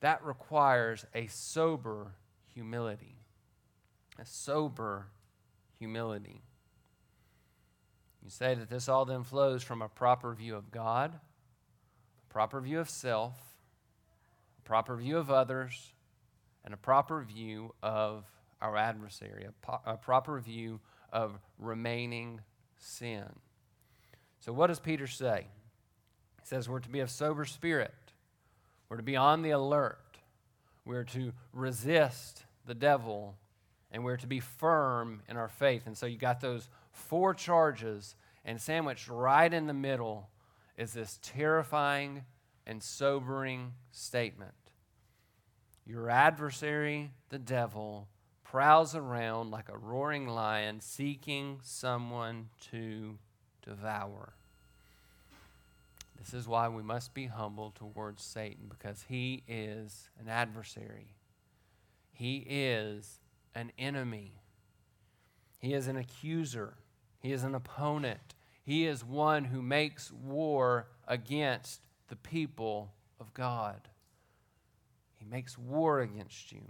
That 0.00 0.24
requires 0.24 1.06
a 1.14 1.28
sober 1.28 2.12
humility. 2.52 3.16
A 4.18 4.26
sober 4.26 5.06
humility. 5.78 6.42
You 8.22 8.30
say 8.30 8.54
that 8.54 8.70
this 8.70 8.88
all 8.88 9.04
then 9.04 9.22
flows 9.22 9.62
from 9.62 9.82
a 9.82 9.88
proper 9.88 10.34
view 10.34 10.56
of 10.56 10.70
God 10.70 11.12
proper 12.34 12.60
view 12.60 12.80
of 12.80 12.90
self, 12.90 13.32
a 14.58 14.62
proper 14.62 14.96
view 14.96 15.18
of 15.18 15.30
others, 15.30 15.92
and 16.64 16.74
a 16.74 16.76
proper 16.76 17.22
view 17.22 17.72
of 17.80 18.24
our 18.60 18.76
adversary, 18.76 19.44
a, 19.44 19.52
po- 19.64 19.80
a 19.86 19.96
proper 19.96 20.40
view 20.40 20.80
of 21.12 21.38
remaining 21.60 22.40
sin. 22.76 23.22
So, 24.40 24.52
what 24.52 24.66
does 24.66 24.80
Peter 24.80 25.06
say? 25.06 25.46
He 26.40 26.46
says 26.48 26.68
we're 26.68 26.80
to 26.80 26.88
be 26.88 26.98
of 26.98 27.08
sober 27.08 27.44
spirit, 27.44 27.94
we're 28.88 28.96
to 28.96 29.04
be 29.04 29.14
on 29.14 29.42
the 29.42 29.50
alert, 29.50 30.18
we're 30.84 31.04
to 31.04 31.32
resist 31.52 32.42
the 32.66 32.74
devil, 32.74 33.36
and 33.92 34.02
we're 34.02 34.16
to 34.16 34.26
be 34.26 34.40
firm 34.40 35.22
in 35.28 35.36
our 35.36 35.48
faith. 35.48 35.86
And 35.86 35.96
so, 35.96 36.06
you 36.06 36.18
got 36.18 36.40
those 36.40 36.68
four 36.90 37.32
charges, 37.32 38.16
and 38.44 38.60
sandwiched 38.60 39.08
right 39.08 39.54
in 39.54 39.68
the 39.68 39.72
middle 39.72 40.30
is 40.76 40.92
this 40.92 41.18
terrifying 41.22 42.24
and 42.66 42.82
sobering 42.82 43.72
statement. 43.92 44.54
Your 45.86 46.08
adversary, 46.08 47.10
the 47.28 47.38
devil, 47.38 48.08
prowls 48.42 48.94
around 48.94 49.50
like 49.50 49.68
a 49.68 49.76
roaring 49.76 50.28
lion 50.28 50.80
seeking 50.80 51.60
someone 51.62 52.48
to 52.70 53.18
devour. 53.62 54.34
This 56.18 56.32
is 56.32 56.48
why 56.48 56.68
we 56.68 56.82
must 56.82 57.12
be 57.12 57.26
humble 57.26 57.72
towards 57.72 58.22
Satan 58.22 58.64
because 58.68 59.04
he 59.08 59.42
is 59.46 60.08
an 60.18 60.28
adversary. 60.28 61.16
He 62.12 62.46
is 62.48 63.18
an 63.54 63.72
enemy. 63.78 64.40
He 65.58 65.74
is 65.74 65.86
an 65.86 65.96
accuser. 65.96 66.78
He 67.20 67.32
is 67.32 67.44
an 67.44 67.54
opponent. 67.54 68.34
He 68.64 68.86
is 68.86 69.04
one 69.04 69.44
who 69.44 69.62
makes 69.62 70.10
war 70.10 70.88
against 71.06 71.82
the 72.08 72.16
people 72.16 72.92
of 73.20 73.32
God. 73.34 73.88
He 75.16 75.26
makes 75.26 75.58
war 75.58 76.00
against 76.00 76.50
you. 76.50 76.62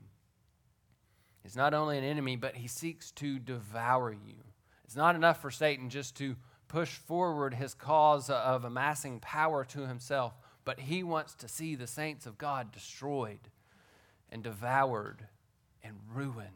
He's 1.43 1.57
not 1.57 1.73
only 1.73 1.97
an 1.97 2.05
enemy, 2.05 2.37
but 2.37 2.57
he 2.57 2.67
seeks 2.67 3.13
to 3.13 3.39
devour 3.39 4.13
you. 4.13 4.43
It's 4.85 4.97
not 4.97 5.15
enough 5.15 5.41
for 5.41 5.51
Satan 5.51 5.89
just 5.89 6.17
to 6.17 6.37
push 6.69 6.91
forward 6.97 7.55
his 7.55 7.75
cause 7.75 8.29
of 8.29 8.65
amassing 8.65 9.21
power 9.21 9.65
to 9.67 9.87
himself, 9.87 10.35
but 10.65 10.81
he 10.81 11.03
wants 11.03 11.35
to 11.35 11.49
see 11.49 11.75
the 11.75 11.87
saints 11.87 12.27
of 12.27 12.39
God 12.39 12.73
destroyed 12.73 13.51
and 14.31 14.43
devoured 14.43 15.29
and 15.83 15.95
ruined. 16.13 16.49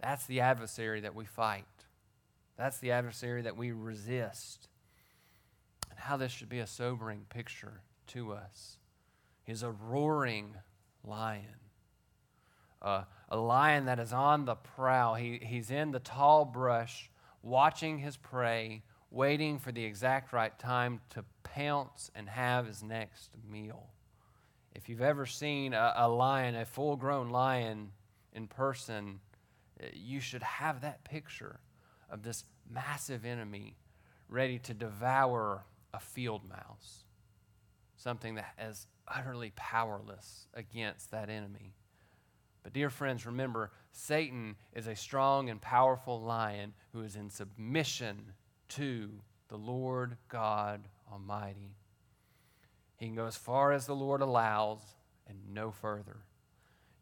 That's 0.00 0.26
the 0.26 0.40
adversary 0.40 1.00
that 1.00 1.14
we 1.14 1.24
fight. 1.24 1.64
That's 2.56 2.78
the 2.78 2.92
adversary 2.92 3.42
that 3.42 3.56
we 3.56 3.72
resist. 3.72 4.68
And 5.90 5.98
how 5.98 6.16
this 6.16 6.32
should 6.32 6.48
be 6.48 6.60
a 6.60 6.66
sobering 6.66 7.26
picture 7.28 7.80
to 8.08 8.32
us. 8.32 8.78
He's 9.44 9.62
a 9.62 9.70
roaring 9.70 10.54
lion, 11.04 11.60
uh, 12.80 13.04
a 13.28 13.36
lion 13.36 13.86
that 13.86 13.98
is 13.98 14.12
on 14.12 14.44
the 14.44 14.54
prowl. 14.54 15.14
He, 15.14 15.38
he's 15.42 15.70
in 15.70 15.90
the 15.90 15.98
tall 15.98 16.44
brush, 16.44 17.10
watching 17.42 17.98
his 17.98 18.16
prey, 18.16 18.82
waiting 19.10 19.58
for 19.58 19.70
the 19.70 19.84
exact 19.84 20.32
right 20.32 20.58
time 20.58 21.00
to 21.10 21.24
pounce 21.42 22.10
and 22.14 22.28
have 22.28 22.66
his 22.66 22.82
next 22.82 23.30
meal. 23.50 23.90
If 24.74 24.88
you've 24.88 25.02
ever 25.02 25.26
seen 25.26 25.74
a, 25.74 25.92
a 25.96 26.08
lion, 26.08 26.56
a 26.56 26.64
full 26.64 26.96
grown 26.96 27.28
lion, 27.28 27.90
in 28.32 28.48
person, 28.48 29.20
uh, 29.80 29.86
you 29.92 30.20
should 30.20 30.42
have 30.42 30.80
that 30.80 31.04
picture 31.04 31.60
of 32.14 32.22
this 32.22 32.44
massive 32.70 33.24
enemy 33.24 33.76
ready 34.28 34.58
to 34.60 34.72
devour 34.72 35.64
a 35.92 35.98
field 35.98 36.48
mouse, 36.48 37.04
something 37.96 38.36
that 38.36 38.54
is 38.58 38.86
utterly 39.08 39.52
powerless 39.56 40.46
against 40.54 41.10
that 41.10 41.28
enemy. 41.28 41.74
But, 42.62 42.72
dear 42.72 42.88
friends, 42.88 43.26
remember, 43.26 43.72
Satan 43.92 44.56
is 44.72 44.86
a 44.86 44.94
strong 44.94 45.50
and 45.50 45.60
powerful 45.60 46.22
lion 46.22 46.72
who 46.92 47.02
is 47.02 47.16
in 47.16 47.28
submission 47.28 48.32
to 48.70 49.10
the 49.48 49.58
Lord 49.58 50.16
God 50.28 50.86
Almighty. 51.12 51.74
He 52.96 53.06
can 53.06 53.16
go 53.16 53.26
as 53.26 53.36
far 53.36 53.72
as 53.72 53.86
the 53.86 53.94
Lord 53.94 54.22
allows 54.22 54.78
and 55.26 55.36
no 55.52 55.72
further. 55.72 56.18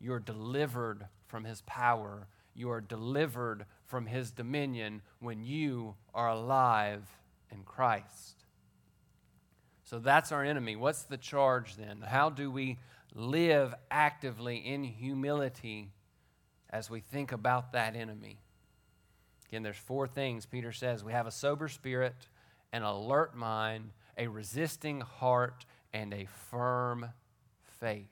You 0.01 0.15
are 0.15 0.21
delivered 0.21 1.07
from 1.29 1.45
his 1.45 1.61
power. 1.61 2.29
You 2.55 2.71
are 2.71 2.81
delivered 2.81 3.67
from 3.93 4.07
his 4.07 4.31
dominion 4.31 5.03
when 5.21 5.45
you 5.45 5.95
are 6.15 6.31
alive 6.31 7.05
in 7.51 7.63
Christ. 7.63 8.47
So 9.85 9.99
that's 9.99 10.33
our 10.33 10.43
enemy. 10.43 10.77
What's 10.77 11.03
the 11.03 11.19
charge 11.19 11.77
then? 11.77 12.01
How 12.01 12.31
do 12.31 12.51
we 12.51 12.79
live 13.15 13.75
actively 13.91 14.57
in 14.57 14.83
humility 14.85 15.91
as 16.71 16.89
we 16.89 17.01
think 17.01 17.33
about 17.33 17.73
that 17.73 17.95
enemy. 17.95 18.39
Again, 19.49 19.63
there's 19.63 19.77
four 19.77 20.07
things 20.07 20.47
Peter 20.47 20.73
says 20.73 21.05
we 21.05 21.13
have 21.13 21.27
a 21.27 21.31
sober 21.31 21.69
spirit, 21.69 22.15
an 22.73 22.83
alert 22.83 23.37
mind, 23.37 23.91
a 24.17 24.27
resisting 24.27 25.03
heart, 25.03 25.67
and 25.93 26.15
a 26.15 26.27
firm 26.51 27.11
faith. 27.79 28.09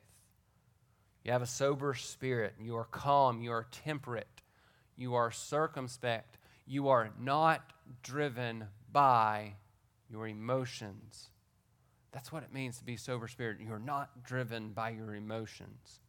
You 1.25 1.33
have 1.33 1.43
a 1.43 1.47
sober 1.47 1.95
spirit, 1.95 2.55
you 2.61 2.77
are 2.77 2.85
calm, 2.85 3.41
you 3.41 3.53
are 3.53 3.67
temperate, 3.71 4.40
you 5.01 5.15
are 5.15 5.31
circumspect, 5.31 6.39
you 6.67 6.89
are 6.89 7.11
not 7.19 7.73
driven 8.03 8.67
by 8.93 9.55
your 10.11 10.29
emotions. 10.29 11.31
That's 12.13 12.31
what 12.31 12.43
it 12.43 12.53
means 12.53 12.79
to 12.79 12.85
be 12.85 12.97
sober 12.97 13.29
spirit. 13.29 13.59
You're 13.61 13.79
not 13.79 14.25
driven 14.25 14.71
by 14.71 14.91
your 14.91 15.15
emotions. 15.15 16.01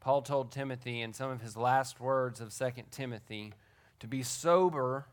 Paul 0.00 0.22
told 0.22 0.52
Timothy 0.52 1.00
in 1.00 1.14
some 1.14 1.30
of 1.30 1.40
his 1.40 1.56
last 1.56 1.98
words 1.98 2.40
of 2.40 2.54
2 2.54 2.82
Timothy 2.90 3.54
to 4.00 4.06
be 4.06 4.22
sober 4.22 5.06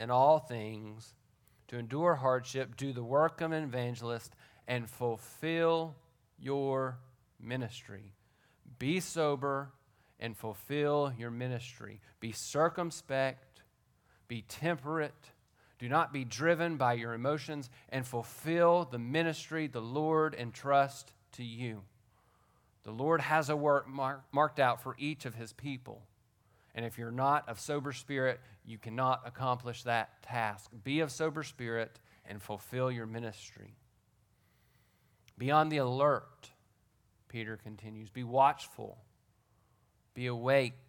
in 0.00 0.10
all 0.10 0.40
things, 0.40 1.14
to 1.68 1.78
endure 1.78 2.16
hardship, 2.16 2.76
do 2.76 2.92
the 2.92 3.04
work 3.04 3.40
of 3.40 3.52
an 3.52 3.62
evangelist, 3.62 4.34
and 4.66 4.90
fulfill 4.90 5.94
your 6.38 6.98
ministry. 7.40 8.14
Be 8.78 8.98
sober 9.00 9.70
and 10.18 10.36
fulfill 10.36 11.12
your 11.18 11.30
ministry. 11.30 12.00
Be 12.20 12.32
circumspect, 12.32 13.62
be 14.28 14.42
temperate 14.42 15.30
do 15.78 15.88
not 15.88 16.12
be 16.12 16.24
driven 16.24 16.76
by 16.76 16.94
your 16.94 17.12
emotions 17.12 17.68
and 17.90 18.06
fulfill 18.06 18.88
the 18.90 18.98
ministry 18.98 19.66
the 19.66 19.80
Lord 19.80 20.34
entrusts 20.34 21.12
to 21.32 21.44
you. 21.44 21.82
The 22.84 22.92
Lord 22.92 23.20
has 23.20 23.50
a 23.50 23.56
work 23.56 23.88
mark, 23.88 24.22
marked 24.32 24.58
out 24.58 24.82
for 24.82 24.96
each 24.98 25.26
of 25.26 25.34
his 25.34 25.52
people. 25.52 26.02
And 26.74 26.86
if 26.86 26.98
you're 26.98 27.10
not 27.10 27.48
of 27.48 27.60
sober 27.60 27.92
spirit, 27.92 28.40
you 28.64 28.78
cannot 28.78 29.22
accomplish 29.26 29.82
that 29.82 30.22
task. 30.22 30.70
Be 30.84 31.00
of 31.00 31.10
sober 31.10 31.42
spirit 31.42 32.00
and 32.24 32.40
fulfill 32.40 32.90
your 32.90 33.06
ministry. 33.06 33.74
Be 35.36 35.50
on 35.50 35.68
the 35.68 35.78
alert, 35.78 36.50
Peter 37.28 37.56
continues. 37.56 38.08
Be 38.08 38.24
watchful. 38.24 38.98
Be 40.16 40.26
awake 40.26 40.86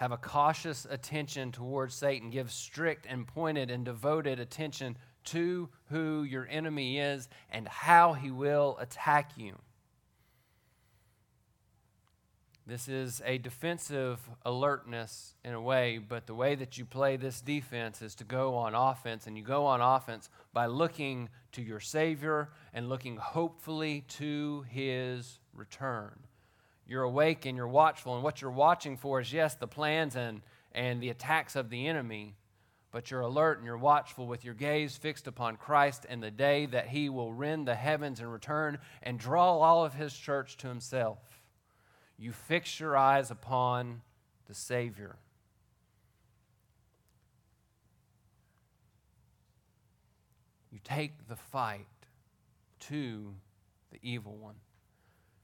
have 0.00 0.12
a 0.12 0.16
cautious 0.16 0.86
attention 0.88 1.52
towards 1.52 1.94
Satan. 1.94 2.30
Give 2.30 2.50
strict 2.50 3.04
and 3.06 3.26
pointed 3.26 3.70
and 3.70 3.84
devoted 3.84 4.40
attention 4.40 4.96
to 5.24 5.68
who 5.90 6.22
your 6.22 6.48
enemy 6.48 6.98
is 6.98 7.28
and 7.50 7.68
how 7.68 8.14
he 8.14 8.30
will 8.30 8.78
attack 8.80 9.32
you. 9.36 9.58
This 12.66 12.88
is 12.88 13.20
a 13.26 13.36
defensive 13.36 14.18
alertness 14.46 15.34
in 15.44 15.52
a 15.52 15.60
way, 15.60 15.98
but 15.98 16.26
the 16.26 16.34
way 16.34 16.54
that 16.54 16.78
you 16.78 16.86
play 16.86 17.18
this 17.18 17.42
defense 17.42 18.00
is 18.00 18.14
to 18.16 18.24
go 18.24 18.54
on 18.54 18.74
offense, 18.74 19.26
and 19.26 19.36
you 19.36 19.44
go 19.44 19.66
on 19.66 19.82
offense 19.82 20.30
by 20.54 20.64
looking 20.64 21.28
to 21.52 21.60
your 21.60 21.80
Savior 21.80 22.48
and 22.72 22.88
looking 22.88 23.18
hopefully 23.18 24.04
to 24.08 24.64
his 24.70 25.40
return 25.52 26.20
you're 26.90 27.04
awake 27.04 27.46
and 27.46 27.56
you're 27.56 27.68
watchful. 27.68 28.16
And 28.16 28.24
what 28.24 28.42
you're 28.42 28.50
watching 28.50 28.96
for 28.96 29.20
is, 29.20 29.32
yes, 29.32 29.54
the 29.54 29.68
plans 29.68 30.16
and, 30.16 30.42
and 30.72 31.00
the 31.00 31.10
attacks 31.10 31.54
of 31.54 31.70
the 31.70 31.86
enemy, 31.86 32.34
but 32.90 33.12
you're 33.12 33.20
alert 33.20 33.58
and 33.58 33.64
you're 33.64 33.78
watchful 33.78 34.26
with 34.26 34.44
your 34.44 34.54
gaze 34.54 34.96
fixed 34.96 35.28
upon 35.28 35.56
Christ 35.56 36.04
and 36.08 36.20
the 36.20 36.32
day 36.32 36.66
that 36.66 36.88
he 36.88 37.08
will 37.08 37.32
rend 37.32 37.68
the 37.68 37.76
heavens 37.76 38.18
and 38.18 38.30
return 38.30 38.78
and 39.04 39.20
draw 39.20 39.56
all 39.58 39.84
of 39.84 39.94
his 39.94 40.12
church 40.12 40.56
to 40.56 40.66
himself. 40.66 41.18
You 42.18 42.32
fix 42.32 42.80
your 42.80 42.96
eyes 42.96 43.30
upon 43.30 44.02
the 44.48 44.54
Savior. 44.54 45.14
You 50.72 50.80
take 50.82 51.28
the 51.28 51.36
fight 51.36 51.86
to 52.80 53.32
the 53.92 53.98
evil 54.02 54.36
one. 54.36 54.56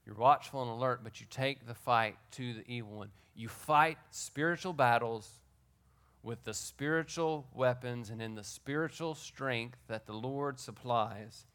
You're 0.07 0.15
watchful 0.15 0.61
and 0.61 0.71
alert, 0.71 1.01
but 1.03 1.19
you 1.19 1.27
take 1.29 1.67
the 1.67 1.73
fight 1.73 2.15
to 2.31 2.53
the 2.53 2.63
evil 2.65 2.99
one. 2.99 3.09
You 3.35 3.49
fight 3.49 3.97
spiritual 4.09 4.71
battles 4.71 5.29
with 6.23 6.45
the 6.45 6.53
spiritual 6.53 7.45
weapons 7.53 8.09
and 8.09 8.21
in 8.21 8.33
the 8.33 8.43
spiritual 8.43 9.15
strength 9.15 9.77
that 9.89 10.05
the 10.05 10.13
Lord 10.13 10.61
supplies. 10.61 11.45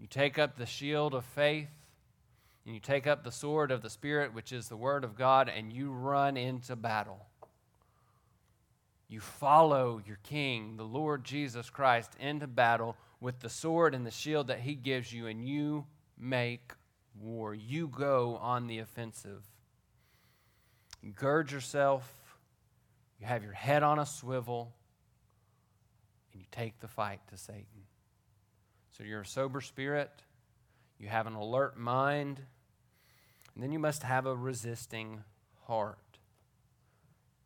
You 0.00 0.06
take 0.06 0.38
up 0.38 0.56
the 0.56 0.64
shield 0.64 1.12
of 1.12 1.26
faith, 1.26 1.68
and 2.64 2.74
you 2.74 2.80
take 2.80 3.06
up 3.06 3.22
the 3.22 3.30
sword 3.30 3.70
of 3.70 3.82
the 3.82 3.90
Spirit, 3.90 4.32
which 4.32 4.50
is 4.50 4.68
the 4.68 4.76
Word 4.76 5.04
of 5.04 5.14
God, 5.14 5.50
and 5.54 5.70
you 5.70 5.92
run 5.92 6.38
into 6.38 6.74
battle. 6.74 7.26
You 9.08 9.20
follow 9.20 10.00
your 10.06 10.18
King, 10.22 10.78
the 10.78 10.84
Lord 10.84 11.22
Jesus 11.22 11.68
Christ, 11.68 12.12
into 12.18 12.46
battle 12.46 12.96
with 13.20 13.40
the 13.40 13.50
sword 13.50 13.94
and 13.94 14.06
the 14.06 14.10
shield 14.10 14.46
that 14.46 14.60
He 14.60 14.74
gives 14.74 15.12
you, 15.12 15.26
and 15.26 15.46
you 15.46 15.84
make 16.18 16.72
war. 17.20 17.54
You 17.54 17.88
go 17.88 18.38
on 18.40 18.66
the 18.66 18.78
offensive. 18.78 19.42
You 21.02 21.10
gird 21.10 21.50
yourself, 21.50 22.38
you 23.18 23.26
have 23.26 23.42
your 23.42 23.52
head 23.52 23.82
on 23.82 23.98
a 23.98 24.06
swivel, 24.06 24.72
and 26.32 26.40
you 26.40 26.46
take 26.52 26.80
the 26.80 26.88
fight 26.88 27.20
to 27.28 27.36
Satan. 27.36 27.86
So 28.96 29.02
you're 29.02 29.22
a 29.22 29.26
sober 29.26 29.60
spirit, 29.60 30.10
you 30.98 31.08
have 31.08 31.26
an 31.26 31.34
alert 31.34 31.76
mind, 31.76 32.40
and 33.54 33.62
then 33.62 33.72
you 33.72 33.78
must 33.78 34.04
have 34.04 34.26
a 34.26 34.36
resisting 34.36 35.24
heart. 35.66 35.98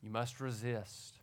You 0.02 0.10
must 0.10 0.40
resist. 0.40 1.16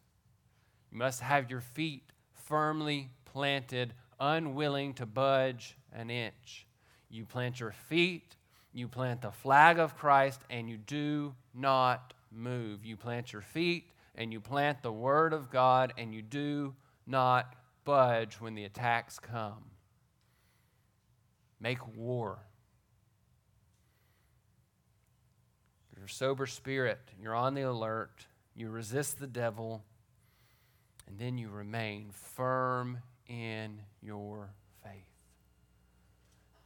You 0.91 0.97
must 0.97 1.21
have 1.21 1.49
your 1.49 1.61
feet 1.61 2.03
firmly 2.33 3.11
planted, 3.25 3.93
unwilling 4.19 4.93
to 4.95 5.05
budge 5.05 5.77
an 5.91 6.09
inch. 6.09 6.67
You 7.13 7.25
plant 7.25 7.59
your 7.59 7.73
feet, 7.73 8.35
you 8.73 8.87
plant 8.87 9.21
the 9.21 9.29
flag 9.29 9.77
of 9.77 9.95
Christ, 9.95 10.41
and 10.49 10.67
you 10.67 10.77
do 10.77 11.35
not 11.53 12.15
move. 12.31 12.83
You 12.83 12.97
plant 12.97 13.31
your 13.31 13.43
feet, 13.43 13.85
and 14.15 14.33
you 14.33 14.41
plant 14.41 14.81
the 14.81 14.91
Word 14.91 15.31
of 15.31 15.51
God, 15.51 15.93
and 15.95 16.11
you 16.11 16.23
do 16.23 16.73
not 17.05 17.55
budge 17.85 18.41
when 18.41 18.55
the 18.55 18.63
attacks 18.63 19.19
come. 19.19 19.65
Make 21.61 21.95
war. 21.95 22.39
You're 25.95 26.07
sober 26.07 26.47
spirit, 26.47 26.99
you're 27.21 27.35
on 27.35 27.53
the 27.53 27.61
alert, 27.61 28.25
you 28.55 28.71
resist 28.71 29.19
the 29.19 29.27
devil, 29.27 29.83
and 31.07 31.19
then 31.19 31.37
you 31.37 31.49
remain 31.49 32.09
firm 32.11 32.97
in 33.27 33.79
your 34.01 34.49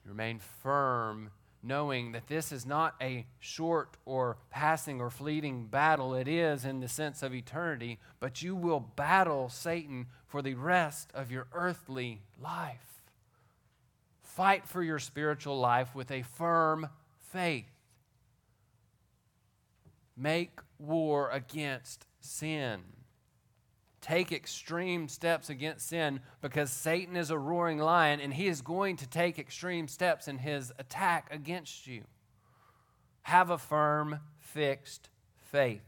remain 0.07 0.39
firm, 0.39 1.31
knowing 1.63 2.11
that 2.13 2.27
this 2.27 2.51
is 2.51 2.65
not 2.65 2.95
a 3.01 3.25
short 3.39 3.97
or 4.05 4.37
passing 4.49 5.01
or 5.01 5.09
fleeting 5.09 5.67
battle. 5.67 6.13
It 6.13 6.27
is 6.27 6.65
in 6.65 6.79
the 6.79 6.87
sense 6.87 7.23
of 7.23 7.33
eternity, 7.33 7.99
but 8.19 8.41
you 8.41 8.55
will 8.55 8.79
battle 8.79 9.49
Satan 9.49 10.07
for 10.25 10.41
the 10.41 10.53
rest 10.53 11.11
of 11.13 11.31
your 11.31 11.47
earthly 11.53 12.21
life. 12.41 13.01
Fight 14.21 14.67
for 14.67 14.83
your 14.83 14.99
spiritual 14.99 15.59
life 15.59 15.95
with 15.95 16.11
a 16.11 16.21
firm 16.21 16.89
faith. 17.17 17.65
Make 20.15 20.59
war 20.79 21.29
against 21.31 22.05
sin 22.19 22.81
take 24.07 24.31
extreme 24.31 25.07
steps 25.07 25.49
against 25.49 25.87
sin 25.89 26.21
because 26.41 26.71
Satan 26.71 27.17
is 27.17 27.29
a 27.29 27.37
roaring 27.37 27.77
lion 27.77 28.19
and 28.19 28.33
he 28.33 28.47
is 28.47 28.61
going 28.61 28.95
to 28.97 29.07
take 29.07 29.37
extreme 29.37 29.87
steps 29.87 30.27
in 30.27 30.37
his 30.37 30.71
attack 30.79 31.27
against 31.31 31.87
you. 31.87 32.03
Have 33.23 33.49
a 33.49 33.57
firm 33.57 34.19
fixed 34.39 35.09
faith. 35.51 35.83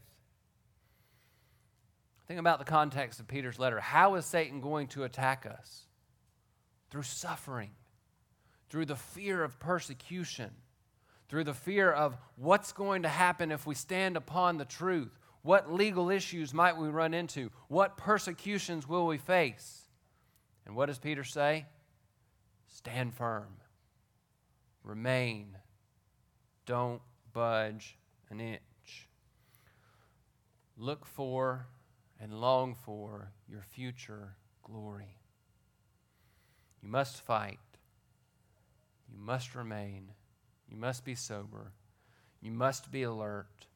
Think 2.28 2.38
about 2.38 2.58
the 2.58 2.64
context 2.64 3.20
of 3.20 3.26
Peter's 3.26 3.58
letter. 3.58 3.80
How 3.80 4.14
is 4.16 4.26
Satan 4.26 4.60
going 4.60 4.88
to 4.88 5.04
attack 5.04 5.46
us? 5.46 5.86
Through 6.90 7.04
suffering, 7.04 7.70
through 8.68 8.86
the 8.86 8.96
fear 8.96 9.42
of 9.42 9.58
persecution, 9.58 10.50
through 11.28 11.44
the 11.44 11.54
fear 11.54 11.90
of 11.90 12.18
what's 12.36 12.72
going 12.72 13.02
to 13.02 13.08
happen 13.08 13.50
if 13.50 13.66
we 13.66 13.74
stand 13.74 14.16
upon 14.16 14.58
the 14.58 14.64
truth. 14.64 15.18
What 15.42 15.72
legal 15.72 16.10
issues 16.10 16.52
might 16.52 16.76
we 16.76 16.88
run 16.88 17.14
into? 17.14 17.50
What 17.68 17.96
persecutions 17.96 18.88
will 18.88 19.06
we 19.06 19.18
face? 19.18 19.84
And 20.66 20.76
what 20.76 20.86
does 20.86 20.98
Peter 20.98 21.24
say? 21.24 21.66
Stand 22.68 23.14
firm, 23.14 23.56
remain, 24.84 25.56
don't 26.66 27.02
budge 27.32 27.98
an 28.30 28.40
inch. 28.40 29.08
Look 30.76 31.04
for 31.04 31.66
and 32.20 32.40
long 32.40 32.74
for 32.74 33.32
your 33.48 33.62
future 33.62 34.36
glory. 34.62 35.16
You 36.82 36.88
must 36.88 37.20
fight. 37.22 37.58
You 39.10 39.18
must 39.18 39.54
remain. 39.54 40.12
You 40.68 40.76
must 40.76 41.04
be 41.04 41.14
sober. 41.14 41.72
You 42.40 42.52
must 42.52 42.90
be 42.90 43.02
alert. 43.02 43.66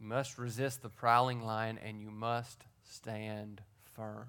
You 0.00 0.06
must 0.06 0.38
resist 0.38 0.82
the 0.82 0.88
prowling 0.88 1.42
lion 1.42 1.78
and 1.78 2.00
you 2.00 2.10
must 2.10 2.64
stand 2.84 3.62
firm. 3.94 4.28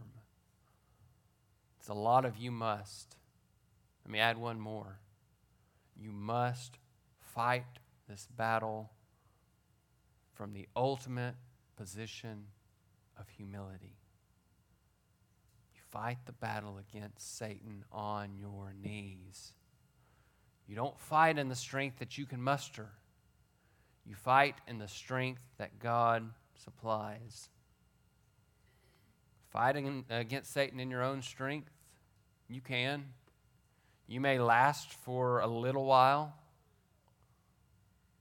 It's 1.79 1.89
a 1.89 1.93
lot 1.93 2.25
of 2.25 2.37
you 2.37 2.51
must. 2.51 3.15
Let 4.05 4.11
me 4.11 4.19
add 4.19 4.37
one 4.37 4.59
more. 4.59 4.99
You 5.99 6.11
must 6.11 6.77
fight 7.19 7.65
this 8.07 8.27
battle 8.35 8.91
from 10.33 10.53
the 10.53 10.67
ultimate 10.75 11.35
position 11.75 12.45
of 13.19 13.27
humility. 13.29 13.97
You 15.73 15.81
fight 15.89 16.19
the 16.25 16.31
battle 16.31 16.77
against 16.77 17.37
Satan 17.37 17.83
on 17.91 18.37
your 18.37 18.73
knees. 18.81 19.53
You 20.67 20.75
don't 20.75 20.99
fight 20.99 21.37
in 21.37 21.49
the 21.49 21.55
strength 21.55 21.99
that 21.99 22.17
you 22.17 22.25
can 22.25 22.41
muster. 22.41 22.89
You 24.07 24.15
fight 24.15 24.55
in 24.67 24.77
the 24.77 24.87
strength 24.87 25.41
that 25.57 25.79
God 25.79 26.29
supplies. 26.55 27.49
Fighting 29.49 30.05
against 30.09 30.53
Satan 30.53 30.79
in 30.79 30.89
your 30.89 31.03
own 31.03 31.21
strength, 31.21 31.71
you 32.47 32.61
can. 32.61 33.05
You 34.07 34.21
may 34.21 34.39
last 34.39 34.93
for 34.93 35.41
a 35.41 35.47
little 35.47 35.85
while, 35.85 36.33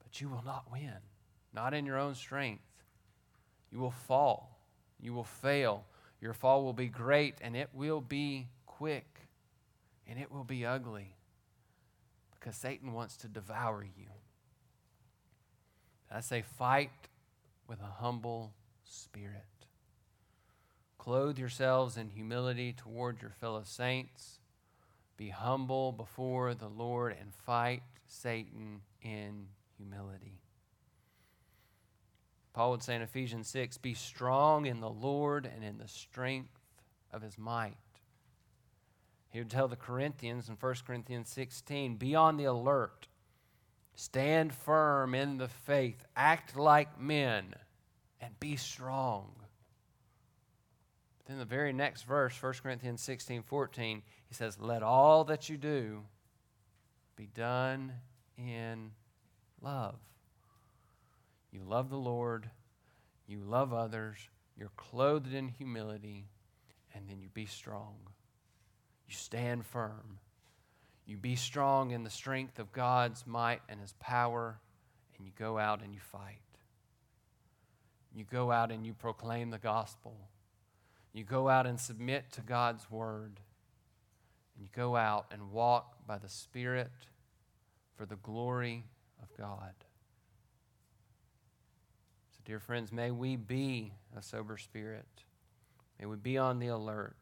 but 0.02 0.20
you 0.20 0.28
will 0.28 0.42
not 0.44 0.64
win. 0.72 0.96
Not 1.54 1.72
in 1.72 1.86
your 1.86 1.98
own 1.98 2.14
strength. 2.16 2.64
You 3.70 3.78
will 3.78 3.92
fall. 3.92 4.58
You 5.00 5.14
will 5.14 5.24
fail. 5.24 5.84
Your 6.20 6.32
fall 6.32 6.64
will 6.64 6.72
be 6.72 6.88
great 6.88 7.36
and 7.40 7.56
it 7.56 7.70
will 7.72 8.00
be 8.00 8.48
quick 8.66 9.20
and 10.08 10.18
it 10.18 10.32
will 10.32 10.44
be 10.44 10.66
ugly 10.66 11.14
because 12.34 12.56
Satan 12.56 12.92
wants 12.92 13.16
to 13.18 13.28
devour 13.28 13.84
you. 13.84 14.06
I 16.16 16.20
say, 16.20 16.40
fight 16.40 16.90
with 17.68 17.78
a 17.82 18.00
humble 18.00 18.54
spirit. 18.84 19.44
Clothe 20.96 21.38
yourselves 21.38 21.98
in 21.98 22.08
humility 22.08 22.72
toward 22.72 23.20
your 23.20 23.32
fellow 23.32 23.64
saints. 23.64 24.38
Be 25.18 25.28
humble 25.28 25.92
before 25.92 26.54
the 26.54 26.68
Lord 26.68 27.14
and 27.20 27.34
fight 27.34 27.82
Satan 28.06 28.80
in 29.02 29.48
humility. 29.76 30.40
Paul 32.54 32.70
would 32.70 32.82
say 32.82 32.96
in 32.96 33.02
Ephesians 33.02 33.46
6 33.48 33.76
Be 33.76 33.92
strong 33.92 34.64
in 34.64 34.80
the 34.80 34.88
Lord 34.88 35.44
and 35.44 35.62
in 35.62 35.76
the 35.76 35.86
strength 35.86 36.58
of 37.12 37.20
his 37.20 37.36
might. 37.36 37.76
He 39.28 39.38
would 39.38 39.50
tell 39.50 39.68
the 39.68 39.76
Corinthians 39.76 40.48
in 40.48 40.54
1 40.54 40.74
Corinthians 40.86 41.28
16 41.28 41.96
Be 41.96 42.14
on 42.14 42.38
the 42.38 42.44
alert, 42.44 43.06
stand 43.96 44.54
firm 44.54 45.14
in 45.14 45.38
the 45.38 45.48
faith, 45.48 46.04
act 46.14 46.56
like 46.56 47.00
men, 47.00 47.54
and 48.20 48.38
be 48.38 48.54
strong. 48.56 49.32
Then 51.26 51.38
the 51.38 51.44
very 51.44 51.72
next 51.72 52.02
verse, 52.02 52.40
1 52.40 52.54
Corinthians 52.62 53.02
16 53.02 53.42
14, 53.42 54.02
he 54.28 54.34
says, 54.34 54.60
Let 54.60 54.84
all 54.84 55.24
that 55.24 55.48
you 55.48 55.56
do 55.56 56.04
be 57.16 57.26
done 57.34 57.92
in 58.38 58.92
love. 59.60 59.96
You 61.50 61.62
love 61.64 61.90
the 61.90 61.96
Lord, 61.96 62.48
you 63.26 63.40
love 63.40 63.72
others, 63.72 64.18
you're 64.56 64.70
clothed 64.76 65.34
in 65.34 65.48
humility, 65.48 66.28
and 66.94 67.08
then 67.08 67.20
you 67.20 67.28
be 67.28 67.46
strong. 67.46 67.96
You 69.08 69.14
stand 69.14 69.66
firm. 69.66 70.18
You 71.06 71.16
be 71.16 71.36
strong 71.36 71.92
in 71.92 72.02
the 72.02 72.10
strength 72.10 72.58
of 72.58 72.72
God's 72.72 73.26
might 73.26 73.62
and 73.68 73.80
His 73.80 73.94
power, 74.00 74.58
and 75.16 75.26
you 75.26 75.32
go 75.38 75.56
out 75.56 75.82
and 75.82 75.94
you 75.94 76.00
fight. 76.00 76.40
You 78.12 78.24
go 78.24 78.50
out 78.50 78.72
and 78.72 78.84
you 78.84 78.92
proclaim 78.92 79.50
the 79.50 79.58
gospel. 79.58 80.16
You 81.12 81.22
go 81.22 81.48
out 81.48 81.66
and 81.66 81.78
submit 81.78 82.32
to 82.32 82.40
God's 82.40 82.90
word. 82.90 83.40
And 84.54 84.64
you 84.64 84.70
go 84.74 84.96
out 84.96 85.26
and 85.30 85.52
walk 85.52 86.06
by 86.06 86.18
the 86.18 86.28
Spirit 86.28 86.90
for 87.94 88.06
the 88.06 88.16
glory 88.16 88.84
of 89.22 89.28
God. 89.36 89.74
So, 92.32 92.40
dear 92.44 92.58
friends, 92.58 92.90
may 92.90 93.10
we 93.10 93.36
be 93.36 93.92
a 94.16 94.22
sober 94.22 94.56
spirit. 94.56 95.06
May 96.00 96.06
we 96.06 96.16
be 96.16 96.36
on 96.38 96.58
the 96.58 96.68
alert. 96.68 97.16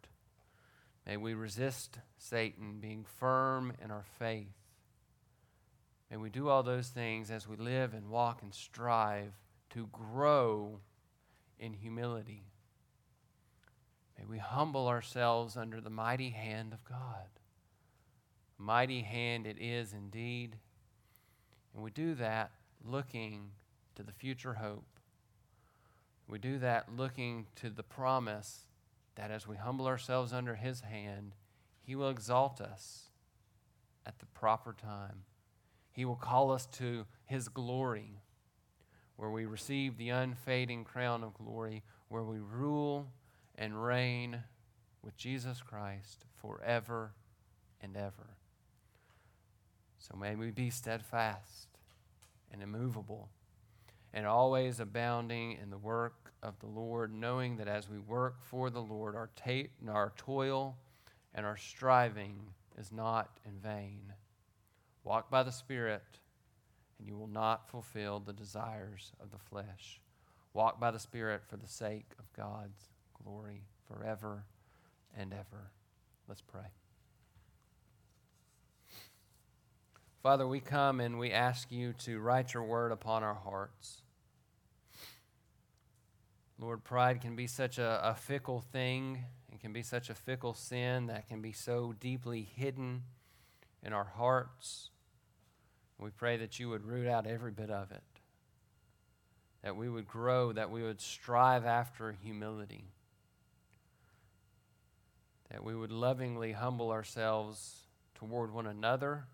May 1.07 1.17
we 1.17 1.35
resist 1.35 1.99
Satan, 2.17 2.79
being 2.81 3.05
firm 3.19 3.73
in 3.83 3.91
our 3.91 4.05
faith. 4.19 4.55
May 6.11 6.17
we 6.17 6.31
do 6.31 6.49
all 6.49 6.63
those 6.63 6.89
things 6.89 7.31
as 7.31 7.49
we 7.49 7.57
live 7.57 7.93
and 7.93 8.09
walk 8.09 8.43
and 8.43 8.55
strive 8.55 9.33
to 9.71 9.89
grow 9.93 10.81
in 11.59 11.73
humility. 11.75 12.45
May 14.19 14.25
we 14.25 14.39
humble 14.39 14.87
ourselves 14.87 15.57
under 15.57 15.81
the 15.81 15.91
mighty 15.91 16.31
hand 16.31 16.73
of 16.73 16.85
God. 16.85 17.29
Mighty 18.57 19.03
hand 19.03 19.47
it 19.47 19.59
is 19.61 19.93
indeed. 19.93 20.57
And 21.75 21.83
we 21.83 21.91
do 21.91 22.15
that 22.15 22.53
looking 22.85 23.51
to 23.97 24.03
the 24.03 24.13
future 24.13 24.55
hope 24.55 24.95
we 26.27 26.39
do 26.39 26.59
that 26.59 26.89
looking 26.95 27.47
to 27.57 27.71
the 27.71 27.83
promise 27.83 28.67
that 29.17 29.31
as 29.31 29.47
we 29.47 29.57
humble 29.57 29.87
ourselves 29.87 30.33
under 30.33 30.55
His 30.55 30.81
hand, 30.81 31.35
He 31.83 31.95
will 31.95 32.11
exalt 32.11 32.61
us 32.61 33.11
at 34.07 34.19
the 34.19 34.27
proper 34.27 34.73
time. 34.73 35.25
He 35.93 36.05
will 36.05 36.17
call 36.17 36.51
us 36.51 36.67
to 36.79 37.07
His 37.25 37.49
glory, 37.49 38.21
where 39.17 39.31
we 39.31 39.47
receive 39.47 39.97
the 39.97 40.11
unfading 40.11 40.85
crown 40.85 41.23
of 41.23 41.35
glory, 41.35 41.83
where 42.09 42.25
we 42.25 42.39
rule 42.39 43.09
and 43.57 43.85
reign 43.85 44.43
with 45.03 45.17
Jesus 45.17 45.63
Christ 45.63 46.25
forever 46.41 47.13
and 47.81 47.97
ever. 47.97 48.37
So 49.99 50.17
may 50.17 50.35
we 50.35 50.51
be 50.51 50.71
steadfast 50.71 51.69
and 52.53 52.63
immovable 52.63 53.29
and 54.15 54.27
always 54.27 54.79
abounding 54.79 55.59
in 55.61 55.71
the 55.71 55.77
work 55.77 56.33
of 56.41 56.59
the 56.61 56.69
Lord, 56.69 57.13
knowing 57.13 57.57
that 57.57 57.67
as 57.67 57.91
we 57.91 57.99
work 57.99 58.37
for 58.41 58.71
the 58.71 58.81
Lord, 58.81 59.17
our, 59.17 59.29
ta- 59.35 59.69
our 59.89 60.13
toil 60.17 60.77
and 61.35 61.45
our 61.45 61.57
striving 61.57 62.37
is 62.79 62.93
not 62.93 63.39
in 63.45 63.59
vain. 63.59 64.13
Walk 65.03 65.31
by 65.31 65.43
the 65.43 65.51
Spirit, 65.51 66.05
and 66.99 67.09
you 67.09 67.17
will 67.17 67.27
not 67.27 67.69
fulfill 67.69 68.21
the 68.21 68.33
desires 68.33 69.11
of 69.21 69.33
the 69.33 69.39
flesh. 69.39 70.01
Walk 70.53 70.79
by 70.79 70.93
the 70.93 71.01
Spirit 71.01 71.43
for 71.49 71.57
the 71.57 71.67
sake 71.67 72.13
of 72.21 72.33
God's 72.35 72.91
glory 73.25 73.63
forever 73.89 74.45
and 75.19 75.33
ever. 75.33 75.73
Let's 76.29 76.41
pray. 76.41 76.71
Father, 80.23 80.47
we 80.47 80.61
come 80.61 81.01
and 81.01 81.19
we 81.19 81.33
ask 81.33 81.73
you 81.73 81.95
to 82.05 82.21
write 82.21 82.55
your 82.55 82.63
word 82.63 82.93
upon 82.93 83.25
our 83.25 83.35
hearts. 83.35 84.04
Lord, 86.59 86.85
pride 86.85 87.21
can 87.21 87.35
be 87.35 87.47
such 87.47 87.79
a, 87.79 88.01
a 88.03 88.15
fickle 88.15 88.61
thing. 88.61 89.25
It 89.53 89.61
can 89.61 89.73
be 89.73 89.83
such 89.83 90.09
a 90.09 90.15
fickle 90.15 90.55
sin 90.55 91.07
that 91.07 91.29
can 91.29 91.43
be 91.43 91.53
so 91.53 91.95
deeply 91.99 92.43
hidden 92.43 93.03
in 93.83 93.93
our 93.93 94.05
hearts. 94.05 94.91
We 95.99 96.11
pray 96.11 96.37
that 96.39 96.59
you 96.59 96.69
would 96.71 96.85
root 96.85 97.09
out 97.09 97.27
every 97.27 97.51
bit 97.51 97.71
of 97.71 97.91
it, 97.91 98.03
that 99.63 99.77
we 99.77 99.89
would 99.89 100.07
grow, 100.07 100.53
that 100.53 100.71
we 100.71 100.83
would 100.83 101.01
strive 101.01 101.65
after 101.65 102.13
humility, 102.13 102.85
that 105.51 105.63
we 105.63 105.75
would 105.75 105.93
lovingly 105.93 106.53
humble 106.53 106.91
ourselves 106.91 107.77
toward 108.15 108.53
one 108.53 108.67
another. 108.67 109.25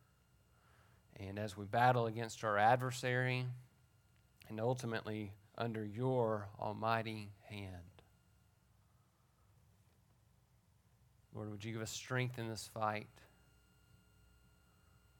And 1.18 1.38
as 1.38 1.56
we 1.56 1.64
battle 1.64 2.06
against 2.06 2.44
our 2.44 2.56
adversary, 2.56 3.46
and 4.48 4.60
ultimately 4.60 5.32
under 5.60 5.84
your 5.84 6.48
almighty 6.58 7.28
hand. 7.50 7.74
Lord, 11.34 11.50
would 11.50 11.62
you 11.62 11.72
give 11.72 11.82
us 11.82 11.90
strength 11.90 12.38
in 12.38 12.48
this 12.48 12.68
fight? 12.72 13.06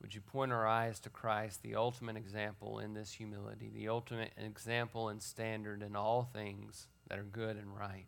Would 0.00 0.14
you 0.14 0.22
point 0.22 0.50
our 0.50 0.66
eyes 0.66 0.98
to 1.00 1.10
Christ, 1.10 1.62
the 1.62 1.74
ultimate 1.74 2.16
example 2.16 2.78
in 2.78 2.94
this 2.94 3.12
humility, 3.12 3.70
the 3.72 3.88
ultimate 3.88 4.32
example 4.38 5.10
and 5.10 5.22
standard 5.22 5.82
in 5.82 5.94
all 5.94 6.28
things 6.32 6.88
that 7.08 7.18
are 7.18 7.24
good 7.24 7.56
and 7.56 7.76
right? 7.76 8.06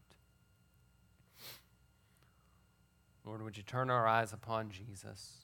Lord, 3.26 3.42
would 3.42 3.58
you 3.58 3.62
turn 3.62 3.90
our 3.90 4.08
eyes 4.08 4.32
upon 4.32 4.70
Jesus? 4.70 5.41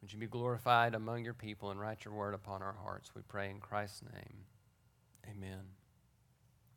Would 0.00 0.12
you 0.12 0.18
be 0.18 0.26
glorified 0.26 0.94
among 0.94 1.24
your 1.24 1.34
people 1.34 1.70
and 1.70 1.80
write 1.80 2.04
your 2.04 2.14
word 2.14 2.34
upon 2.34 2.62
our 2.62 2.76
hearts? 2.82 3.10
We 3.14 3.22
pray 3.22 3.50
in 3.50 3.60
Christ's 3.60 4.02
name. 4.02 4.44
Amen. 5.28 5.79